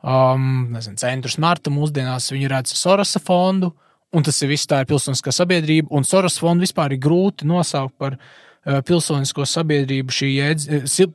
um, 0.01 0.69
nezinu, 0.75 0.99
centrus 1.01 1.39
Marta 1.41 1.73
mūsdienās, 1.73 2.31
viņi 2.33 2.53
redz 2.53 2.77
Sorosa 2.77 3.21
fondu, 3.23 3.73
un 4.13 4.25
tas 4.25 4.39
ir 4.45 4.53
viss 4.53 4.69
tā 4.69 4.83
ir 4.83 4.89
pilsoniskā 4.89 5.33
sabiedrība, 5.33 5.91
un 5.93 6.05
Soros 6.07 6.39
fondu 6.41 6.67
vispār 6.67 6.95
ir 6.95 7.03
grūti 7.03 7.49
nosaukt 7.49 7.97
par 7.97 8.17
Eh, 8.17 8.52
pilsonisko 8.63 9.45
sabiedrību, 9.49 10.13
šī 10.15 10.29
jēdz, 10.37 10.67
eh, 10.79 11.07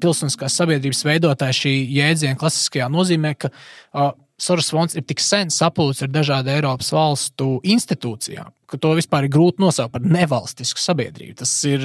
pilsoniskās 0.00 0.58
sabiedrības 0.60 1.04
veidotāja 1.04 1.56
šī 1.60 1.74
jēdziena 1.98 2.38
klasiskajā 2.40 2.88
nozīmē, 2.92 3.34
ka 3.38 3.50
uh, 3.52 4.12
Soros 4.34 4.66
fonds 4.74 4.96
ir 4.98 5.04
tik 5.06 5.20
sen 5.22 5.50
sapulcis 5.54 6.02
ar 6.02 6.10
dažādu 6.10 6.50
Eiropas 6.50 6.88
valstu 6.90 7.60
institūcijām, 7.70 8.50
ka 8.66 8.80
to 8.82 8.90
vispār 8.98 9.28
ir 9.28 9.30
grūti 9.30 9.62
nosaukt 9.62 9.92
par 9.94 10.02
nevalstisku 10.02 10.82
sabiedrību. 10.82 11.36
Tas 11.38 11.52
ir 11.70 11.84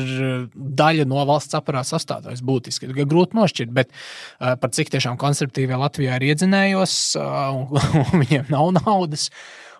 daļa 0.56 1.06
no 1.12 1.22
valsts 1.30 1.54
aparāta 1.60 1.92
sastāvdaļas 1.92 2.42
būtiski. 2.50 2.90
Ir 2.90 3.06
grūti 3.06 3.38
nošķirt, 3.38 3.76
bet 3.76 3.94
uh, 3.94 4.56
par 4.58 4.74
cik 4.74 4.90
tiešām 4.96 5.20
konservatīvie 5.22 5.78
Latvijā 5.78 6.18
ir 6.18 6.26
iedzinējos, 6.32 6.98
uh, 7.22 7.54
un, 7.54 7.86
un 8.02 8.26
viņiem 8.26 8.50
nav 8.50 8.74
naudas. 8.82 9.30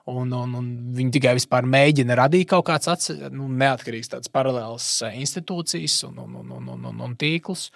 Un, 0.10 0.34
un, 0.34 0.54
un 0.58 0.68
viņi 0.98 1.14
tikai 1.18 1.36
mēģina 1.70 2.18
radīt 2.18 2.50
kaut 2.50 2.66
kādas 2.70 2.90
atse, 2.92 3.16
nu, 3.36 3.48
neatkarīgas, 3.62 4.32
paralēlas 4.34 4.88
institūcijas 5.14 6.02
un, 6.10 6.22
un, 6.26 6.38
un, 6.42 6.70
un, 6.74 6.86
un, 6.92 7.02
un 7.06 7.18
tīklus. 7.20 7.70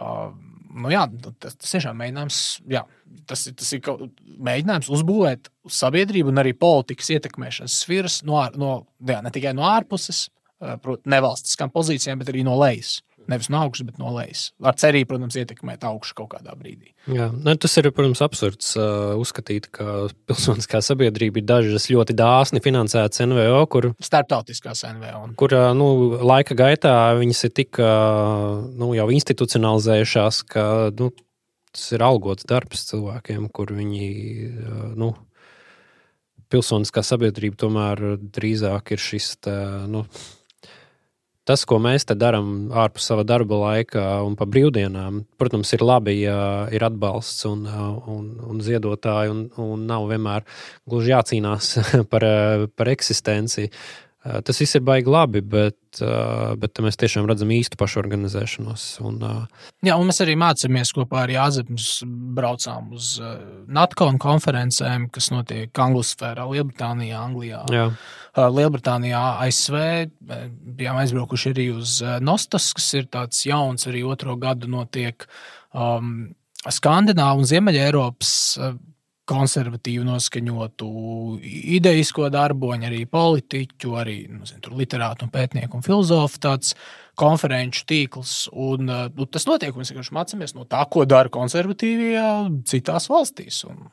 Uh, 0.00 0.30
nu, 0.74 0.90
jā, 0.92 1.04
tas, 1.42 1.56
tas 1.58 1.74
tiešām 1.74 1.98
mēģinājums, 2.00 2.40
jā, 2.70 2.82
tas, 3.28 3.46
tas 3.56 3.72
ir 3.76 3.84
mēģinājums 4.48 4.90
uzbūvēt 4.96 5.50
sabiedrību 5.80 6.32
un 6.32 6.42
arī 6.42 6.54
politikas 6.56 7.10
ietekmēšanas 7.16 7.78
sfēras 7.84 8.20
no, 8.28 8.40
no, 8.60 8.72
jā, 9.06 9.20
ne 9.24 9.32
tikai 9.34 9.54
no 9.56 9.66
ārpuses, 9.68 10.28
protams, 10.60 11.08
nevalstiskām 11.10 11.72
pozīcijām, 11.72 12.20
bet 12.20 12.32
arī 12.32 12.44
no 12.46 12.56
lejas. 12.60 12.98
Nevis 13.30 13.46
no 13.52 13.60
augšas, 13.62 13.86
bet 13.86 13.98
no 14.00 14.10
lejas. 14.16 14.48
Ar 14.66 14.74
cerību, 14.80 15.12
protams, 15.12 15.36
ietekmēt 15.38 15.84
augšu 15.86 16.16
kaut 16.18 16.32
kādā 16.32 16.56
brīdī. 16.58 16.90
Jā, 17.14 17.28
ne, 17.30 17.54
tas 17.60 17.76
ir, 17.78 17.90
protams, 17.94 18.22
absurds 18.24 18.72
uh, 18.78 19.12
uzskatīt, 19.20 19.68
ka 19.74 20.08
pilsoniskā 20.26 20.80
sabiedrība 20.82 21.38
ir 21.38 21.46
dažas 21.46 21.86
ļoti 21.92 22.16
dāsni 22.18 22.62
finansētas 22.64 23.22
NVO, 23.28 23.62
kur. 23.70 23.90
Startautiskās 24.02 24.82
NVO. 24.96 25.22
Kur 25.38 25.54
uh, 25.54 25.70
nu, 25.78 25.88
laika 26.26 26.58
gaitā 26.58 26.94
viņas 27.20 27.46
ir 27.46 27.54
tik 27.60 27.78
uh, 27.78 28.58
nu, 28.80 28.90
jau 28.98 29.06
institucionalizējušās, 29.14 30.42
ka 30.50 30.64
nu, 30.98 31.12
tas 31.70 31.86
ir 31.94 32.06
algots 32.06 32.48
darbs 32.50 32.88
cilvēkiem, 32.90 33.46
kur 33.54 33.70
viņi. 33.78 34.12
Uh, 34.50 34.86
nu, 34.98 35.14
Pilsoniskā 36.50 37.04
sabiedrība 37.06 37.54
tomēr 37.62 38.00
drīzāk 38.18 38.90
ir 38.96 38.98
šis 38.98 39.36
tā, 39.46 39.52
nu, 39.86 40.00
tas, 41.50 41.66
ko 41.66 41.80
mēs 41.82 42.06
te 42.06 42.14
darām 42.18 42.70
ārpus 42.70 43.08
sava 43.10 43.24
darba 43.26 43.58
laika 43.58 44.04
un 44.26 44.36
pa 44.38 44.46
brīvdienām, 44.46 45.24
protams, 45.40 45.72
ir 45.74 45.82
labi, 45.82 46.20
ja 46.22 46.68
ir 46.74 46.84
atbalsts 46.86 47.48
un, 47.50 47.64
un, 47.66 48.28
un 48.46 48.62
ziedotāji, 48.62 49.32
un, 49.34 49.48
un 49.58 49.82
nav 49.90 50.06
vienmēr 50.12 50.46
gluži 50.88 51.16
jācīnās 51.16 51.74
par, 52.12 52.28
par 52.78 52.94
eksistenci. 52.94 53.70
Eh, 54.20 54.40
tas 54.44 54.58
viss 54.60 54.76
ir 54.76 54.82
baigi 54.84 55.08
labi, 55.08 55.40
bet, 55.40 55.78
eh, 56.04 56.50
bet 56.60 56.76
mēs 56.84 56.98
tiešām 57.00 57.24
redzam 57.28 57.48
īstu 57.56 57.78
pašorganizēšanos. 57.80 58.82
Un, 59.08 59.16
eh, 59.24 59.70
Jā, 59.88 59.96
un 59.96 60.10
mēs 60.10 60.20
arī 60.20 60.34
mācāmies 60.36 60.92
kopā 60.92 61.22
ar 61.22 61.28
Jāzepu. 61.32 61.78
Braucām 62.36 62.92
uz 62.92 63.18
NATO 63.66 64.12
konferencēm, 64.20 65.10
kas 65.10 65.30
notiek 65.30 65.72
Anglosfērā, 65.72 66.44
Lielbritānijā, 66.44 67.16
Anglijā. 67.16 67.64
Jā. 67.70 67.90
Lielbritānijā, 68.36 69.22
ASV. 69.46 69.78
Bijām 70.78 71.00
aizbraukuši 71.02 71.54
arī 71.54 71.70
uz 71.74 71.96
Nostas, 72.22 72.70
kas 72.76 72.92
ir 72.98 73.08
tāds 73.10 73.42
jauns, 73.46 73.88
arī 73.90 74.04
otro 74.06 74.36
gadu 74.40 74.70
notiek 74.70 75.26
um, 75.74 76.30
Skandināvu 76.60 77.42
un 77.42 77.48
Ziemeļa 77.48 77.84
Eiropas 77.88 78.32
konservatīvu 79.30 80.04
noskaņotu 80.08 80.88
idejisko 81.76 82.28
darboņu, 82.34 82.88
arī 82.88 83.04
politiķu, 83.10 83.94
arī 84.00 84.16
nu, 84.32 84.46
zin, 84.48 84.62
literātu, 84.74 85.26
un 85.26 85.32
pētnieku 85.34 85.78
un 85.78 85.86
filozofu 85.86 86.40
tāds 86.42 86.74
konferenču 87.20 87.84
tīkls. 87.90 88.34
Un, 88.50 88.90
nu, 88.90 89.28
tas 89.30 89.46
notiek, 89.48 89.76
mēs 89.76 89.92
vienkārši 89.92 90.16
mācāmies 90.16 90.56
no 90.56 90.66
tā, 90.68 90.82
ko 90.90 91.06
dara 91.08 91.32
konservatīvie 91.32 92.24
citās 92.70 93.10
valstīs. 93.12 93.62
Un, 93.68 93.86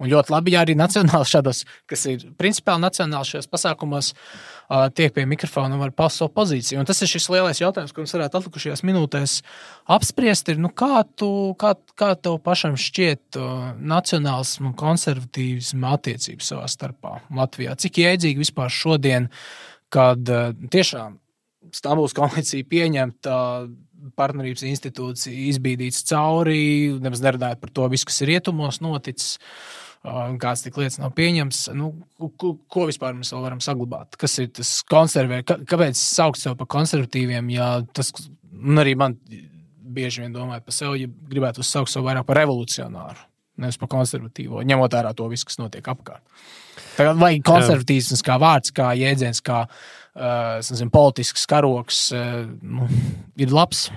Un 0.00 0.08
ļoti 0.08 0.32
labi, 0.32 0.54
ja 0.54 0.62
arī 0.64 0.72
nacionāli 0.78 1.28
šādos, 1.28 1.66
kas 1.88 2.06
ir 2.08 2.22
principāli 2.40 2.80
nacionāli 2.86 3.28
šajos 3.28 3.48
pasākumos, 3.52 4.10
uh, 4.14 4.86
tiek 4.96 5.12
pie 5.12 5.26
mikrofona 5.28 5.76
un 5.76 5.82
var 5.82 5.92
paust 5.96 6.22
savu 6.22 6.32
pozīciju. 6.38 6.78
Un 6.80 6.88
tas 6.88 7.02
ir 7.04 7.10
šis 7.10 7.28
lielais 7.32 7.60
jautājums, 7.60 7.92
ko 7.92 8.00
mums 8.00 8.14
varētu 8.16 8.38
atlikušajās 8.40 8.82
minūtēs 8.88 9.34
apspriest. 9.92 10.48
Ir, 10.52 10.62
nu, 10.62 10.70
kā, 10.72 11.02
tu, 11.20 11.28
kā, 11.60 11.74
kā 12.00 12.14
tev 12.16 12.38
pašam 12.46 12.78
šķiet 12.80 13.40
uh, 13.40 13.74
nacionāls 13.76 14.54
un 14.62 14.72
konservatīvs 14.78 15.74
attiecības 15.90 16.48
savā 16.54 16.70
starpā 16.72 17.18
Latvijā? 17.36 17.76
Cik 17.84 18.00
jēdzīgi 18.00 18.40
vispār 18.40 18.72
šodien, 18.72 19.28
kad 19.92 20.32
uh, 20.32 20.54
tiešām 20.72 21.20
Stambuls 21.76 22.16
konvencija 22.16 22.64
pieņemta, 22.66 23.34
partnerības 24.16 24.64
institūcija 24.64 25.44
izbīdīts 25.52 26.06
cauri, 26.08 26.96
nemaz 27.04 27.20
nerunājot 27.20 27.60
par 27.60 27.74
to, 27.76 27.84
visu, 27.92 28.08
kas 28.08 28.22
ir 28.24 28.32
rietumos 28.32 28.80
noticis. 28.80 29.36
Uh, 29.36 29.89
kāds 30.02 30.64
tik 30.64 30.78
lietas 30.80 30.98
nav 31.00 31.12
pieņems. 31.16 31.62
Nu, 31.76 31.92
ko, 32.40 32.86
vispār 32.88 33.16
mēs 33.18 33.32
vēl 33.34 33.44
varam 33.44 33.62
saglabāt? 33.64 34.16
Kas 34.20 34.38
ir 34.40 34.50
tas 34.56 34.78
konservē? 34.88 35.42
Kāpēc 35.44 35.98
saukt 36.00 36.40
sevi 36.40 36.56
par 36.60 36.70
konservatīviem? 36.78 37.50
Ja 37.52 37.72
tas 37.96 38.12
arī 38.80 38.96
man 38.98 39.18
bieži 39.90 40.24
vien 40.24 40.34
domāju 40.34 40.64
par 40.64 40.76
sevi, 40.76 41.04
ja 41.04 41.10
gribētu 41.32 41.64
uzsaukt 41.64 41.92
sevi 41.92 42.06
vairāk 42.08 42.26
par 42.28 42.38
revolucionāru, 42.40 43.26
nevis 43.60 43.78
par 43.80 43.90
konservatīvo, 43.92 44.62
ņemot 44.66 44.96
vērā 44.96 45.12
to 45.18 45.26
visu, 45.32 45.48
kas 45.48 45.58
notiek 45.60 45.90
apkārt. 45.90 46.22
Tagad 46.96 47.18
vajag 47.20 47.44
konservatīvs 47.46 48.22
kā 48.26 48.36
vārds, 48.40 48.72
kā 48.76 48.90
jēdziens, 48.98 49.42
kā 49.44 49.64
uh, 49.66 50.60
nezinu, 50.60 50.92
politisks 50.94 51.46
karoks, 51.50 52.06
uh, 52.14 52.44
nu, 52.62 52.88
ir 53.40 53.52
labs. 53.54 53.88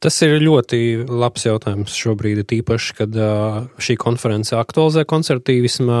Tas 0.00 0.16
ir 0.24 0.38
ļoti 0.40 1.04
labs 1.04 1.44
jautājums 1.44 1.92
šobrīd, 1.92 2.40
tīpaši, 2.48 2.94
kad 3.02 3.16
šī 3.84 3.98
konference 4.00 4.56
aktualizē 4.56 5.04
konservatīvismu 5.08 5.98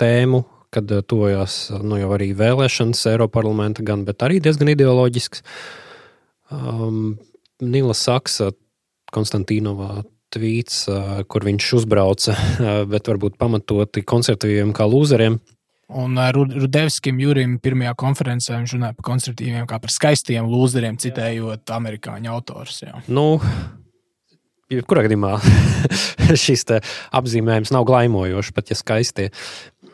tēmu, 0.00 0.40
kad 0.74 0.90
tojas 1.06 1.60
nu, 1.86 2.00
jau 2.00 2.10
arī 2.16 2.32
vēlēšanas 2.36 3.04
Eiropas 3.12 3.38
parlamenta, 3.38 3.84
gan 3.86 4.02
arī 4.10 4.40
diezgan 4.42 4.72
ideoloģisks. 4.74 5.44
Um, 6.50 7.14
Nila 7.62 7.94
Saksa, 7.96 8.50
Konstantīnovā 9.14 10.02
tvīts, 10.34 10.82
kur 11.30 11.46
viņš 11.46 11.68
uzbrauca, 11.78 12.34
bet 12.92 13.06
varbūt 13.12 13.38
pamatoti 13.40 14.02
konservatīviem 14.02 14.74
kā 14.76 14.88
lūzeriem. 14.90 15.38
Un 15.86 16.18
uh, 16.18 16.32
Rudevskim 16.34 17.20
Jurim 17.22 17.56
pirmajā 17.62 17.92
konferencē 17.98 18.56
viņš 18.58 18.74
runāja 18.74 18.96
par 18.98 19.06
konservatīviem 19.06 19.66
kā 19.70 19.78
par 19.82 19.92
skaistiem 19.94 20.48
lūzeriem, 20.50 20.98
citējot 20.98 21.70
amerikāņu 21.76 22.32
autors. 22.32 22.80
Jā. 22.82 23.02
Nu, 23.06 23.38
Kurā 24.66 25.04
gadījumā 25.06 25.36
šis 26.46 26.64
apzīmējums 27.14 27.70
nav 27.70 27.84
glaimojošs, 27.86 28.50
pat 28.56 28.72
ja 28.72 28.78
skaistie. 28.78 29.28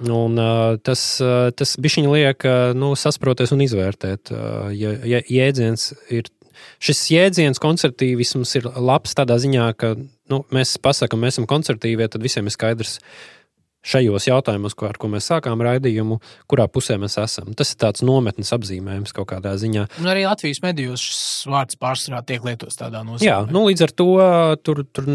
Un, 0.01 0.38
uh, 0.40 0.78
tas 0.80 1.03
uh, 1.20 1.51
tas 1.53 1.74
bišķiņi 1.76 2.14
liek 2.14 2.47
uh, 2.49 2.72
nu, 2.72 2.95
sasproties 2.97 3.53
un 3.53 3.61
izvērtēt. 3.66 4.32
Uh, 4.32 4.70
ja, 4.72 4.95
ja 5.05 5.20
jēdziens 5.28 5.90
ir, 6.09 6.32
šis 6.80 7.05
jēdziens 7.12 7.61
koncertīvisms 7.61 8.57
ir 8.62 8.72
labs 8.80 9.12
tādā 9.18 9.36
ziņā, 9.45 9.68
ka 9.76 9.93
nu, 10.01 10.40
mēs 10.57 10.78
pasakām, 10.80 11.20
mēs 11.20 11.36
esam 11.36 11.51
koncertīvie, 11.53 12.09
tad 12.09 12.24
visiem 12.24 12.49
ir 12.49 12.57
skaidrs, 12.57 12.97
uh, 12.97 13.41
šajos 13.87 14.28
jautājumos, 14.28 14.76
ko, 14.78 14.87
ar 14.91 14.99
ko 15.01 15.11
mēs 15.12 15.26
sākām 15.30 15.62
raidījumu, 15.64 16.18
kurā 16.51 16.68
pusē 16.70 16.99
mēs 17.03 17.18
esam. 17.22 17.51
Tas 17.59 17.74
ir 17.74 17.80
tāds 17.83 18.05
nometnes 18.07 18.53
apzīmējums 18.55 19.14
kaut 19.16 19.30
kādā 19.35 19.55
ziņā. 19.61 19.89
Un 20.03 20.11
arī 20.12 20.24
Latvijas 20.28 20.62
medijos 20.64 21.03
šis 21.03 21.51
vārds 21.51 21.78
pārsvarā 21.83 22.22
tiek 22.26 22.47
lietots 22.47 22.78
tādā 22.78 23.03
nozīmē. 23.07 23.28
Jā, 23.28 23.41
nu, 23.51 23.66
līdz 23.68 23.87
ar 23.89 23.97
to 24.03 24.09
tur, 24.62 24.85
tur 24.95 25.11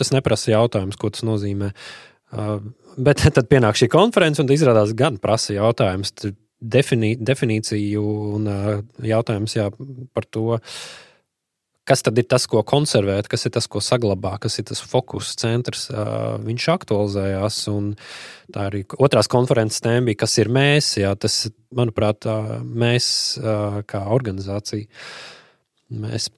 tas 0.00 0.12
neprasa 0.16 0.54
jautājums, 0.54 1.00
ko 1.00 1.12
tas 1.14 1.24
nozīmē. 1.26 1.72
Uh, 2.30 2.56
bet 3.00 3.24
tad 3.36 3.50
pienāk 3.50 3.80
šī 3.80 3.90
konference, 3.92 4.42
un 4.42 4.52
izrādās 4.52 4.94
gan 4.96 5.18
prasa 5.22 5.56
jautājums, 5.56 6.12
definī, 6.60 7.14
definīciju 7.16 8.08
un 8.36 8.50
uh, 8.50 8.74
jautājums 9.00 9.56
jā, 9.56 9.70
par 10.12 10.28
to. 10.28 10.60
Uh, 10.60 11.06
kas 11.88 12.04
tad 12.06 12.18
ir 12.20 12.26
tas, 12.30 12.46
ko 12.50 12.62
konservēt, 12.66 13.28
kas 13.30 13.46
ir 13.48 13.54
tas, 13.54 13.66
ko 13.70 13.82
saglabā, 13.82 14.36
kas 14.42 14.58
ir 14.60 14.66
tas 14.70 14.82
fokus 14.84 15.32
centrs. 15.40 15.88
Viņš 16.44 16.66
aktualizējās. 16.74 17.62
Tā 18.54 18.66
arī 18.66 18.84
otrās 18.98 19.30
konferences 19.30 19.82
tēma 19.84 20.10
bija, 20.10 20.22
kas 20.24 20.36
ir 20.42 20.50
mēs. 20.52 20.92
Jā, 21.00 21.14
tas, 21.18 21.42
manuprāt, 21.74 22.28
mēs 22.62 23.06
kā 23.90 24.04
organizācija. 24.16 24.86
Mēs 25.90 26.30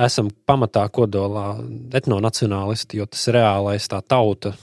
esam 0.00 0.30
pamatā 0.48 0.86
kodolā 0.88 1.50
etnonacionālisti, 1.98 3.02
jo 3.02 3.06
tas 3.10 3.26
ir 3.28 3.36
reālais 3.36 3.90
tā 3.92 4.00
tauta, 4.00 4.54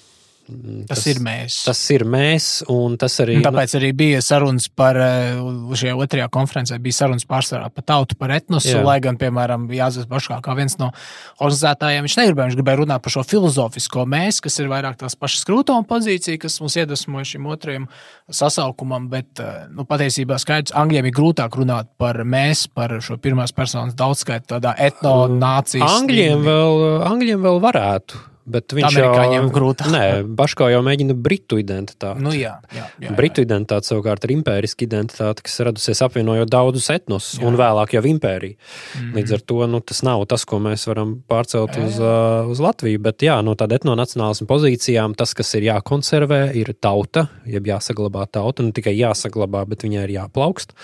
tas, 0.48 0.88
tas 0.90 1.06
ir 1.10 1.20
mēs. 1.24 1.58
Tas 1.68 1.82
ir 1.94 2.04
mēs, 2.10 2.48
un 2.72 2.98
tas 3.00 3.16
arī. 3.24 3.38
Un 3.40 3.46
tāpēc 3.46 3.76
arī 3.80 3.92
bija 3.98 4.22
sarunas 4.24 4.68
par, 4.68 4.98
eh, 4.98 5.38
šajā 5.80 5.94
otrajā 5.96 6.28
konferencē 6.34 6.80
bija 6.84 7.00
sarunas 7.00 7.26
pārsvarā 7.30 7.70
par 7.74 7.86
tautu, 7.88 8.18
par 8.20 8.34
etnosu, 8.36 8.74
Jā. 8.74 8.84
lai 8.84 9.00
gan, 9.04 9.18
piemēram, 9.18 9.68
Jānis 9.72 10.08
Baškā, 10.10 10.42
kā 10.44 10.56
viens 10.56 10.78
no 10.80 10.92
organizētājiem, 11.40 12.08
viņš 12.08 12.18
negribēja, 12.20 12.50
viņš 12.50 12.60
gribēja 12.60 12.82
runāt 12.82 13.06
par 13.06 13.16
šo 13.16 13.24
filozofisko 13.28 14.06
mēs, 14.10 14.42
kas 14.44 14.60
ir 14.60 14.68
vairāk 14.72 14.98
tās 14.98 15.16
pašas 15.16 15.46
krūtoma 15.48 15.88
pozīcija, 15.88 16.40
kas 16.40 16.60
mums 16.60 16.76
iedvesmoja 16.76 17.30
šim 17.34 17.48
otrajam 17.48 17.88
sasaukumam, 18.30 19.10
bet, 19.10 19.40
eh, 19.40 19.68
nu, 19.72 19.86
patiesībā 19.86 20.40
skaidrs, 20.40 20.74
Angļiem 20.74 21.08
ir 21.08 21.16
grūtāk 21.16 21.56
runāt 21.56 21.88
par 21.98 22.24
mēs, 22.24 22.68
par 22.68 22.90
šo 23.00 23.18
pirmās 23.18 23.54
personas 23.56 23.94
daudzskaitu 23.94 24.58
tādā 24.58 24.76
etno 24.78 25.28
nācijas. 25.30 26.02
Angļiem 26.02 26.44
vēl, 26.44 27.02
Angļiem 27.08 27.42
vēl 27.42 27.60
varētu 27.64 28.33
Bet 28.44 28.74
viņš 28.76 28.90
Amerikāņiem 28.90 29.46
jau 29.46 29.52
grūtāk. 29.56 29.88
Nē, 29.94 30.08
Baškā 30.36 30.68
jau 30.74 30.82
mēģina 30.84 31.16
britu 31.16 31.60
identitāti. 31.62 32.20
Nu, 32.26 32.34
jā, 32.36 32.58
jā, 32.76 32.82
jā, 32.82 32.88
jā. 33.06 33.14
Britu 33.16 33.46
identitāte 33.46 33.88
savukārt 33.88 34.28
ir 34.28 34.34
impēriska 34.36 34.84
identitāte, 34.84 35.46
kas 35.48 35.62
radusies 35.64 36.04
apvienojot 36.04 36.52
daudzus 36.52 36.90
etnosus 36.92 37.40
un 37.40 37.56
vēlāk 37.60 37.96
jau 37.96 38.04
impēriju. 38.12 38.58
Mm. 39.00 39.16
Līdz 39.16 39.36
ar 39.38 39.46
to 39.48 39.70
nu, 39.72 39.80
tas 39.80 40.04
nav 40.04 40.26
tas, 40.28 40.44
ko 40.50 40.60
mēs 40.64 40.84
varam 40.92 41.16
pārcelt 41.32 41.80
uz, 41.80 42.00
uh, 42.04 42.52
uz 42.52 42.60
Latviju. 42.64 43.00
Bet 43.08 43.24
jā, 43.24 43.40
no 43.48 43.56
tāda 43.60 43.80
etnonacionālisma 43.80 44.50
pozīcijām 44.52 45.16
tas, 45.20 45.32
kas 45.38 45.56
ir 45.56 45.70
jākonservē, 45.70 46.44
ir 46.60 46.76
tauta, 46.84 47.30
jeb 47.48 47.72
jāsaglabā 47.72 48.28
tauta. 48.28 48.68
Ne 48.68 48.76
tikai 48.76 48.98
jāsaglabā, 48.98 49.64
bet 49.72 49.88
viņai 49.88 50.04
ir 50.10 50.18
jāplaukst. 50.20 50.76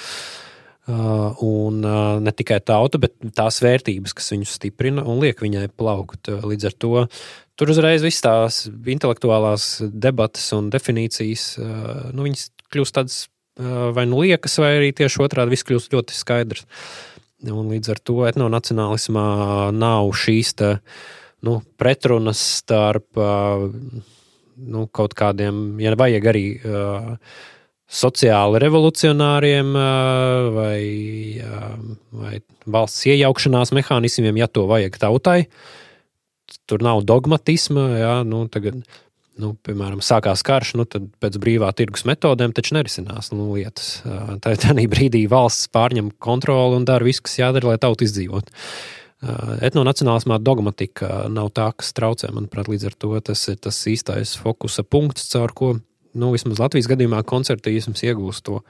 Uh, 0.90 1.36
un 1.46 1.84
uh, 1.86 2.18
ne 2.24 2.32
tikai 2.34 2.64
tauta, 2.66 2.98
bet 2.98 3.14
tās 3.38 3.60
vērtības, 3.62 4.16
kas 4.18 4.32
viņu 4.34 4.48
stiprina 4.50 5.04
un 5.06 5.20
liek 5.22 5.44
viņai 5.44 5.68
plaukt. 5.78 6.32
Līdz 6.42 6.72
ar 6.72 6.78
to 6.82 7.06
tur 7.60 7.74
uzreiz 7.74 8.04
viss 8.06 8.24
tās 8.24 8.64
intelektuālās 8.70 9.82
debatas 9.92 10.48
un 10.56 10.72
definīcijas, 10.74 11.46
uh, 11.60 12.10
nu, 12.16 12.26
viņas 12.28 12.50
kļūst 12.74 12.96
tādas 12.96 13.22
uh, 13.28 13.90
vai 13.96 14.08
nu 14.10 14.22
liekas, 14.24 14.58
vai 14.64 14.76
arī 14.78 14.94
tieši 14.96 15.24
otrādi 15.26 15.56
viss 15.56 15.68
kļūst 15.68 15.96
ļoti 15.96 16.18
skaidrs. 16.18 16.66
Un 17.48 17.70
līdz 17.72 17.94
ar 17.94 18.02
to 18.04 18.18
etnonacionālismā 18.28 19.28
nav 19.72 20.10
šīs 20.20 20.56
te, 20.60 20.74
nu, 21.48 21.60
pretrunas 21.80 22.42
starp 22.60 23.20
uh, 23.20 23.70
nu, 24.60 24.88
kaut 24.92 25.16
kādiem, 25.16 25.80
ja 25.84 25.96
vajag 26.00 26.34
arī. 26.34 26.46
Uh, 26.64 27.16
sociāli 27.90 28.60
revolucionāriem 28.62 29.74
vai, 30.54 30.82
vai 32.14 32.36
valsts 32.70 33.08
iejaukšanās 33.10 33.74
mehānismiem, 33.74 34.38
ja 34.38 34.46
to 34.46 34.68
vajag 34.70 35.00
tautai. 35.02 35.40
Tur 36.70 36.84
nav 36.86 37.04
dogmatisma. 37.08 37.86
Jā, 38.00 38.14
nu, 38.28 38.44
tagad, 38.52 38.82
nu, 39.40 39.54
piemēram, 39.66 40.04
sākās 40.06 40.44
karš, 40.46 40.76
nu, 40.80 40.86
tad 40.90 41.10
pēc 41.24 41.40
brīvā 41.42 41.72
tirgus 41.78 42.06
metodēm 42.10 42.54
taču 42.56 42.78
nerisinās 42.78 43.32
nu, 43.34 43.52
lietas. 43.56 44.00
Tā 44.44 44.56
ir 44.56 44.62
tā 44.64 44.76
brīdī 44.92 45.26
valsts 45.32 45.72
pārņem 45.74 46.14
kontroli 46.22 46.80
un 46.80 46.88
dara 46.90 47.08
visu, 47.08 47.26
kas 47.28 47.40
jādara, 47.42 47.74
lai 47.74 47.82
tauta 47.82 48.08
izdzīvotu. 48.08 48.56
Etnonacionālismā 49.68 50.38
dogmatika 50.40 51.26
nav 51.28 51.52
tā, 51.52 51.68
kas 51.76 51.92
traucē. 51.96 52.32
Manuprāt, 52.32 52.70
līdz 52.72 52.88
ar 52.88 52.96
to 52.96 53.12
tas 53.32 53.42
ir 53.52 53.58
tas 53.60 53.80
īstais 53.92 54.38
fokusa 54.40 54.86
punkts, 54.88 55.28
caur 55.34 55.52
ko 55.52 55.74
nu, 56.16 56.32
vismaz 56.34 56.62
Latvijas 56.62 56.88
gadījumā 56.90 57.22
koncertīsms 57.28 58.06
iegūst 58.08 58.46
to 58.48 58.62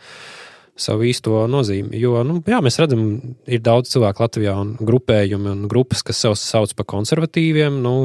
savu 0.80 1.08
īsto 1.10 1.44
nozīmi. 1.52 2.00
Jo 2.00 2.24
nu, 2.28 2.40
jā, 2.48 2.62
mēs 2.64 2.80
redzam, 2.82 3.04
ir 3.50 3.62
daudz 3.66 3.92
cilvēku 3.94 4.26
Latvijā 4.26 4.56
un 4.60 4.74
grupējumi 4.80 5.54
un 5.54 5.68
grupas, 5.72 6.04
kas 6.06 6.22
sev 6.24 6.38
sauc 6.40 6.74
par 6.78 6.88
konservatīviem. 6.96 7.82
Nu, 7.84 7.96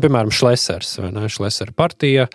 piemēram, 0.00 0.34
Šlesers 0.34 0.98
vai 1.00 1.14
ne, 1.14 1.26
Šlesera 1.32 1.74
partija. 1.76 2.28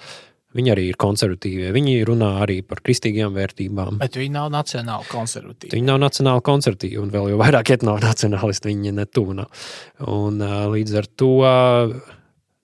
Viņi 0.58 0.72
arī 0.74 0.88
ir 0.90 0.98
konservatīvie. 0.98 1.68
Viņi 1.76 2.00
runā 2.10 2.32
arī 2.42 2.64
par 2.66 2.80
kristīgām 2.82 3.36
vērtībām. 3.36 4.00
Bet 4.02 4.16
viņi 4.18 4.34
nav 4.34 4.48
nacionāli 4.50 5.06
konservatīvi. 5.12 5.76
Viņi 5.76 5.86
nav 5.92 6.00
nacionāli 6.02 6.42
konservatīvi, 6.48 6.98
un 6.98 7.12
vēl 7.14 7.30
jau 7.30 7.42
vairāk 7.44 7.70
etnonacionālisti 7.76 8.72
viņi 8.72 8.96
netuvu 8.98 9.36
nav. 9.44 9.68
Un, 10.10 10.42
līdz 10.74 10.96
ar 11.04 11.10
to 11.22 11.36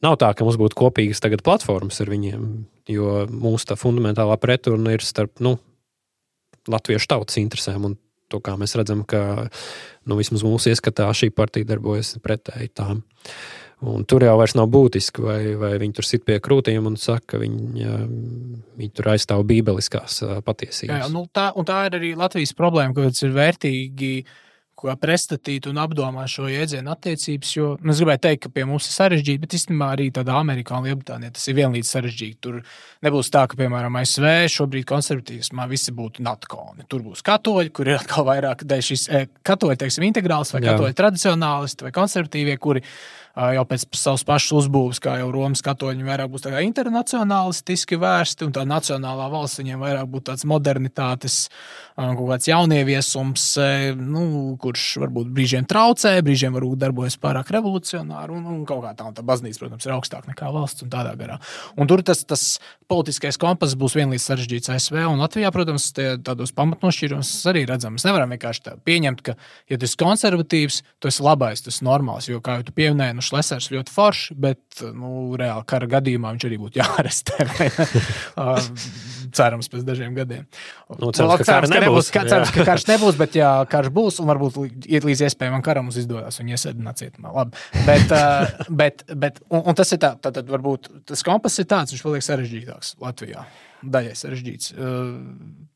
nav 0.01 0.17
tā, 0.21 0.31
ka 0.33 0.47
mums 0.47 0.57
būtu 0.57 0.79
kopīgas 0.81 1.21
platformas 1.45 2.01
ar 2.01 2.09
viņiem, 2.09 2.49
jo 2.89 3.21
mūsu 3.29 3.69
tā 3.69 3.77
fundamentālā 3.77 4.39
pretruna 4.41 4.97
ir 4.97 5.05
starp 5.05 5.37
nu, 5.45 5.59
latviešu 6.71 7.11
tautas 7.11 7.39
interesēm 7.41 7.89
un 7.89 7.99
to, 8.31 8.41
kā 8.43 8.55
mēs 8.59 8.75
redzam, 8.77 9.03
ka 9.07 9.47
nu, 10.09 10.17
vismaz 10.17 10.43
mūsu 10.45 10.71
ieskatā 10.71 11.07
šī 11.15 11.31
partija 11.35 11.67
darbojas 11.75 12.15
pretēji 12.23 12.73
tām. 12.77 13.03
Un 13.85 14.05
tur 14.07 14.23
jau 14.23 14.37
nav 14.55 14.69
būtiski, 14.71 15.21
vai, 15.21 15.39
vai 15.59 15.73
viņi 15.81 15.97
tur 15.97 16.07
sit 16.07 16.23
pie 16.25 16.39
krūtīm 16.41 16.87
un 16.87 16.95
saka, 16.97 17.35
ka 17.35 17.41
viņi, 17.41 17.89
viņi 18.79 18.93
tur 18.95 19.11
aizstāv 19.11 19.43
bībeliskās 19.45 20.21
patiesības. 20.47 20.93
Jā, 20.93 21.01
jā, 21.03 21.11
nu 21.13 21.25
tā, 21.27 21.49
tā 21.67 21.81
ir 21.89 21.99
arī 21.99 22.13
Latvijas 22.17 22.55
problēma, 22.57 22.95
ka 22.95 23.11
tas 23.11 23.25
ir 23.27 23.35
vērtīgi 23.35 24.13
kā 24.85 24.95
pretstatīt 24.99 25.67
un 25.69 25.79
apdomāt 25.81 26.31
šo 26.31 26.47
jēdzienu 26.51 26.91
attiecības. 26.93 27.53
Jo 27.55 27.71
nu, 27.81 27.93
es 27.93 28.01
gribēju 28.01 28.21
teikt, 28.25 28.43
ka 28.45 28.53
pie 28.53 28.65
mums 28.69 28.87
ir 28.89 28.95
sarežģīti, 28.95 29.41
bet 29.41 29.57
īstenībā 29.57 29.89
arī 29.95 30.07
tādā 30.15 30.37
Amerikā 30.39 30.77
un 30.79 30.87
Lielbritānijā 30.89 31.35
tas 31.35 31.49
ir 31.49 31.57
vienlīdz 31.59 31.91
sarežģīti. 31.95 32.39
Tur 32.45 32.61
nebūs 33.05 33.31
tā, 33.33 33.45
ka, 33.49 33.59
piemēram, 33.59 33.99
ASV 34.01 34.29
šobrīd 34.55 34.87
konservatīvismā 34.89 35.67
visi 35.71 35.95
būtu 35.95 36.25
natkoni. 36.25 36.87
Tur 36.91 37.05
būs 37.05 37.25
katoļi, 37.25 37.73
kur 37.75 37.91
ir 37.91 37.99
atkal 37.99 38.27
vairāk 38.29 38.65
šis 38.85 39.07
katoļi, 39.45 39.81
teiksim, 39.83 40.07
integrāls 40.07 40.53
vai 40.55 40.63
katoļi 40.65 40.97
tradicionālisti 40.97 41.87
vai 41.87 41.93
konservatīvie, 41.95 42.57
kuri 42.61 42.83
jau 43.35 43.65
pēc 43.67 43.85
savas 43.97 44.23
pašas 44.27 44.53
uzbūves, 44.61 45.01
kā 45.03 45.17
jau 45.19 45.27
Romas 45.33 45.63
katoļi, 45.65 46.05
vairāk 46.07 46.31
būs 46.31 46.47
internacionālistiski 46.47 47.99
vērsti, 47.99 48.47
un 48.47 48.53
tā 48.55 48.63
nacionālā 48.67 49.27
valsts 49.33 49.59
viņiem 49.59 49.83
vairāk 49.83 50.07
būtu 50.11 50.29
tāds 50.31 50.45
modernitātes, 50.47 51.37
kaut 51.95 52.23
kāds 52.29 52.47
jaunieviesums, 52.49 53.47
nu, 53.99 54.23
kurš 54.61 54.85
varbūt 55.03 55.33
brīžiem 55.35 55.67
traucē, 55.67 56.15
brīžiem 56.25 56.55
varbūt 56.55 56.81
darbojas 56.85 57.19
pārāk 57.19 57.51
revolucionāri, 57.55 58.35
un, 58.35 58.47
un 58.51 58.63
kaut 58.67 58.83
kā 58.85 58.95
tā, 58.95 59.09
un 59.09 59.17
tā 59.17 59.25
baznīca, 59.27 59.61
protams, 59.63 59.87
ir 59.87 59.95
augstāka 59.97 60.31
nekā 60.31 60.51
valsts 60.55 60.85
un 60.85 60.93
tādā 60.93 61.15
garā. 61.19 61.39
Un 61.75 61.91
tur 61.91 62.03
tas, 62.07 62.23
tas 62.27 62.47
politiskais 62.91 63.39
kompass 63.41 63.77
būs 63.79 63.97
vienlīdz 63.97 64.29
sarežģīts 64.29 64.71
ASV 64.75 64.99
un 65.09 65.23
Latvijā, 65.23 65.51
protams, 65.55 65.89
tādos 65.95 66.53
pamatnošķīrumus 66.55 67.31
arī 67.51 67.65
redzam. 67.69 67.95
Mēs 67.97 68.05
nevaram 68.07 68.31
vienkārši 68.35 68.75
pieņemt, 68.85 69.23
ka, 69.25 69.35
ja 69.71 69.79
tu 69.79 69.87
esi 69.87 69.99
konservatīvs, 69.99 70.81
tu 71.01 71.09
esi 71.09 71.25
labais, 71.25 71.63
tas 71.65 71.81
ir 71.81 71.87
normāls, 71.87 72.29
jo, 72.29 72.41
kā 72.45 72.59
jau 72.59 72.67
tu 72.67 72.75
pieminēji, 72.77 73.17
nu, 73.17 73.24
Šlesers 73.25 73.71
ļoti 73.73 73.93
foršs, 73.93 74.35
bet 74.39 74.83
nu, 74.93 75.33
reāli 75.39 75.65
kara 75.69 75.89
gadījumā 75.97 76.33
viņš 76.35 76.47
arī 76.49 76.59
būtu 76.61 76.81
jāarestē. 76.81 77.45
cerams, 79.35 79.69
pēc 79.71 79.83
dažiem 79.87 80.15
gadiem. 80.15 80.45
Nu, 80.99 81.11
cerams, 81.15 81.41
ka, 81.41 81.47
cerams, 81.47 81.73
ka, 81.73 81.81
nebūs, 81.83 82.11
ka, 82.13 82.23
cerams, 82.29 82.53
ka 82.55 82.65
karš 82.67 82.87
nebūs, 82.89 83.19
bet 83.19 83.37
ja 83.39 83.49
karš 83.69 83.91
būs, 83.95 84.19
un 84.23 84.29
varbūt 84.31 84.59
iet 84.85 85.07
līdz 85.07 85.25
iespējamam 85.29 85.63
karam, 85.65 85.87
mums 85.89 85.99
izdodas 86.01 86.39
un 86.41 86.51
iesēdināt 86.53 87.01
cietumā. 87.01 87.33
Labi. 87.35 87.61
Bet, 87.87 88.15
bet, 88.81 89.05
bet 89.11 89.41
un, 89.49 89.65
un 89.65 89.77
tas 89.77 89.91
ir 89.95 90.01
tā, 90.03 90.15
tad, 90.21 90.37
tad 90.39 90.51
varbūt 90.51 90.91
tas 91.11 91.25
kompass 91.25 91.61
ir 91.61 91.69
tāds, 91.71 91.95
viņš 91.95 92.05
paliek 92.05 92.25
sarežģītāks 92.25 92.95
Latvijā. 93.03 93.45
Daļai 93.85 94.15
sarežģīts. 94.17 94.71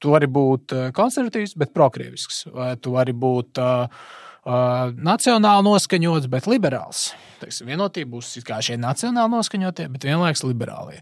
Tu 0.02 0.14
vari 0.16 0.30
būt 0.34 0.74
konservatīvs, 0.98 1.54
bet 1.60 1.76
prokrievisks. 1.76 2.48
Vai 2.56 2.72
tu 2.82 2.96
vari 2.96 3.14
būt 3.14 3.60
uh, 3.62 4.08
uh, 4.50 4.92
nacionāli 4.98 5.66
noskaņots, 5.68 6.30
bet 6.32 6.50
liberāls. 6.50 7.10
Teiksim, 7.40 7.70
vienotība 7.72 8.18
būs 8.18 8.34
kā 8.48 8.60
šie 8.66 8.80
nacionāli 8.82 9.32
noskaņotie, 9.38 9.88
bet 9.94 10.08
vienlaikus 10.10 10.44
liberālie. 10.48 11.00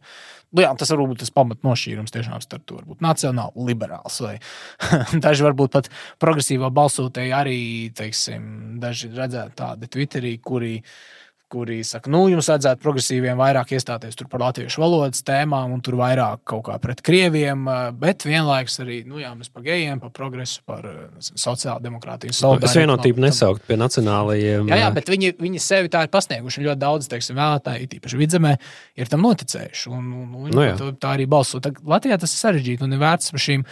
Nu, 0.53 0.61
jā, 0.63 0.69
tas 0.79 0.91
var 0.93 1.01
būt 1.03 1.23
tas 1.23 1.33
pamatnošķīrums 1.35 2.13
tiešām 2.13 2.43
starp 2.43 2.63
to 2.69 2.77
varbūt 2.77 3.03
nacionāli 3.03 3.67
liberāls. 3.67 4.21
Vai 4.23 4.37
daži 5.25 5.47
varbūt 5.47 5.73
pat 5.73 5.91
progresīvā 6.23 6.71
balsotāji 6.75 7.35
arī, 7.35 7.59
teiksim, 7.95 8.77
daži 8.83 9.11
redzētu 9.15 9.57
tādi 9.59 9.91
Twitterī, 9.91 10.37
kuri 10.43 10.77
uh, 10.79 11.16
kuri 11.51 11.79
saka, 11.87 12.11
nu, 12.11 12.25
jums 12.31 12.49
vajadzētu 12.51 12.83
progresīviem 12.83 13.39
vairāk 13.39 13.71
iestāties 13.77 14.19
par 14.27 14.41
latviešu 14.43 14.81
valodas 14.83 15.23
tēmām 15.27 15.71
un 15.75 15.83
tur 15.83 15.95
vairāk 15.99 16.41
kaut 16.47 16.65
kā 16.67 16.75
pret 16.83 17.01
krieviem, 17.05 17.63
bet 17.99 18.25
vienlaikus 18.27 18.81
arī, 18.83 18.99
nu, 19.07 19.21
jā, 19.21 19.31
mēs 19.37 19.51
par 19.53 19.63
gejiem, 19.63 20.01
par 20.03 20.11
progresu, 20.15 20.59
par 20.67 20.83
sociālo 21.19 21.79
demokrātiju. 21.83 22.35
Es 22.35 22.75
vienotību 22.75 23.23
nesaukt 23.23 23.63
pie 23.67 23.77
nacionālajiem. 23.79 24.67
Jā, 24.71 24.81
jā 24.81 24.89
bet 24.95 25.11
viņi, 25.11 25.33
viņi 25.39 25.61
sevi 25.63 25.91
tā 25.93 26.03
ir 26.05 26.11
pasnieguši. 26.13 26.65
Ļoti 26.67 26.81
daudz, 26.81 27.09
teiksim, 27.11 27.39
vēlētāji, 27.39 27.89
tīpaši 27.93 28.19
vidzemē, 28.19 28.53
ir 28.99 29.11
tam 29.11 29.23
noticējuši. 29.25 29.87
Un, 29.93 30.11
un, 30.11 30.27
un 30.41 30.51
nu, 30.51 30.65
jā. 30.65 30.75
tā 30.99 31.15
arī 31.15 31.27
balso. 31.29 31.61
Tā, 31.63 31.71
Latvijā 31.87 32.19
tas 32.21 32.33
ir 32.33 32.41
sarežģīti 32.43 32.85
un 32.85 32.95
ir 32.97 33.01
vērts 33.01 33.33
par 33.33 33.45
šīm 33.47 33.65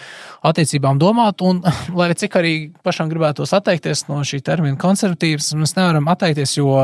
attiecībām 0.52 1.02
domāt. 1.02 1.44
Un, 1.46 1.62
lai 2.00 2.12
cik 2.16 2.40
arī 2.40 2.56
pašam 2.86 3.12
gribētos 3.12 3.56
atteikties 3.58 4.08
no 4.10 4.22
šī 4.26 4.42
termina 4.46 4.80
konservatīvas, 4.82 5.54
mēs 5.60 5.78
nevaram 5.80 6.12
atteikties, 6.16 6.58
jo 6.62 6.76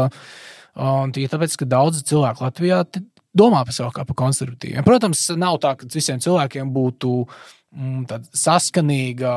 Un 0.80 1.12
tie 1.16 1.28
tāpēc, 1.28 1.58
ka 1.60 1.68
daudzi 1.68 2.06
cilvēki 2.08 2.46
Latvijā 2.46 2.84
domā 3.38 3.64
par 3.68 3.76
sevi 3.76 3.92
kā 3.96 4.06
par 4.08 4.20
konservatīviem. 4.24 4.86
Protams, 4.88 5.26
nav 5.40 5.60
tā, 5.64 5.74
ka 5.80 5.90
visiem 5.92 6.22
cilvēkiem 6.24 6.72
būtu 6.76 7.14
mm, 7.76 8.28
saskanīga, 8.36 9.34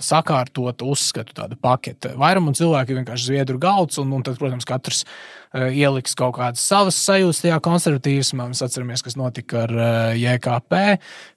sakārtota 0.00 0.88
uzskatu 0.88 1.48
pakete. 1.62 2.14
Vairumam 2.20 2.56
cilvēku 2.56 2.92
ir 2.92 3.00
vienkārši 3.02 3.30
zviedru 3.30 3.60
galds, 3.62 4.00
un, 4.02 4.12
un 4.16 4.24
tad, 4.24 4.38
protams, 4.40 4.68
katrs 4.68 5.04
ieliks 5.54 6.16
kaut 6.18 6.34
kādas 6.38 6.62
savas 6.66 6.98
sajūtas 6.98 7.44
tajā 7.44 7.60
konservatīvismā. 7.62 8.48
Mēs 8.50 8.62
atceramies, 8.66 9.04
kas 9.06 9.16
notika 9.18 9.64
ar 9.64 9.74
eh, 9.74 10.16
JKP, 10.18 10.80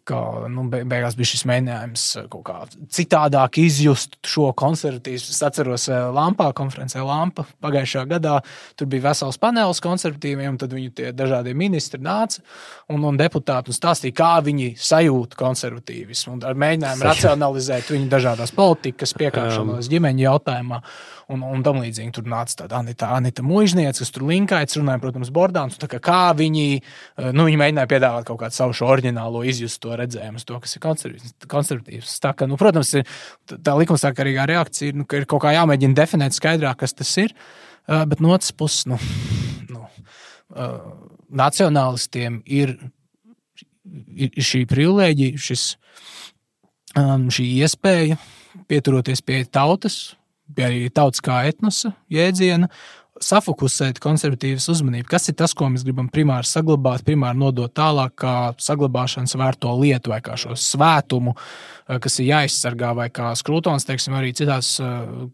ka 0.07 0.22
nu, 0.49 0.63
beigās 0.72 1.18
bija 1.20 1.32
šis 1.34 1.43
mēģinājums 1.49 2.05
eh, 2.18 2.28
kaut 2.34 2.45
kā 2.47 2.55
citādāk 2.97 3.59
izjust 3.61 4.18
šo 4.26 4.49
konservatīvismu. 4.57 5.36
Es 5.36 5.43
atceros 5.45 5.86
Lampā, 6.18 6.49
konferencē 6.57 7.03
Lampa 7.05 7.45
pagājušā 7.63 8.07
gadā. 8.09 8.39
Tur 8.80 8.89
bija 8.89 9.09
vesels 9.09 9.38
panelis 9.41 9.84
konservatīviem, 9.86 10.57
tad 10.61 10.74
viņu 10.74 10.95
tie 10.97 11.11
dažādie 11.15 11.53
ministri 11.57 12.01
nāca 12.01 12.41
un, 12.89 13.03
un 13.05 13.20
deputāti 13.20 13.70
un 13.70 13.78
stāstīja, 13.78 14.15
kā 14.18 14.32
viņi 14.45 14.72
sajūt 14.82 15.38
konservatīvismu. 15.38 16.39
Un 16.39 16.47
ar 16.47 16.57
mēģinājumu 16.57 17.05
racionalizēt 17.05 17.93
viņu 17.93 18.09
dažādās 18.11 18.55
politikas, 18.57 19.13
piekāpšanos 19.20 19.91
ģimeņu 19.93 20.26
jautājumā 20.26 20.82
un, 21.34 21.43
un 21.43 21.63
tam 21.65 21.80
līdzīgi. 21.82 22.11
Tur 22.15 22.28
nāca 22.30 22.63
tāda 22.63 22.80
Anita, 22.82 23.09
Anita 23.17 23.43
Mūžniece, 23.45 24.01
kas 24.03 24.13
tur 24.15 24.25
linkaits, 24.30 24.78
runāja, 24.80 25.01
protams, 25.03 25.32
Bordāns, 25.34 25.78
kā, 25.82 25.99
kā 26.03 26.21
viņi, 26.38 26.65
nu, 27.36 27.47
viņi 27.47 27.59
mēģināja 27.61 27.91
piedāvāt 27.91 28.28
kaut 28.30 28.41
kādu 28.43 28.57
savu 28.57 28.75
šo 28.78 28.89
oriģinālo 28.95 29.43
izjust 29.47 29.82
to 29.84 29.95
redzējumu, 29.99 30.43
to, 30.47 30.59
kas 30.63 30.78
ir 30.78 30.84
konservatīvs. 31.51 32.17
Tā 32.23 32.34
kā, 32.38 32.49
nu, 32.49 32.59
protams, 32.59 32.93
ir, 32.99 33.17
tā 33.55 33.75
likumsakarīgā 33.80 34.47
reakcija 34.53 34.93
ir, 34.93 35.01
nu, 35.01 35.07
ka 35.09 35.21
ir 35.21 35.28
kaut 35.30 35.43
kā 35.45 35.55
jāmēģina 35.57 35.97
definēt 35.97 36.38
skaidrāk, 36.38 36.80
kas 36.84 36.95
tas 36.97 37.11
ir, 37.23 37.36
bet 37.88 38.23
no 38.23 38.34
otras 38.36 38.53
puses, 38.55 38.88
nu, 38.89 38.99
nu, 39.73 39.84
nacionālistiem 41.43 42.41
ir, 42.45 42.78
ir 44.15 44.47
šī 44.47 44.63
privilēģija, 44.69 45.43
šis, 45.47 45.67
šī 46.95 47.51
iespēja 47.59 48.17
pieturoties 48.67 49.21
pie 49.21 49.43
tautas, 49.53 50.16
pie 50.56 50.70
arī 50.70 50.88
tautas 50.93 51.24
kā 51.24 51.41
etnosa 51.50 51.93
jēdziena, 52.14 52.70
safokusēt 53.24 53.98
konservatīvas 54.02 54.68
uzmanību. 54.72 55.08
Kas 55.10 55.30
ir 55.32 55.38
tas, 55.39 55.54
ko 55.58 55.70
mēs 55.72 55.82
gribam 55.86 56.10
primāri 56.14 56.45
saglabāt, 56.45 57.02
primāri 57.08 57.39
nodot 57.41 57.74
tālāk, 57.74 58.14
kā 58.22 58.34
saglabāšanas 58.62 59.34
vērto 59.39 59.74
lietu 59.80 60.14
vai 60.14 60.20
kā 60.26 60.38
šo 60.39 60.54
svētumu, 60.58 61.34
kas 62.04 62.20
ir 62.22 62.30
jāizsargā, 62.30 62.91
vai 62.98 63.08
kā 63.14 63.32
skrūtons, 63.39 63.88
teiksim, 63.88 64.18
arī 64.18 64.34
citās 64.38 64.76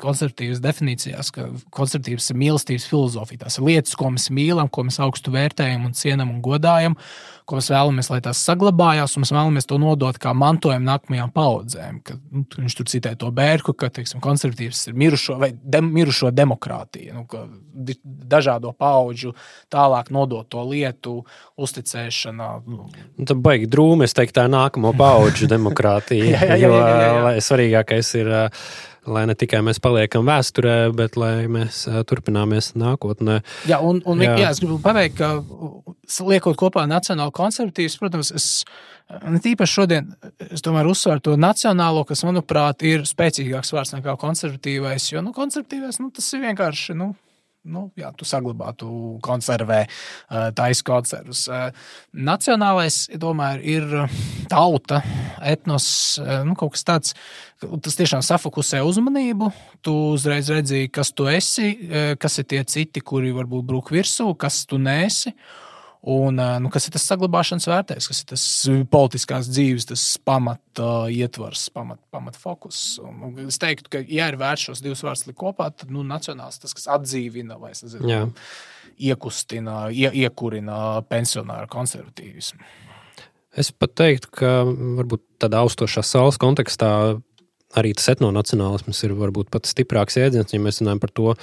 konservatīvas 0.01 0.63
definīcijās, 0.63 1.33
ka 1.35 1.49
konservatīvas 1.75 2.31
ir 2.31 2.41
mīlestības 2.45 2.87
filozofija. 2.91 3.43
Tās 3.45 3.59
ir 3.59 3.67
lietas, 3.67 3.97
ko 3.99 4.13
mēs 4.15 4.29
mīlam, 4.33 4.71
ko 4.71 4.87
mēs 4.87 5.01
augstu 5.03 5.33
vērtējam 5.35 5.89
un 5.89 5.97
cienam 5.97 6.31
un 6.31 6.43
godājam 6.45 6.97
ko 7.45 7.57
mēs 7.59 7.69
vēlamies, 7.73 8.09
lai 8.11 8.19
tās 8.23 8.41
saglabājās, 8.47 9.15
un 9.15 9.23
mēs 9.23 9.33
vēlamies 9.35 9.67
to 9.69 9.79
nodot 9.81 10.17
kā 10.21 10.33
mantojumu 10.37 10.87
nākamajām 10.87 11.33
paudzēm. 11.35 11.99
Ka, 12.05 12.17
nu, 12.31 12.43
viņš 12.57 12.77
tur 12.79 12.89
citē 12.91 13.13
to 13.19 13.31
bērku, 13.35 13.75
ka 13.77 13.89
teiksim, 13.93 14.21
konservatīvs 14.23 14.85
ir 14.89 14.97
mirušo 14.99 15.37
vai 15.41 15.51
de, 15.53 15.81
mirušo 15.83 16.31
demokrātiju, 16.35 17.17
nu, 17.17 17.25
dažādo 18.03 18.73
pauģu 18.77 19.33
tālāk 19.73 20.13
nodot 20.13 20.47
to 20.49 20.63
lietu, 20.69 21.19
uzticēšana. 21.59 22.49
Nu. 22.67 22.87
nu 23.17 23.27
tad 23.29 23.43
baigi 23.43 23.69
drūmi, 23.71 24.07
es 24.07 24.15
teiktu, 24.17 24.39
tā 24.41 24.47
nākamo 24.51 24.95
pauģu 24.97 25.49
demokrātija. 25.53 26.31
jā, 26.33 26.49
jā, 26.53 26.57
jā, 26.63 26.73
jā, 26.73 26.81
jā, 26.87 27.13
jā. 27.13 27.37
Jo 27.37 27.45
svarīgākais 27.51 28.17
ir. 28.21 28.33
Uh, 28.33 28.65
lai 29.09 29.25
ne 29.29 29.35
tikai 29.37 29.61
mēs 29.65 29.81
paliekam 29.83 30.27
vēsturē, 30.27 30.77
bet 30.95 31.17
lai 31.19 31.45
mēs 31.51 31.83
turpināmies 32.09 32.73
nākotnē. 32.79 33.41
Jā, 33.69 33.79
un, 33.83 34.01
un 34.09 34.23
jā. 34.23 34.35
Jā, 34.39 34.51
es 34.53 34.61
gribu 34.63 34.79
pateikt, 34.83 35.19
ka 35.19 36.25
liekot 36.27 36.57
kopā 36.59 36.85
nacionālo 36.89 37.33
konservatīvus, 37.35 37.97
protams, 38.01 38.31
es 38.35 38.47
tīpaši 39.43 39.77
šodien, 39.79 40.13
es 40.49 40.63
tomēr 40.65 40.87
uzsveru 40.89 41.23
to 41.23 41.35
nacionālo, 41.39 42.05
kas, 42.07 42.23
manuprāt, 42.27 42.85
ir 42.87 43.05
spēcīgāks 43.07 43.73
vārds 43.75 43.93
nekā 43.97 44.15
konservatīvais, 44.21 45.11
jo, 45.11 45.23
nu, 45.25 45.33
konservatīvais, 45.35 45.99
nu, 46.03 46.09
tas 46.15 46.29
ir 46.33 46.43
vienkārši, 46.47 46.97
nu, 46.99 47.13
nu, 47.63 47.85
jā, 47.99 48.11
tu 48.17 48.27
saglabā, 48.27 48.73
tu 48.77 48.89
konservē, 49.23 49.83
taisa 50.57 50.85
konservus. 50.87 51.45
Nacionālais, 52.13 53.05
domāju, 53.19 53.61
ir 53.63 54.47
tauta, 54.51 55.01
etnos, 55.39 55.87
nu, 56.47 56.57
kaut 56.59 56.75
kas 56.75 56.87
tāds. 56.87 57.17
Tas 57.63 57.95
tiešām 57.95 58.23
safokusē 58.25 58.81
uzmanību. 58.83 59.51
Tu 59.85 59.93
uzreiz 60.11 60.49
redzi, 60.51 60.87
kas 60.91 61.13
tu 61.15 61.29
esi, 61.31 61.69
kas 62.19 62.39
ir 62.41 62.49
tie 62.51 62.63
citi, 62.67 63.03
kuri 63.03 63.31
varbūt 63.35 63.69
brūk 63.69 63.93
virsū, 63.95 64.33
kas 64.39 64.65
tu 64.67 64.81
nesi. 64.81 65.31
Un, 66.03 66.35
nu, 66.35 66.67
kas 66.67 66.89
ir 66.89 66.91
tas 66.91 67.05
saglabāšanas 67.07 67.63
vērtējums, 67.69 68.07
kas 68.11 68.17
ir 68.19 68.25
tas 68.33 68.45
politiskās 68.91 69.47
dzīves, 69.47 69.85
tas 69.87 70.01
pamata 70.27 70.87
uh, 71.05 71.11
ietvars, 71.11 71.69
pamata 71.71 72.03
pamat 72.11 72.35
fokus. 72.35 72.81
Un, 72.99 73.21
un 73.29 73.45
es 73.47 73.59
teiktu, 73.61 73.87
ka, 73.93 74.01
ja 74.11 74.27
ir 74.27 74.35
vērts 74.41 74.67
šos 74.67 74.83
divus 74.83 75.03
vārdus 75.05 75.29
likt 75.29 75.39
kopā, 75.39 75.69
tad 75.71 75.93
nu, 75.95 76.03
nacionāls 76.03 76.59
tas, 76.59 76.75
kas 76.75 76.89
atdzīvina 76.97 77.55
vai 77.61 77.71
nezinu, 77.71 78.09
Jā. 78.11 78.25
iekustina, 79.13 79.77
ie, 79.95 80.09
iekurina 80.25 81.05
pensionāru 81.07 81.71
konservatīvismu. 81.71 82.67
Es 83.55 83.71
pat 83.71 83.95
teiktu, 84.01 84.33
ka 84.41 84.51
varbūt 84.67 85.23
tādā 85.45 85.63
austošā 85.63 86.03
saules 86.03 86.41
kontekstā 86.41 86.91
arī 87.79 87.93
tas 87.95 88.11
etnonacionālisms 88.11 88.99
ir 89.07 89.15
varbūt 89.17 89.53
pat 89.53 89.71
stiprāks 89.71 90.19
jēdziens, 90.19 90.51
ja 90.51 90.61
mēs 90.61 90.81
runājam 90.81 91.01
par 91.03 91.15
to, 91.15 91.33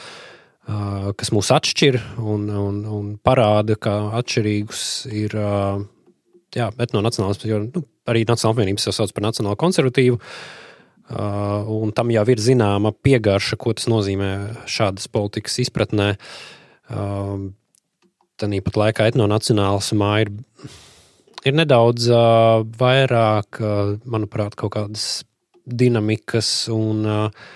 kas 0.66 1.32
mūs 1.34 1.50
atšķir 1.54 1.98
un, 2.20 2.48
un, 2.52 2.82
un 2.84 3.12
parāda, 3.24 3.76
ka 3.80 3.94
atšķirīgus 4.20 4.82
ir 5.08 5.36
jā, 5.36 6.66
etnonacionālisms, 6.70 7.46
jo 7.48 7.60
nu, 7.64 7.84
arī 8.10 8.24
Nacionāla 8.28 8.56
apvienības 8.56 8.88
jau 8.88 8.94
sauc 8.94 9.14
par 9.16 9.26
nacionālu 9.28 9.58
konservatīvu. 9.60 10.18
Un 11.10 11.90
tam 11.96 12.12
jau 12.14 12.22
ir 12.30 12.42
zināma 12.42 12.92
piegarša, 12.94 13.58
ko 13.58 13.72
tas 13.74 13.88
nozīmē 13.90 14.30
šādas 14.70 15.08
politikas 15.10 15.58
izpratnē. 15.64 16.12
Tāpat 18.40 18.78
laikā 18.82 19.08
etnonacionālismā 19.10 20.12
ir, 20.22 20.30
ir 21.48 21.56
nedaudz 21.58 22.06
vairāk, 22.78 23.58
manuprāt, 24.06 24.54
kaut 24.60 24.76
kādas 24.76 25.08
dinamikas 25.70 26.70
un 26.72 27.04
uh, 27.06 27.50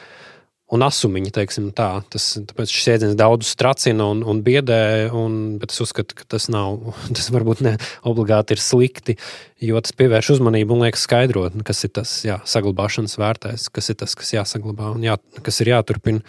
un 0.75 0.85
asumiņa, 0.87 1.33
teiksim 1.35 1.71
tā. 1.77 1.89
Tas, 2.13 2.27
tāpēc 2.51 2.73
šis 2.73 2.89
jēdziens 2.91 3.17
daudzus 3.19 3.55
tracina 3.61 4.09
un, 4.13 4.23
un 4.27 4.43
biedē, 4.45 5.09
un, 5.15 5.57
bet 5.63 5.75
es 5.75 5.83
uzskatu, 5.85 6.19
ka 6.19 6.29
tas 6.37 6.49
nav, 6.53 6.95
tas 7.17 7.31
varbūt 7.35 7.65
ne 7.67 7.77
obligāti 8.11 8.57
ir 8.57 8.63
slikti, 8.63 9.17
jo 9.65 9.81
tas 9.85 9.97
pievērš 9.97 10.35
uzmanību 10.37 10.77
un 10.77 10.87
liekas 10.87 11.07
skaidrot, 11.09 11.57
kas 11.67 11.85
ir 11.87 11.95
tas 12.01 12.15
jā, 12.27 12.41
saglabāšanas 12.49 13.19
vērtējs, 13.21 13.69
kas 13.75 13.93
ir 13.93 14.01
tas, 14.03 14.17
kas 14.19 14.35
jāsaglabā 14.37 14.95
un 14.97 15.07
jā, 15.07 15.19
kas 15.45 15.63
ir 15.65 15.75
jāturpina. 15.77 16.25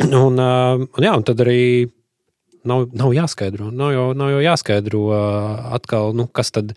Un, 0.00 0.38
un, 0.40 1.02
jā, 1.04 1.10
un 1.12 1.24
tad 1.28 1.42
arī 1.42 1.90
nav, 2.64 2.86
nav 2.96 3.12
jāskaidro. 3.12 3.66
Nav 3.74 3.92
jau, 3.92 4.06
nav 4.16 4.30
jau 4.32 4.38
jāskaidro 4.40 5.02
atkal, 5.76 6.14
nu, 6.16 6.24
kas 6.32 6.52
tad 6.54 6.72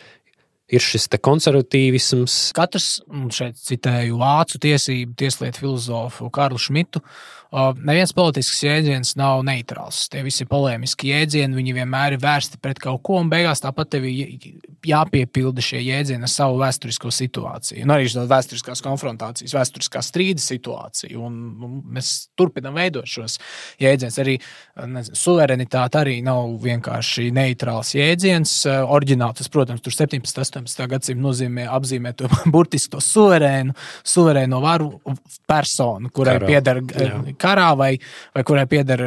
ir 0.73 0.83
šis 0.83 1.07
konservatīvisms. 1.23 2.37
Katrs, 2.57 2.87
šeit 3.33 3.59
citēju 3.61 4.17
vācu 4.21 4.61
tiesību, 4.63 5.15
tieslietu 5.19 5.63
filozofu 5.63 6.29
Karlu 6.33 6.61
Šmitu, 6.61 7.03
Neviens 7.53 8.13
politisks 8.17 8.63
jēdziens 8.65 9.13
nav 9.19 9.43
neitrāls. 9.45 10.07
Tie 10.09 10.23
visi 10.25 10.47
polēmiski 10.49 11.11
jēdzieni, 11.11 11.53
viņi 11.53 11.75
vienmēr 11.77 12.15
ir 12.15 12.21
vērsti 12.23 12.57
pret 12.61 12.79
kaut 12.81 13.03
ko, 13.05 13.19
un 13.21 13.29
beigās 13.29 13.61
tāpat 13.61 13.91
tev 13.93 14.07
ir 14.09 14.31
jāpiepilda 14.83 15.61
šie 15.63 15.83
jēdzieni 15.83 16.25
ar 16.25 16.31
savu 16.31 16.57
vēsturisko 16.63 17.11
situāciju. 17.13 17.83
Un 17.85 17.93
arī 17.93 18.07
šādas 18.09 18.31
vēsturiskās 18.31 18.81
konfrontācijas, 18.85 19.53
vēsturiskā 19.53 20.01
strīda 20.01 20.41
situācija. 20.41 21.13
Un, 21.21 21.35
un 21.63 21.75
mēs 21.93 22.11
turpinām 22.39 22.73
veidot 22.79 23.09
šos 23.09 23.37
jēdzienus. 23.83 24.17
Arī 24.23 24.35
nezinu, 24.89 25.19
suverenitāte 25.19 26.01
arī 26.01 26.17
nav 26.25 26.55
vienkārši 26.63 27.29
neitrāls 27.35 27.93
jēdziens. 27.99 28.55
Oriģināli 28.97 29.39
tas, 29.39 29.51
protams, 29.53 29.85
tur 29.85 29.93
17. 29.93 30.41
un 30.41 30.65
18. 30.65 30.89
gadsimta 30.89 31.27
nozīmē 31.27 31.67
apzīmēt 31.77 32.23
to 32.23 32.31
burtiski 32.53 32.95
to 32.95 33.03
suverēnu, 33.03 33.77
suverēno 34.15 34.61
varu 34.63 34.89
personu, 35.49 36.09
kurai 36.13 36.39
pieder 36.43 36.81
karā, 37.43 37.71
vai, 37.79 37.93
vai 38.35 38.45
kurai 38.47 38.65
pieder 38.71 39.03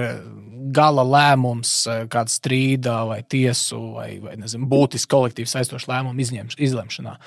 gala 0.77 1.05
lēmums, 1.07 1.75
eh, 1.91 2.07
kāda 2.13 2.33
strīda 2.33 3.01
vai 3.09 3.21
tiesu 3.23 3.81
vai, 3.97 4.17
vai 4.23 4.37
nezinu, 4.41 4.69
būtisks 4.71 5.11
kolektīvs 5.13 5.59
aizstošs 5.61 5.89
lēmumu 5.91 6.25
izņemš, 6.25 6.59
izlemšanā. 6.69 7.19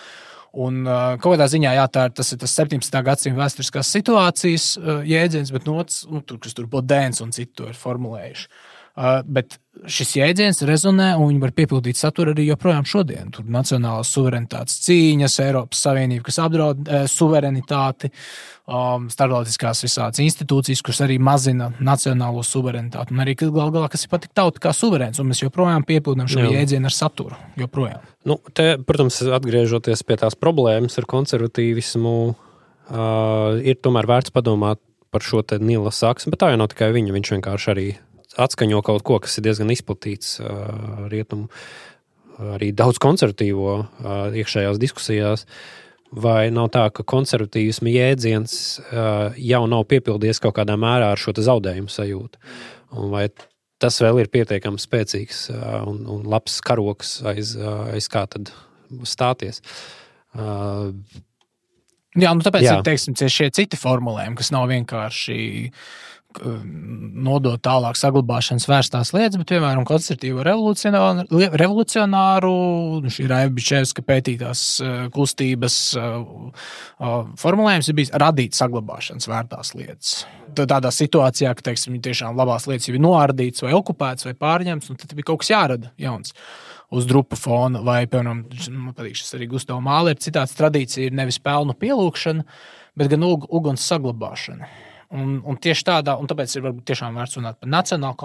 Un, 0.60 0.82
uh, 0.82 1.14
kaut 1.22 1.36
kādā 1.36 1.46
ziņā 1.46 1.76
jā, 1.78 1.84
tā, 1.94 2.08
tas 2.10 2.34
ir 2.34 2.40
tas 2.42 2.56
17. 2.58 2.96
gadsimta 3.06 3.38
vēsturiskās 3.38 3.92
situācijas 3.94 4.64
jēdziens, 5.06 5.52
bet 5.54 5.68
nots, 5.70 6.00
nu, 6.10 6.24
tur, 6.26 6.40
kas 6.42 6.58
tur 6.58 6.66
Bodēns 6.66 7.22
un 7.22 7.30
citu 7.36 7.68
ir 7.70 7.78
formulējuši. 7.78 8.48
Uh, 8.50 8.79
bet 9.26 9.58
šis 9.88 10.12
jēdziens 10.18 10.60
rezonē 10.68 11.14
un 11.16 11.30
viņi 11.30 11.42
var 11.44 11.54
piepildīt 11.56 11.98
saturu 12.00 12.34
arī 12.34 12.50
joprojām 12.50 12.88
šodien. 12.88 13.30
Tur 13.32 13.46
ir 13.46 13.54
nacionālās 13.56 14.12
suverenitātes 14.12 14.80
cīņas, 14.84 15.38
Eiropas 15.46 15.84
Savienība, 15.86 16.26
kas 16.28 16.40
apdraud 16.44 16.82
uh, 16.84 17.06
suverenitāti, 17.08 18.10
um, 18.68 19.08
starptautiskās 19.14 19.86
visādas 19.86 20.20
institūcijas, 20.24 20.84
kuras 20.84 21.00
arī 21.06 21.16
mazina 21.24 21.70
nacionālo 21.80 22.44
suverenitāti. 22.46 23.16
Un 23.16 23.24
arī 23.24 23.38
gal 23.40 23.72
galā, 23.72 23.88
kas 23.94 24.04
ir 24.04 24.12
patīk 24.12 24.36
tauta 24.36 24.66
kā 24.68 24.76
suverēns, 24.76 25.22
un 25.22 25.32
mēs 25.32 25.46
joprojām 25.46 25.88
piepildām 25.88 26.28
šo 26.32 26.44
Jā. 26.44 26.52
jēdzienu 26.60 26.92
ar 26.92 26.98
saturu. 26.98 27.40
Joprojām. 27.60 28.04
Nu, 28.28 28.40
te, 28.52 28.74
protams, 28.84 29.22
atgriežoties 29.40 30.04
pie 30.04 30.20
tās 30.20 30.36
problēmas 30.36 31.00
ar 31.00 31.08
konservatīvismu, 31.10 32.18
uh, 32.36 33.64
ir 33.64 33.80
tomēr 33.80 34.12
vērts 34.12 34.36
padomāt 34.36 34.84
par 35.10 35.26
šo 35.26 35.42
Nīla 35.42 35.92
saksni, 35.96 36.34
bet 36.34 36.44
tā 36.44 36.52
jau 36.52 36.60
nav 36.62 36.70
tikai 36.74 36.92
viņa. 36.94 37.16
Viņš 37.16 37.36
vienkārši 37.38 37.72
arī 37.74 37.88
atskaņo 38.40 38.82
kaut 38.86 39.06
ko, 39.08 39.20
kas 39.24 39.38
ir 39.40 39.48
diezgan 39.48 39.72
izplatīts 39.74 40.38
uh, 40.42 41.06
rietumu, 41.12 41.50
arī 42.56 42.72
daudz 42.76 43.02
konservatīvo 43.04 43.76
uh, 43.76 44.40
iekšējās 44.40 44.82
diskusijās. 44.82 45.46
Vai 46.10 46.50
nav 46.50 46.72
tā, 46.74 46.88
ka 46.90 47.06
konservatīvisma 47.06 47.92
jēdziens 47.94 48.54
uh, 48.82 49.38
jau 49.38 49.62
nav 49.70 49.86
piepildījies 49.92 50.42
kaut 50.42 50.56
kādā 50.58 50.74
mērā 50.80 51.12
ar 51.14 51.22
šo 51.22 51.36
zaudējumu 51.38 51.92
sajūtu? 51.94 52.42
Un 52.98 53.12
vai 53.14 53.28
tas 53.80 54.00
vēl 54.02 54.24
ir 54.24 54.32
pietiekami 54.34 54.82
spēcīgs 54.82 55.46
uh, 55.54 55.84
un, 55.90 56.02
un 56.10 56.26
labs 56.30 56.58
karoks, 56.66 57.20
aiz, 57.30 57.54
uh, 57.60 57.92
aiz 57.94 58.10
kā 58.12 58.26
tad 58.32 58.50
stāties? 59.06 59.62
Uh, 60.34 60.96
Jā, 62.18 62.32
nu 62.34 62.42
tāpēc 62.42 62.66
jā. 62.66 62.78
ir 62.80 62.86
teiksim, 62.88 63.14
šie 63.14 63.52
citi 63.54 63.78
formulējumi, 63.78 64.38
kas 64.40 64.50
nav 64.54 64.66
vienkārši 64.72 65.36
nodot 66.30 67.58
tālāk 67.66 67.98
saglabāšanas 67.98 68.68
vērstās 68.70 69.12
lietas, 69.16 69.40
bet, 69.42 69.50
piemēram, 69.50 69.82
konservatīvo 69.88 70.44
revolucionāru, 70.46 71.40
revolucionāru 71.58 72.52
šī 73.10 73.26
Raibičevska 73.32 74.04
pētītās 74.06 74.62
kustības 75.16 75.78
formulējums 77.42 77.90
ir 77.90 77.98
bijis 77.98 78.14
radīt 78.22 78.58
saglabāšanas 78.60 79.26
vērtās 79.32 79.74
lietas. 79.74 80.12
Tādā 80.54 80.92
situācijā, 80.94 81.56
ka, 81.58 81.66
teiksim, 81.72 81.98
tiešām 82.06 82.38
labās 82.38 82.68
lietas 82.70 82.92
jau 82.92 82.94
ir 82.94 83.02
noārdītas 83.02 83.66
vai 83.66 83.74
okupētas 83.80 84.30
vai 84.30 84.36
pārņemtas, 84.38 85.02
tad 85.02 85.16
bija 85.18 85.32
kaut 85.32 85.42
kas 85.42 85.54
jārada 85.56 85.90
jauns 85.98 86.36
uz 86.94 87.06
drupa 87.10 87.38
fona, 87.38 87.82
vai, 87.86 88.04
piemēram, 88.10 88.46
man 88.74 88.94
patīk 88.98 89.18
šis 89.18 89.36
arī 89.38 89.50
Gustavs 89.50 89.86
Mālers, 89.86 90.22
citāts 90.26 90.56
tradīcija 90.58 91.10
ir 91.10 91.18
nevis 91.18 91.42
pelnu 91.42 91.74
pielūgšana, 91.78 92.46
bet 92.98 93.12
gan 93.14 93.26
uguns 93.26 93.86
saglabāšana. 93.86 94.70
Un, 95.10 95.40
un 95.42 95.58
tieši 95.58 95.86
tādā, 95.88 96.14
un 96.22 96.30
tāpēc 96.30 96.52
ir 96.54 96.64
varbūt 96.68 96.86
tiešām 96.92 97.16
vērts 97.18 97.40
runāt 97.40 97.58
par 97.58 97.72
nacionālu 97.74 98.18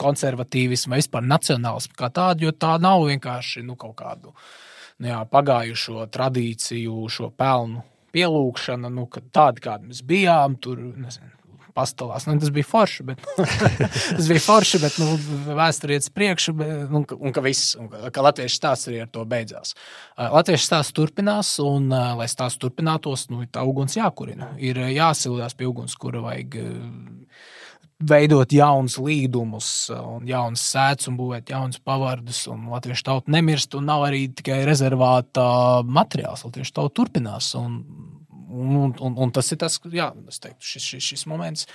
konservatīvismu 0.00 0.98
vispār 0.98 1.22
nacionālismu 1.22 1.94
kā 1.98 2.08
tādu, 2.10 2.48
jo 2.48 2.54
tā 2.56 2.72
nav 2.82 3.04
vienkārši 3.06 3.62
nu, 3.62 3.76
kaut 3.78 3.94
kādu 4.00 4.32
nu, 4.32 5.06
jā, 5.06 5.20
pagājušo 5.30 6.08
tradīciju, 6.10 6.96
šo 7.14 7.30
pelnu 7.30 7.84
pielūgšana, 8.10 8.90
nu, 8.90 9.06
tāda, 9.30 9.62
kāda 9.62 9.86
mēs 9.86 10.02
bijām, 10.06 10.58
tur 10.58 10.82
nezinu, 10.82 11.30
pastāvās. 11.76 12.26
Nu, 12.28 12.36
tas 12.42 12.52
bija 12.54 12.68
forši, 12.68 13.06
bet, 13.10 13.22
tas 14.16 14.28
bija 14.30 14.42
forši, 14.44 14.80
bet 14.82 14.98
nu, 15.02 15.14
vēsture 15.58 15.96
iet 15.96 16.06
uz 16.06 16.12
priekšu, 16.14 16.56
nu, 16.90 17.04
un 17.18 17.36
ka 17.36 17.44
viss, 17.44 17.74
un 17.80 17.90
ka 17.90 18.26
latviešu 18.26 18.56
stāsts 18.60 18.90
arī 18.90 19.02
ar 19.04 19.12
to 19.12 19.24
beidzās. 19.28 19.74
Latviešu 20.18 20.66
stāsts 20.66 20.96
turpinās, 20.96 21.54
un, 21.64 21.88
lai 21.90 22.28
stāsts 22.30 22.60
turpinātos, 22.62 23.28
nu, 23.32 23.44
tā 23.50 23.64
uguns 23.66 23.98
jākurina. 23.98 24.52
Ir 24.60 24.82
jāsildās 24.90 25.56
pie 25.58 25.70
uguns, 25.70 25.96
kura 26.00 26.22
vajag 26.24 26.60
veidot 28.00 28.52
jaunus 28.52 28.96
līdumus, 29.00 29.68
un 29.92 30.24
jaunas 30.28 30.62
sēdes, 30.72 31.08
un 31.10 31.18
būvēt 31.18 31.52
jaunus 31.52 31.80
pavardus. 31.84 32.46
Latviešu 32.48 33.06
tauta 33.06 33.34
nemirst, 33.34 33.76
un 33.76 33.88
nav 33.90 34.06
arī 34.08 34.26
tikai 34.32 34.62
rezervāta 34.68 35.44
materiāls. 35.84 36.46
Latviešu 36.46 36.76
tauta 36.78 36.96
turpinās. 37.02 37.52
Un, 37.60 37.80
Un, 38.50 38.94
un, 38.98 39.14
un 39.14 39.34
tas 39.34 39.46
ir 39.52 39.60
tas, 39.60 39.78
jā, 39.94 40.10
teiktu, 40.14 40.66
šis, 40.72 40.88
šis, 40.94 41.10
šis 41.12 41.28
moments. 41.30 41.68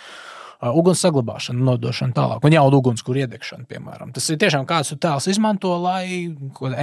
Uguns 0.66 1.02
saglabāšana, 1.04 1.60
nodošana 1.68 2.16
tālāk, 2.16 2.46
un 2.48 2.54
jaunu 2.56 2.80
uguns, 2.80 3.04
kur 3.06 3.18
iedegšana, 3.20 3.68
piemēram. 3.70 4.14
Tas 4.16 4.30
ir 4.32 4.40
tiešām 4.40 4.64
kāds 4.70 4.94
tēls 5.04 5.28
izmanto, 5.30 5.74
lai 5.84 6.32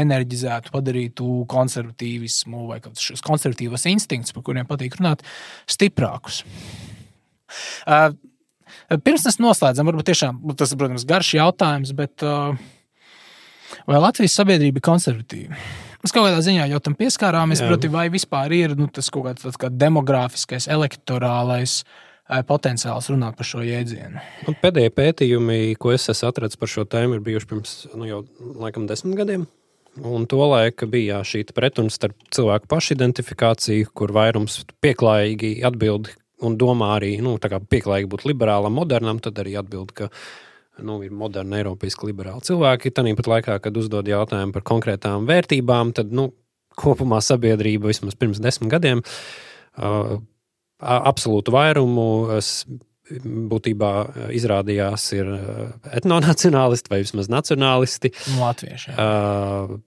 enerģizētu, 0.02 0.74
padarītu 0.74 1.28
konservatīvismu 1.50 2.66
vai 2.68 2.82
šos 2.84 3.24
konservatīvos 3.24 3.88
instinktus, 3.90 4.34
par 4.36 4.44
kuriem 4.46 4.68
patīk 4.68 4.98
runāt, 5.00 5.24
stiprākus. 5.70 6.42
Uh, 7.88 8.12
pirms 9.00 9.24
mēs 9.28 9.40
noslēdzam, 9.40 9.88
varbūt 9.88 10.10
tiešām 10.12 10.44
tas 10.60 10.72
ir, 10.74 10.80
protams, 10.80 11.08
garš 11.08 11.34
jautājums, 11.38 11.94
bet 11.96 12.24
uh, 12.28 12.52
vai 13.88 14.04
Latvijas 14.04 14.36
sabiedrība 14.36 14.82
ir 14.82 14.88
konservatīva? 14.92 15.64
Mēs 16.02 16.10
kaut 16.10 16.26
kādā 16.26 16.40
ziņā 16.42 16.64
jau 16.72 16.80
tam 16.82 16.96
pieskārāmies, 16.98 17.62
proti, 17.62 17.90
vai 17.92 18.08
vispār 18.10 18.50
ir 18.56 18.72
nu, 18.78 18.88
tas 18.90 19.06
kaut 19.14 19.28
kāds 19.28 19.58
kā 19.60 19.70
demogrāfiskais, 19.70 20.66
elektorālais 20.74 21.82
potenciāls 22.48 23.10
runāt 23.12 23.36
par 23.38 23.46
šo 23.46 23.62
jēdzienu. 23.62 24.22
Un 24.50 24.56
pēdējie 24.58 24.92
pētījumi, 24.96 25.58
ko 25.78 25.92
es 25.94 26.08
esmu 26.10 26.30
atradzis 26.32 26.58
par 26.58 26.70
šo 26.70 26.86
tēmu, 26.90 27.18
ir 27.18 27.26
bijuši 27.26 27.50
pirms 27.50 27.74
nu, 27.94 28.06
jau 28.08 28.22
laikam 28.62 28.88
desmit 28.90 29.14
gadiem. 29.20 29.46
Un 30.08 30.24
to 30.26 30.40
laiku 30.40 30.88
bija 30.88 31.20
šī 31.28 31.44
pretruna 31.52 31.92
starp 31.92 32.16
cilvēku 32.32 32.70
pašidentifikāciju, 32.72 33.90
kur 33.94 34.14
vairums 34.16 34.62
pieklājīgi 34.82 35.58
atbild 35.68 36.08
un 36.42 36.56
domā 36.58 36.96
arī, 36.96 37.18
nu, 37.22 37.36
tā 37.38 37.52
kā 37.52 37.60
pieklājīgi 37.60 38.10
būt 38.10 38.24
liberālam, 38.26 38.74
modernam, 38.74 39.20
tad 39.22 39.38
arī 39.38 39.54
atbild, 39.60 39.92
ka 39.94 40.08
nu, 40.80 41.00
ir 41.04 41.12
moderni, 41.12 41.58
eiropeiski 41.60 42.08
liberāli 42.08 42.44
cilvēki. 42.48 42.94
Tāpat 42.96 43.28
laikā, 43.34 43.58
kad 43.64 43.76
uzdod 43.76 44.08
jautājumu 44.08 44.54
par 44.56 44.64
konkrētām 44.72 45.28
vērtībām, 45.28 45.92
tad 45.96 46.14
nu, 46.16 46.30
kopumā 46.78 47.20
sabiedrība 47.20 47.90
vismaz 47.90 48.16
pirms 48.16 48.40
desmit 48.40 48.72
gadiem 48.72 49.02
uh, 49.04 50.16
absolūtu 50.82 51.52
vairumu 51.52 52.08
būtībā 53.52 53.92
izrādījās 54.32 55.04
ir 55.18 55.28
etnonacionālisti 55.92 56.92
vai 56.92 57.02
vismaz 57.02 57.28
nacionālisti. 57.28 58.12
Latvieši. 58.38 58.94
Jā. 58.94 58.96
Uh, 58.96 59.80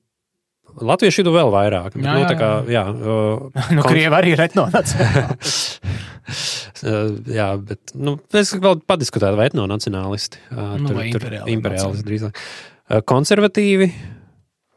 Latvieši 0.75 1.23
ir 1.23 1.29
vēl 1.31 1.51
vairāk. 1.53 1.95
Bet, 1.95 2.05
jā, 2.05 2.15
jā, 2.15 2.19
jā. 2.19 2.25
Nu, 2.25 2.39
kā, 2.39 2.49
jā, 2.71 2.83
uh, 2.91 3.63
nu, 3.77 3.85
Krievi 3.85 4.17
arī 4.17 4.33
ir 4.35 4.43
etnonacionālisti. 4.47 5.93
jā, 7.39 7.47
bet 7.61 7.95
nu, 7.95 8.17
es 8.35 8.51
vēl 8.59 8.81
padiskutētu, 8.89 9.39
vai 9.39 9.47
etnonacionālisti. 9.51 10.43
Uh, 10.51 10.75
nu, 10.81 10.91
tur, 10.91 11.01
tur 11.15 11.39
imperiālisti 11.53 12.07
drīzāk. 12.09 12.43
Uh, 12.89 12.99
konservatīvi 13.07 13.89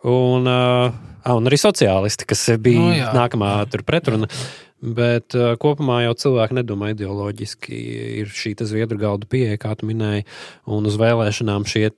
un, 0.08 0.46
uh, 0.46 1.34
un 1.34 1.50
arī 1.50 1.58
sociālisti, 1.60 2.28
kas 2.28 2.46
bija 2.62 2.84
nu, 2.84 2.94
jā, 3.00 3.12
nākamā 3.16 3.52
pretruna. 3.86 4.30
Bet 4.78 5.34
uh, 5.34 5.56
kopumā 5.58 6.04
jau 6.04 6.14
cilvēki 6.22 6.60
nedomā 6.60 6.92
ideoloģiski. 6.92 7.78
Ir 8.22 8.30
šī 8.30 8.54
zviedru 8.62 9.00
galda 9.00 9.26
pieeja, 9.26 9.58
kā 9.58 9.74
tu 9.74 9.88
minēji, 9.90 10.28
un 10.70 10.86
uz 10.86 10.98
vēlēšanām 11.00 11.66
šie 11.66 11.88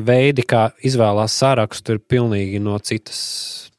veidi, 0.00 0.44
kā 0.48 0.70
izvēlās 0.84 1.34
sārakstu, 1.38 1.96
ir 1.96 2.02
pilnīgi 2.08 2.60
no 2.62 2.78
citas, 2.84 3.20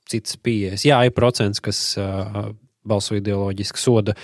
citas 0.09 0.37
pieejas. 0.37 0.85
Jā, 0.87 1.01
ir 1.07 1.15
procents, 1.15 1.61
kas 1.63 1.81
uh, 1.99 2.53
balso 2.85 3.17
ideoloģiski 3.17 3.81
soda 3.81 4.15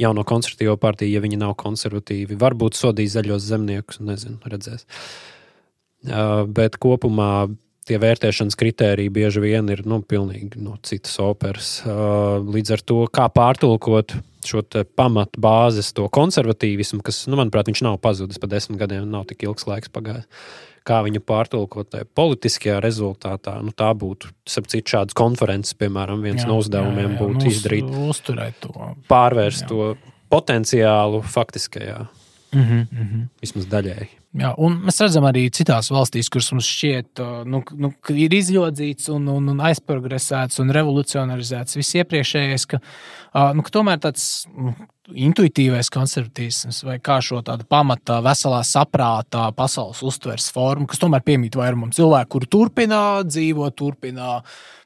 jauno 0.00 0.24
konservatīvo 0.26 0.76
partiju, 0.80 1.16
ja 1.16 1.22
viņi 1.22 1.40
nav 1.40 1.56
konservatīvi. 1.60 2.38
Varbūt 2.40 2.78
sodīs 2.78 3.16
zaļos 3.16 3.44
zemniekus, 3.50 4.00
nezinu, 4.04 4.40
redzēs. 4.48 4.86
Uh, 6.02 6.42
bet 6.50 6.78
kopumā 6.82 7.48
tie 7.86 7.98
vērtēšanas 7.98 8.56
kritēriji 8.58 9.10
bieži 9.12 9.42
vien 9.42 9.70
ir 9.74 9.82
nu, 9.86 10.00
pilnīgi 10.06 10.60
no 10.62 10.76
citas 10.86 11.18
operas. 11.22 11.76
Uh, 11.84 12.38
līdz 12.42 12.76
ar 12.76 12.84
to, 12.86 12.98
kā 13.10 13.28
pārtulkot 13.34 14.16
šo 14.46 14.64
pamatu 14.98 15.38
bāzes, 15.42 15.92
to 15.94 16.08
konservatīvismu, 16.10 16.98
kas, 17.06 17.24
nu, 17.30 17.38
manuprāt, 17.38 17.68
viņš 17.70 17.82
nav 17.86 18.00
pazudis 18.02 18.42
pa 18.42 18.48
desmit 18.50 18.80
gadiem, 18.80 19.06
nav 19.10 19.28
tik 19.30 19.44
ilgs 19.46 19.68
laiks 19.70 19.92
pagājis 19.92 20.26
kā 20.86 21.02
viņu 21.06 21.22
pārtulkot 21.26 21.90
tajā 21.94 22.08
politiskajā 22.18 22.78
rezultātā. 22.84 23.58
Nu, 23.64 23.74
tā 23.76 23.92
būtu, 23.98 24.32
sapcīt, 24.48 24.86
šādas 24.94 25.16
konferences, 25.18 25.76
piemēram, 25.78 26.24
viens 26.24 26.42
jā, 26.44 26.48
no 26.50 26.58
uzdevumiem 26.62 27.10
jā, 27.10 27.12
jā, 27.12 27.20
būtu 27.20 27.38
nu, 27.38 27.52
izdarīt, 27.52 27.92
uzturēt 28.14 28.58
to, 28.64 28.72
pārvērst 29.12 29.66
jā. 29.66 29.70
to 29.70 29.92
potenciālu 30.32 31.22
faktiskajā. 31.22 32.06
Mm 32.52 32.62
-hmm, 32.62 32.86
mm 32.92 33.06
-hmm. 33.08 33.28
Vismaz 33.40 33.66
daļēji. 33.66 34.08
Jā, 34.32 34.54
un 34.56 34.78
mēs 34.86 34.96
redzam 35.00 35.24
arī 35.28 35.50
citās 35.52 35.90
valstīs, 35.92 36.30
kuras 36.32 36.52
mums 36.52 36.64
šķiet, 36.64 37.20
nu, 37.44 37.62
nu, 37.76 37.90
ir 38.08 38.32
izjodzīts, 38.32 39.10
un, 39.12 39.28
un, 39.28 39.48
un 39.48 39.60
aizprogresēts 39.60 40.60
un 40.62 40.72
revolucionarizēts 40.72 41.76
viss 41.76 41.98
iepriekšējais, 42.00 42.64
ka, 42.66 42.80
nu, 43.52 43.62
ka 43.62 43.70
tomēr 43.70 44.00
tāds 44.00 44.46
intuitīvais 45.14 45.90
konservatīvs 45.92 46.82
vai 46.86 46.98
kā 47.02 47.18
šo 47.24 47.42
tādu 47.46 47.66
pamatā, 47.68 48.20
veselā 48.24 48.62
saprātā 48.66 49.48
pasaules 49.56 50.02
uztveres 50.06 50.50
formu, 50.54 50.88
kas 50.90 51.02
tomēr 51.02 51.24
piemīt 51.26 51.58
vairumam 51.58 51.92
cilvēku, 51.94 52.36
kuri 52.36 52.52
turpina 52.56 53.02
dzīvot, 53.26 53.76
turpina 53.78 54.38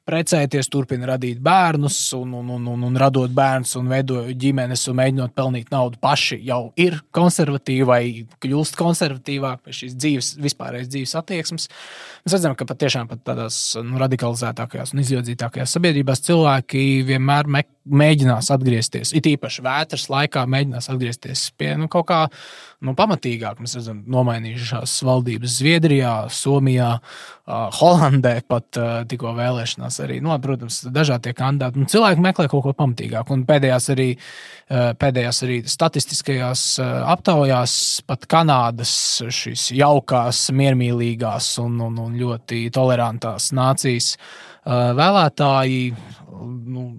precēties, 0.06 0.68
turpina 0.70 1.08
radīt 1.10 1.40
bērnus, 1.42 1.96
un, 2.14 2.34
un, 2.38 2.50
un, 2.56 2.66
un, 2.70 2.82
un 2.88 2.98
radot 3.00 3.32
bērnus, 3.34 3.74
un 3.80 3.88
veidot 3.90 4.28
ģimenes, 4.38 4.84
un 4.90 4.98
mēģinot 5.00 5.34
pelnīt 5.34 5.72
naudu 5.74 5.98
paši, 6.02 6.38
jau 6.46 6.60
ir 6.78 7.00
konservatīvi 7.16 7.88
vai 7.88 8.00
kļūst 8.42 8.78
konservatīvāk 8.78 9.64
pie 9.66 9.74
šīs 9.80 9.96
dzīves, 9.98 10.30
vispārējais 10.46 10.92
dzīves 10.92 11.16
attieksmes. 11.18 11.68
Mēs 12.22 12.36
redzam, 12.38 12.54
ka 12.58 12.68
patiešām 12.70 13.10
pat 13.10 13.24
tādās 13.26 13.58
nu, 13.82 13.98
radikalizētākajās 14.02 14.94
un 14.94 15.02
izjodzītākajās 15.02 15.74
sabiedrībās 15.74 16.22
cilvēki 16.28 16.84
vienmēr 17.10 17.50
mēģinās 17.86 18.52
atgriezties, 18.54 19.14
it 19.16 19.26
īpaši 19.30 19.66
vētras 19.66 20.06
laikā, 20.16 20.46
mēģinās 20.50 20.90
atgriezties 20.92 21.50
pie 21.58 21.74
nu, 21.80 21.88
kaut 21.92 22.08
kā 22.10 22.20
nu, 22.84 22.92
pamatīgāk. 22.96 23.60
Mēs 23.62 23.76
redzam, 23.78 24.02
nomainījušās 24.12 24.94
valdības 25.06 25.56
Zviedrijā, 25.60 26.12
Somijā, 26.32 26.90
uh, 26.98 27.66
Holandē 27.78 28.34
pat 28.48 28.80
uh, 28.80 28.90
tikko 29.08 29.32
vēlēšanās 29.36 30.00
arī. 30.04 30.18
Nu, 30.24 30.34
protams, 30.42 30.82
dažādi 30.92 31.34
kandidāti. 31.36 31.80
Nu, 31.80 31.88
cilvēki 31.90 32.24
meklē 32.24 32.48
kaut 32.52 32.66
ko 32.66 32.74
pamatīgāku. 32.76 33.36
Un 33.36 33.46
pēdējās 33.48 33.90
arī, 33.94 34.08
uh, 34.16 34.90
pēdējās 35.00 35.42
arī 35.46 35.60
statistiskajās 35.76 36.66
uh, 36.82 36.90
aptaujās 37.14 37.78
pat 38.08 38.28
Kanādas 38.30 38.96
šīs 39.24 39.70
jaukās, 39.76 40.46
miermīlīgās 40.56 41.54
un, 41.64 41.80
un, 41.88 42.02
un 42.08 42.18
ļoti 42.20 42.66
tolerantās 42.74 43.52
nācijas 43.56 44.14
uh, 44.16 44.92
vēlētāji. 44.96 45.94
Nu, 46.36 46.90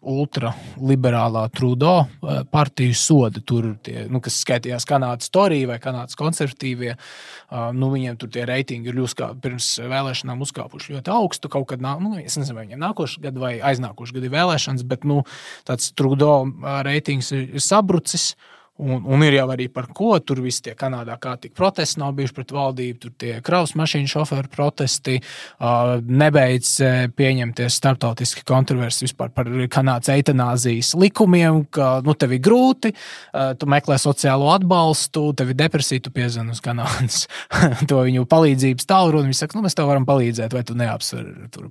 ultraliberālā 0.00 1.42
Trudeau 1.52 2.04
eh, 2.04 2.40
partiju 2.50 2.96
soda, 2.96 3.42
tur, 3.44 3.74
tie, 3.84 4.06
nu, 4.10 4.22
kas 4.24 4.38
skaitījās 4.44 4.86
Kanādas 4.88 5.32
Torija 5.32 5.68
vai 5.70 5.78
Kanādas 5.82 6.16
konservatīvie. 6.18 6.94
Eh, 6.94 7.66
nu, 7.76 7.90
viņiem 7.92 8.16
tur 8.20 8.32
tie 8.32 8.46
reitingi 8.48 8.92
ir 8.92 9.00
uzkā, 9.04 9.32
pirms 9.42 9.72
vēlēšanām 9.80 10.40
uzkāpuši 10.46 10.96
ļoti 10.96 11.12
augstu. 11.14 11.52
Kaut 11.52 11.68
kad, 11.72 11.84
nu, 11.84 12.14
es 12.20 12.38
nezinu, 12.40 12.56
vai 12.56 12.66
viņiem 12.68 12.84
nākošais 12.86 13.24
gads 13.26 13.42
vai 13.42 13.52
aiznākošais 13.72 14.16
gads 14.16 14.30
ir 14.30 14.34
vēlēšanas, 14.36 14.86
bet 14.88 15.04
nu, 15.08 15.20
tāds 15.68 15.92
Trudeau 15.98 16.48
eh, 16.48 16.80
reitings 16.88 17.32
ir 17.36 17.60
sabrucis. 17.60 18.32
Un, 18.80 19.02
un 19.04 19.22
ir 19.24 19.34
jau 19.36 19.46
arī 19.52 19.66
par 19.72 19.90
ko. 19.92 20.14
Tur 20.24 20.40
viss 20.44 20.62
tie 20.64 20.72
Kanādā 20.78 21.16
kā 21.20 21.34
tik 21.40 21.52
protesti 21.56 22.00
nav 22.00 22.14
bijuši 22.16 22.34
pret 22.36 22.54
valdību, 22.54 22.98
tur 23.02 23.12
tie 23.20 23.32
kravas 23.44 23.74
mašīnu 23.76 24.08
šoferu 24.08 24.48
protesti, 24.52 25.18
uh, 25.20 25.98
nebeidz 26.00 26.72
pieņemties 27.16 27.76
starptautiski 27.80 28.44
kontroversi 28.48 29.04
vispār 29.04 29.32
par 29.34 29.50
Kanādas 29.72 30.12
eitanāzijas 30.14 30.94
likumiem, 31.00 31.64
ka 31.72 31.90
nu, 32.06 32.14
tev 32.18 32.32
ir 32.36 32.42
grūti, 32.44 32.94
uh, 32.94 33.52
tu 33.60 33.68
meklē 33.70 33.98
sociālo 34.00 34.48
atbalstu, 34.54 35.26
tev 35.36 35.52
ir 35.52 35.60
depresija, 35.60 36.04
tu 36.06 36.14
piezvani 36.14 36.56
uz 36.56 36.62
Kanādas 36.64 37.26
to 37.90 38.00
viņu 38.06 38.24
palīdzības 38.30 38.88
tālruni. 38.88 39.30
Viņi 39.30 39.40
saka, 39.42 39.58
nu, 39.58 39.66
mēs 39.66 39.76
tev 39.76 39.90
varam 39.90 40.08
palīdzēt, 40.08 40.56
vai 40.56 40.64
tu 40.66 40.78
neapsver, 40.78 41.28
tur, 41.52 41.68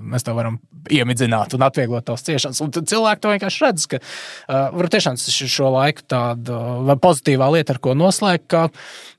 mēs 0.00 0.24
tev 0.24 0.40
varam 0.40 0.60
iemidzināt 0.92 1.54
un 1.56 1.66
atvieglot 1.66 2.06
tavas 2.06 2.24
ciešanas. 2.26 2.62
Un 2.64 2.72
cilvēki 2.76 3.22
to 3.22 3.34
vienkārši 3.34 3.64
redz, 3.66 3.88
ka 3.90 4.00
uh, 4.00 4.92
tiešām 4.96 5.18
tas 5.18 5.40
ir 5.42 5.50
šo 5.50 5.70
laiku 5.74 6.06
tādu 6.08 6.45
tāda 6.46 6.96
pozitīvā 7.02 7.50
lieta, 7.56 7.76
ar 7.76 7.82
ko 7.82 7.94
noslēgt, 7.98 8.48
ka 8.52 8.66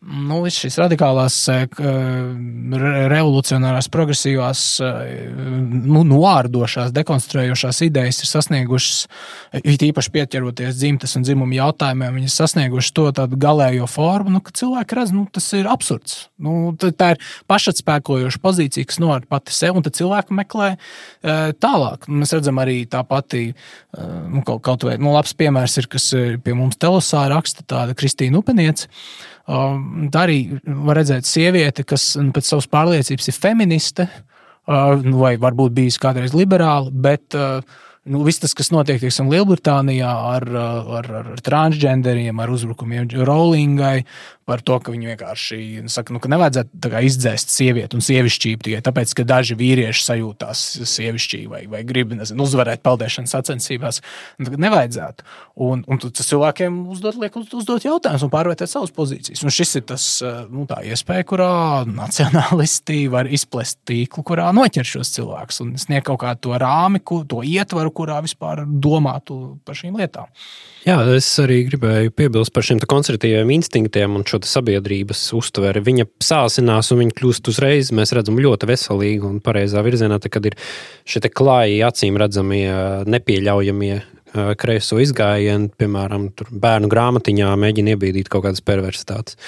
nu, 0.08 0.40
šīs 0.52 0.78
radikālās, 0.80 1.36
eh, 1.50 1.66
revolucionārās, 3.12 3.90
progresīvās, 3.92 4.62
eh, 4.82 5.30
nu, 5.34 6.04
noārdošās, 6.08 6.94
dekonstruējošās 6.96 7.82
idejas 7.88 8.22
ir 8.22 8.30
sasniegušas, 8.30 9.08
it 9.64 9.82
īpaši 9.82 10.14
pieķeroties 10.14 10.78
dzimtas 10.78 11.16
un 11.18 11.24
dzimumu 11.24 11.58
jautājumiem, 11.58 12.22
viņas 12.22 12.38
sasniegušas 12.42 12.94
to 12.94 13.12
tādu 13.12 13.38
galējo 13.38 13.88
formu, 13.90 14.38
nu, 14.38 14.42
ka 14.42 14.52
cilvēki 14.52 15.00
redz, 15.00 15.12
nu, 15.12 15.28
tas 15.32 15.52
ir 15.54 15.68
absurds. 15.68 16.30
Nu, 16.38 16.76
tā 16.78 17.16
ir 17.16 17.22
pašatspēkojoša 17.50 18.40
pozīcija, 18.44 18.86
kas 18.86 19.00
novar 19.00 19.26
pati 19.28 19.52
sev, 19.52 19.76
un 19.76 19.84
tad 19.84 19.98
cilvēki 19.98 20.38
meklē 20.38 20.70
eh, 20.78 21.52
tālāk. 21.58 22.08
Mēs 22.08 22.36
redzam 22.38 22.62
arī 22.62 22.86
tā 22.86 23.04
pati, 23.08 23.54
nu, 23.98 24.44
kaut, 24.46 24.62
kaut 24.62 24.84
vai, 24.86 24.98
nu, 25.02 25.10
labs 25.16 25.34
piemērs 25.34 25.78
ir, 25.82 25.88
kas 25.90 26.12
pie 26.44 26.54
mums 26.54 26.78
telosā 27.18 27.34
raksta 27.34 27.66
tāda 27.66 27.96
Kristīna 27.98 28.42
Upeniece. 28.42 28.88
Um, 29.48 30.10
tā 30.12 30.26
arī 30.28 30.60
var 30.66 31.00
redzēt 31.00 31.26
sieviete, 31.26 31.86
kas 31.88 32.18
pēc 32.18 32.46
savas 32.46 32.68
pārliecības 32.68 33.30
ir 33.30 33.36
feministe, 33.36 34.08
uh, 34.68 34.96
vai 35.16 35.38
varbūt 35.40 35.74
bijusi 35.74 36.02
kādreiz 36.04 36.36
liberāla, 36.36 36.92
bet 36.92 37.36
uh, 37.36 37.62
nu, 38.06 38.24
viss 38.28 38.42
tas, 38.44 38.54
kas 38.54 38.72
notiek 38.72 39.00
teiksim, 39.00 39.30
Lielbritānijā 39.32 40.12
ar, 40.36 40.48
ar, 41.00 41.12
ar 41.22 41.42
transgenderiem, 41.44 42.38
ar 42.40 42.52
uzbrukumiem 42.52 43.08
Rowlingai, 43.16 44.04
par 44.48 44.64
to, 44.64 44.78
ka 44.80 44.94
viņi 44.94 45.10
vienkārši 45.12 45.58
saka, 45.92 46.14
nu, 46.16 46.22
ka 46.24 46.32
nevajadzētu 46.32 46.92
izdzēst 47.10 47.52
sievieti 47.52 47.98
un 47.98 48.04
sievišķību 48.06 48.64
tikai 48.64 48.80
tāpēc, 48.86 49.14
ka 49.18 49.26
daži 49.28 49.58
vīrieši 49.60 50.06
sajūtās 50.06 50.62
sievišķīgi 50.88 51.50
vai, 51.52 51.64
vai 51.72 51.84
grib 51.88 52.14
nezinu, 52.16 52.46
uzvarēt 52.48 52.84
peldēšanas 52.86 53.36
sacensībās. 53.36 54.00
Nu, 54.40 54.54
nevajadzētu. 54.68 55.28
Un, 55.68 55.82
un 55.90 56.00
tas 56.00 56.30
cilvēkiem 56.30 56.80
uzdot, 56.94 57.18
liek 57.20 57.36
uz, 57.40 57.50
uzdot 57.60 57.84
jautājumus 57.88 58.24
un 58.24 58.32
pārvērtēt 58.32 58.72
savas 58.72 58.94
pozīcijas. 58.96 59.44
Un 59.44 59.54
šis 59.54 59.80
ir 59.82 59.86
tas 59.92 60.08
nu, 60.54 60.64
iespēja, 60.64 61.28
kurā 61.28 61.52
nacionālisti 61.90 63.04
var 63.12 63.28
izplest 63.28 63.82
tīklu, 63.90 64.24
kurā 64.28 64.48
noķer 64.56 64.88
šos 64.88 65.12
cilvēkus 65.18 65.64
un 65.66 65.76
sniegt 65.82 66.08
kaut 66.08 66.22
kādu 66.24 66.48
to 66.48 66.56
rāmi, 66.62 67.04
to 67.04 67.44
ietvaru, 67.44 67.92
kurā 67.92 68.22
vispār 68.24 68.64
domātu 68.64 69.58
par 69.68 69.76
šīm 69.76 70.00
lietām. 70.00 70.32
Jā, 70.88 71.02
es 71.18 71.28
arī 71.44 71.66
gribēju 71.68 72.14
piebilst 72.16 72.54
par 72.56 72.64
šiem 72.64 72.80
konservatīviem 72.80 73.50
instinktiem 73.58 74.14
un 74.16 74.24
šo 74.28 74.37
sabiedrības 74.46 75.24
uztveri. 75.38 75.82
Viņa 75.82 76.06
sāsinās 76.22 76.92
un 76.94 77.02
viņa 77.02 77.16
kļūst 77.18 77.50
uzreiz, 77.50 77.90
mēs 77.96 78.14
redzam, 78.14 78.38
ļoti 78.44 78.70
veselīga 78.70 79.26
un 79.30 79.40
pareizā 79.42 79.82
virzienā, 79.86 80.20
tad, 80.22 80.34
kad 80.36 80.46
ir 80.52 80.58
šie 81.10 81.24
klāji, 81.32 81.82
acīm 81.88 82.20
redzamie, 82.22 82.68
nepieļaujamie 83.10 83.96
kreiso 84.60 85.00
izgājieni, 85.02 85.72
piemēram, 85.80 86.30
bērnu 86.52 86.92
grāmatiņā 86.92 87.52
mēģina 87.58 87.96
iebīdīt 87.96 88.30
kaut 88.30 88.46
kādas 88.46 88.62
perversitātes. 88.66 89.40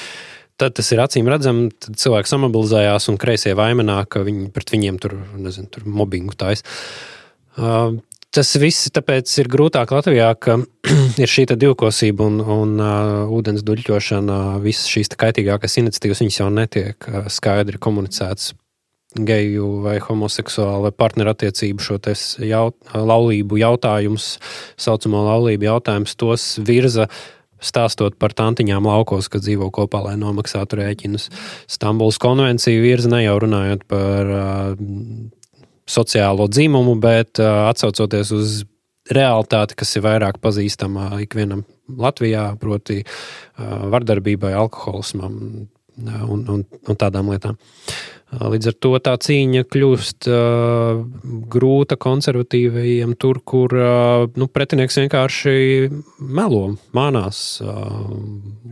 Tad 0.60 0.76
tas 0.76 0.90
ir 0.92 1.00
acīm 1.00 1.30
redzams, 1.32 1.78
tad 1.86 2.00
cilvēki 2.02 2.34
samobilizējās 2.34 3.08
un 3.12 3.20
kreisie 3.22 3.54
vaimanā, 3.56 4.02
ka 4.12 4.26
viņi 4.26 4.50
pret 4.56 4.74
viņiem 4.74 4.98
tur, 5.00 5.16
nezinu, 5.40 5.70
tur 5.72 5.86
mobbingu 5.88 6.36
taisa. 6.40 6.66
Uh, 7.60 8.00
Tas 8.30 8.52
viss 8.62 8.92
tāpēc 8.94 9.32
ir 9.42 9.48
grūtāk 9.50 9.90
Latvijā, 9.90 10.30
ka 10.38 10.60
ir 11.24 11.32
šī 11.32 11.48
divkosība 11.50 12.28
un, 12.30 12.38
un 12.44 12.76
uh, 12.78 13.32
ūdens 13.34 13.64
duļķošana, 13.66 14.60
visas 14.62 14.86
šīs 14.92 15.10
kaitīgākās 15.18 15.80
iniciatīvas, 15.82 16.22
viņas 16.22 16.38
jau 16.44 16.50
netiek 16.54 17.10
uh, 17.10 17.24
skaidri 17.34 17.82
komunicētas 17.82 18.54
geju 19.18 19.80
vai 19.82 19.96
homoseksuālu 20.04 20.86
vai 20.86 20.92
partnerattiecību 20.94 21.82
šo 21.82 21.98
jaut, 22.46 22.78
laulību 22.94 23.58
jautājumus, 23.58 24.36
saucamo 24.78 25.24
laulību 25.26 25.66
jautājumus, 25.66 26.14
tos 26.14 26.46
virza 26.62 27.08
stāstot 27.60 28.16
par 28.22 28.38
tantiņām 28.38 28.86
laukos, 28.86 29.28
kad 29.28 29.42
dzīvo 29.42 29.72
kopā, 29.74 30.04
lai 30.06 30.16
nomaksātu 30.22 30.78
rēķinus. 30.80 31.32
Stambulas 31.68 32.22
konvencija 32.22 32.86
virza 32.86 33.10
ne 33.12 33.24
jau 33.26 33.36
runājot 33.42 33.90
par 33.90 34.32
uh, 34.38 34.86
sociālo 35.90 36.48
dzimumu, 36.52 36.96
bet 37.02 37.42
uh, 37.42 37.66
atsaucoties 37.72 38.34
uz 38.36 38.60
realitāti, 39.10 39.78
kas 39.80 39.96
ir 39.98 40.06
vairāk 40.06 40.38
pazīstama 40.44 41.12
ikvienam 41.24 41.66
Latvijā, 41.90 42.52
proti, 42.62 43.02
uh, 43.02 43.90
vardarbībai, 43.90 44.54
alkoholismam 44.60 45.68
un, 46.08 46.46
un, 46.48 46.64
un 46.64 47.00
tādām 47.00 47.32
lietām. 47.34 47.60
Līdz 48.30 48.68
ar 48.70 48.76
to 48.78 48.92
tā 49.02 49.16
cīņa 49.26 49.64
kļūst 49.74 50.28
uh, 50.30 51.00
grūta 51.50 51.98
konservatīvajiem, 51.98 53.16
tur, 53.18 53.40
kur 53.42 53.74
uh, 53.74 54.28
nu, 54.38 54.46
pretinieks 54.54 55.00
vienkārši 55.02 55.56
melo, 56.22 56.76
mānās. 56.94 57.42
Uh. 57.66 58.14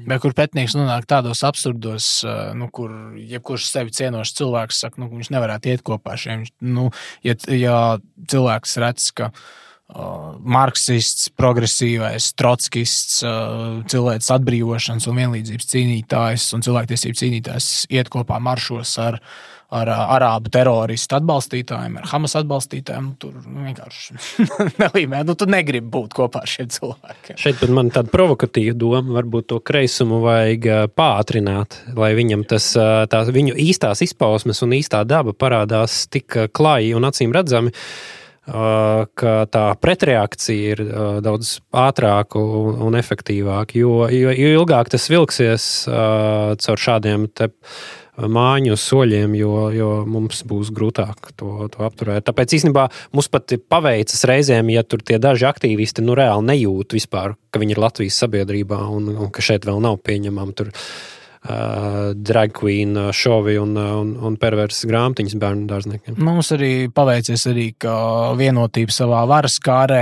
Bet 0.06 0.22
kur 0.22 0.38
pretinieks 0.38 0.78
nonāk 0.78 1.10
tādos 1.10 1.42
absurdos, 1.48 2.12
uh, 2.28 2.52
nu, 2.58 2.70
kur 2.70 2.94
jebkurš 3.18 3.72
sevi 3.72 3.98
cienošs 3.98 4.38
cilvēks 4.38 4.84
saka, 4.86 5.02
nu, 5.02 5.10
viņš 5.16 5.34
nevarētu 5.34 5.74
iet 5.74 5.86
kopā 5.90 6.14
ar 6.14 6.22
šiem. 6.22 6.46
Nu, 6.62 6.92
ja, 7.26 7.34
ja 7.50 7.80
cilvēks 8.30 8.78
redz, 8.86 9.10
ka 9.18 9.34
Uh, 9.34 9.67
marksists, 9.88 11.30
progresīvais, 11.40 12.34
trotskists, 12.36 13.22
uh, 13.24 13.84
cilvēks 13.88 14.32
atbrīvošanas 14.36 15.08
un 15.08 15.22
vienlīdzības 15.22 15.70
cīnītājs 15.72 16.50
un 16.58 16.66
cilvēktiesību 16.66 17.22
cīnītājs 17.22 17.70
iet 17.96 18.12
kopā 18.12 18.42
maršos 18.44 18.98
ar, 19.00 19.22
ar 19.72 19.92
uh, 19.94 20.02
arābu 20.18 20.52
teroristu 20.52 21.16
atbalstītājiem, 21.22 21.96
ar 22.02 22.10
Hamas 22.12 22.36
atbalstītājiem. 22.42 23.08
Nu, 23.08 23.16
tur 23.16 23.40
vienkārši 23.40 24.18
nelīmē. 24.84 25.24
Nu, 25.24 25.38
tu 25.40 25.48
negribi 25.48 25.88
būt 25.96 26.20
kopā 26.20 26.44
ar 26.44 26.52
šiem 26.52 26.68
cilvēkiem. 26.76 27.40
Šeit 27.40 27.64
man 27.72 27.94
tāda 27.96 28.12
provokatīva 28.12 28.76
doma, 28.76 29.16
varbūt 29.22 29.50
to 29.54 29.62
kreisumu 29.64 30.20
vajag 30.28 30.92
pātrināt, 31.00 31.80
lai 31.96 32.12
viņam 32.20 32.44
tas, 32.52 32.74
tās 32.76 33.32
viņu 33.32 33.56
īstās 33.70 34.04
izpausmes 34.04 34.60
un 34.68 34.76
īstā 34.82 35.06
daba 35.08 35.32
parādās 35.32 36.04
tik 36.12 36.42
klāji 36.52 36.92
un 37.00 37.08
acīm 37.08 37.32
redzami 37.32 37.72
ka 38.48 39.34
tā 39.52 39.64
pretreakcija 39.84 40.76
ir 40.76 40.84
daudz 41.24 41.58
ātrāka 41.76 42.40
un 42.40 42.96
efektīvāka. 42.96 43.76
Jo, 43.82 44.08
jo, 44.08 44.32
jo 44.32 44.52
ilgāk 44.62 44.92
tas 44.94 45.10
vilksies 45.12 45.66
caur 45.88 46.84
šādiem 46.84 47.28
māju 48.18 48.78
soļiem, 48.80 49.36
jo, 49.38 49.68
jo 49.76 49.90
mums 50.10 50.42
būs 50.48 50.72
grūtāk 50.74 51.34
to, 51.38 51.68
to 51.74 51.84
apturēt. 51.86 52.26
Tāpēc 52.26 52.56
īstenībā 52.58 52.88
mums 53.14 53.30
pat 53.30 53.54
paveicas 53.70 54.26
reizēm, 54.30 54.72
ja 54.74 54.82
tur 54.84 55.04
tie 55.06 55.20
daži 55.22 55.46
aktīvisti 55.50 56.06
nu, 56.06 56.16
reāli 56.18 56.48
nejūt 56.48 56.98
vispār, 56.98 57.36
ka 57.52 57.62
viņi 57.62 57.78
ir 57.78 57.84
Latvijas 57.84 58.18
sabiedrībā 58.24 58.80
un, 58.90 59.12
un 59.14 59.30
ka 59.34 59.46
šeit 59.46 59.70
vēl 59.70 59.84
nav 59.84 60.02
pieņemama. 60.08 60.58
Uh, 61.48 62.12
drag 62.14 62.52
queen 62.52 62.98
šovi 63.16 63.54
un, 63.62 63.78
un, 63.78 64.10
un 64.28 64.36
perversas 64.40 64.84
grāmatiņas 64.90 65.36
bērnu 65.40 65.68
dārzniekiem. 65.70 66.18
Mums 66.20 66.50
arī 66.52 66.72
paveicies, 66.92 67.46
arī, 67.48 67.70
ka 67.80 67.94
vienotība 68.36 68.92
savā 68.92 69.22
varas 69.30 69.56
kārē 69.64 70.02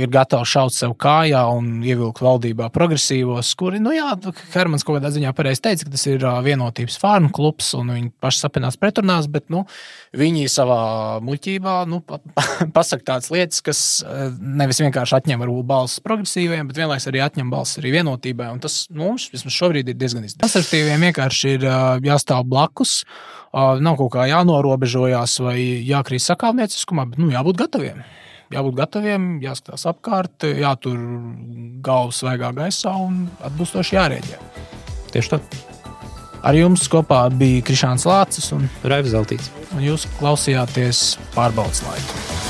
ir 0.00 0.10
gatava 0.12 0.46
šaut 0.48 0.72
sev 0.72 0.94
kājā 1.00 1.42
un 1.52 1.82
ievilkt 1.84 2.22
valdībā 2.24 2.70
progresīvos, 2.72 3.50
kuri, 3.60 3.80
nu 3.82 3.92
jā, 3.92 4.08
Hermans 4.54 4.84
kaut 4.86 4.98
kādā 4.98 5.10
ziņā 5.12 5.32
pareizi 5.36 5.64
teica, 5.66 5.84
ka 5.84 5.94
tas 5.96 6.06
ir 6.08 6.24
vienotības 6.48 6.96
farmu 7.00 7.32
klubs 7.36 7.72
un 7.76 7.92
viņi 7.94 8.12
paši 8.20 8.44
sapinās 8.44 8.80
pretrunās, 8.80 9.28
bet 9.32 9.48
nu, 9.52 9.66
viņi 10.16 10.48
savā 10.52 10.80
muļķībā 11.24 11.76
nu, 11.92 12.00
pasaka 12.76 13.08
tādas 13.12 13.30
lietas, 13.32 13.60
kas 13.64 13.82
nevis 14.40 14.80
vienkārši 14.84 15.18
atņem 15.20 15.44
varbūt 15.44 15.68
balsis 15.70 16.04
progresīviem, 16.04 16.72
bet 16.72 16.80
vienlaikus 16.80 17.08
arī 17.12 17.24
atņem 17.24 17.52
balsis 17.52 17.80
arī 17.82 17.96
vienotībai. 17.98 18.50
Un 18.54 18.64
tas 18.64 18.82
nu, 18.88 19.10
mums 19.10 19.28
vismaz 19.32 19.56
šobrīd 19.56 19.90
ir 19.90 20.00
diezgan 20.00 20.24
izdevīgi 20.28 20.69
konservatīviem 20.70 21.08
vienkārši 21.08 21.54
ir 21.56 21.64
jāstāv 22.06 22.44
blakus. 22.46 23.04
Nav 23.52 23.96
kaut 23.98 24.12
kā 24.14 24.28
jānorobežojas 24.30 25.40
vai 25.42 25.82
jākrīt 25.82 26.22
sakāvnieciskumā, 26.22 27.08
bet 27.10 27.18
nu, 27.18 27.30
jābūt 27.32 27.58
gataviem. 27.58 28.04
Jābūt 28.50 28.76
gataviem, 28.78 29.40
jāskatās 29.42 29.86
apkārt, 29.86 30.46
jātur 30.46 30.98
galvas 31.82 32.20
svaigā 32.22 32.52
gaisā 32.54 32.94
un 32.94 33.28
atbilstoši 33.46 33.96
jārēģē. 33.96 34.38
Tieši 35.14 35.34
tā. 35.34 35.40
Ar 36.42 36.56
jums 36.56 36.86
kopā 36.90 37.26
bija 37.34 37.62
Krišāns 37.66 38.06
Lācis 38.08 38.50
un 38.54 38.70
Raivs 38.82 39.12
Zeltīts. 39.14 39.50
Un 39.74 39.84
jūs 39.84 40.06
klausījāties 40.18 41.18
pārbaudas 41.34 41.84
laiku. 41.86 42.49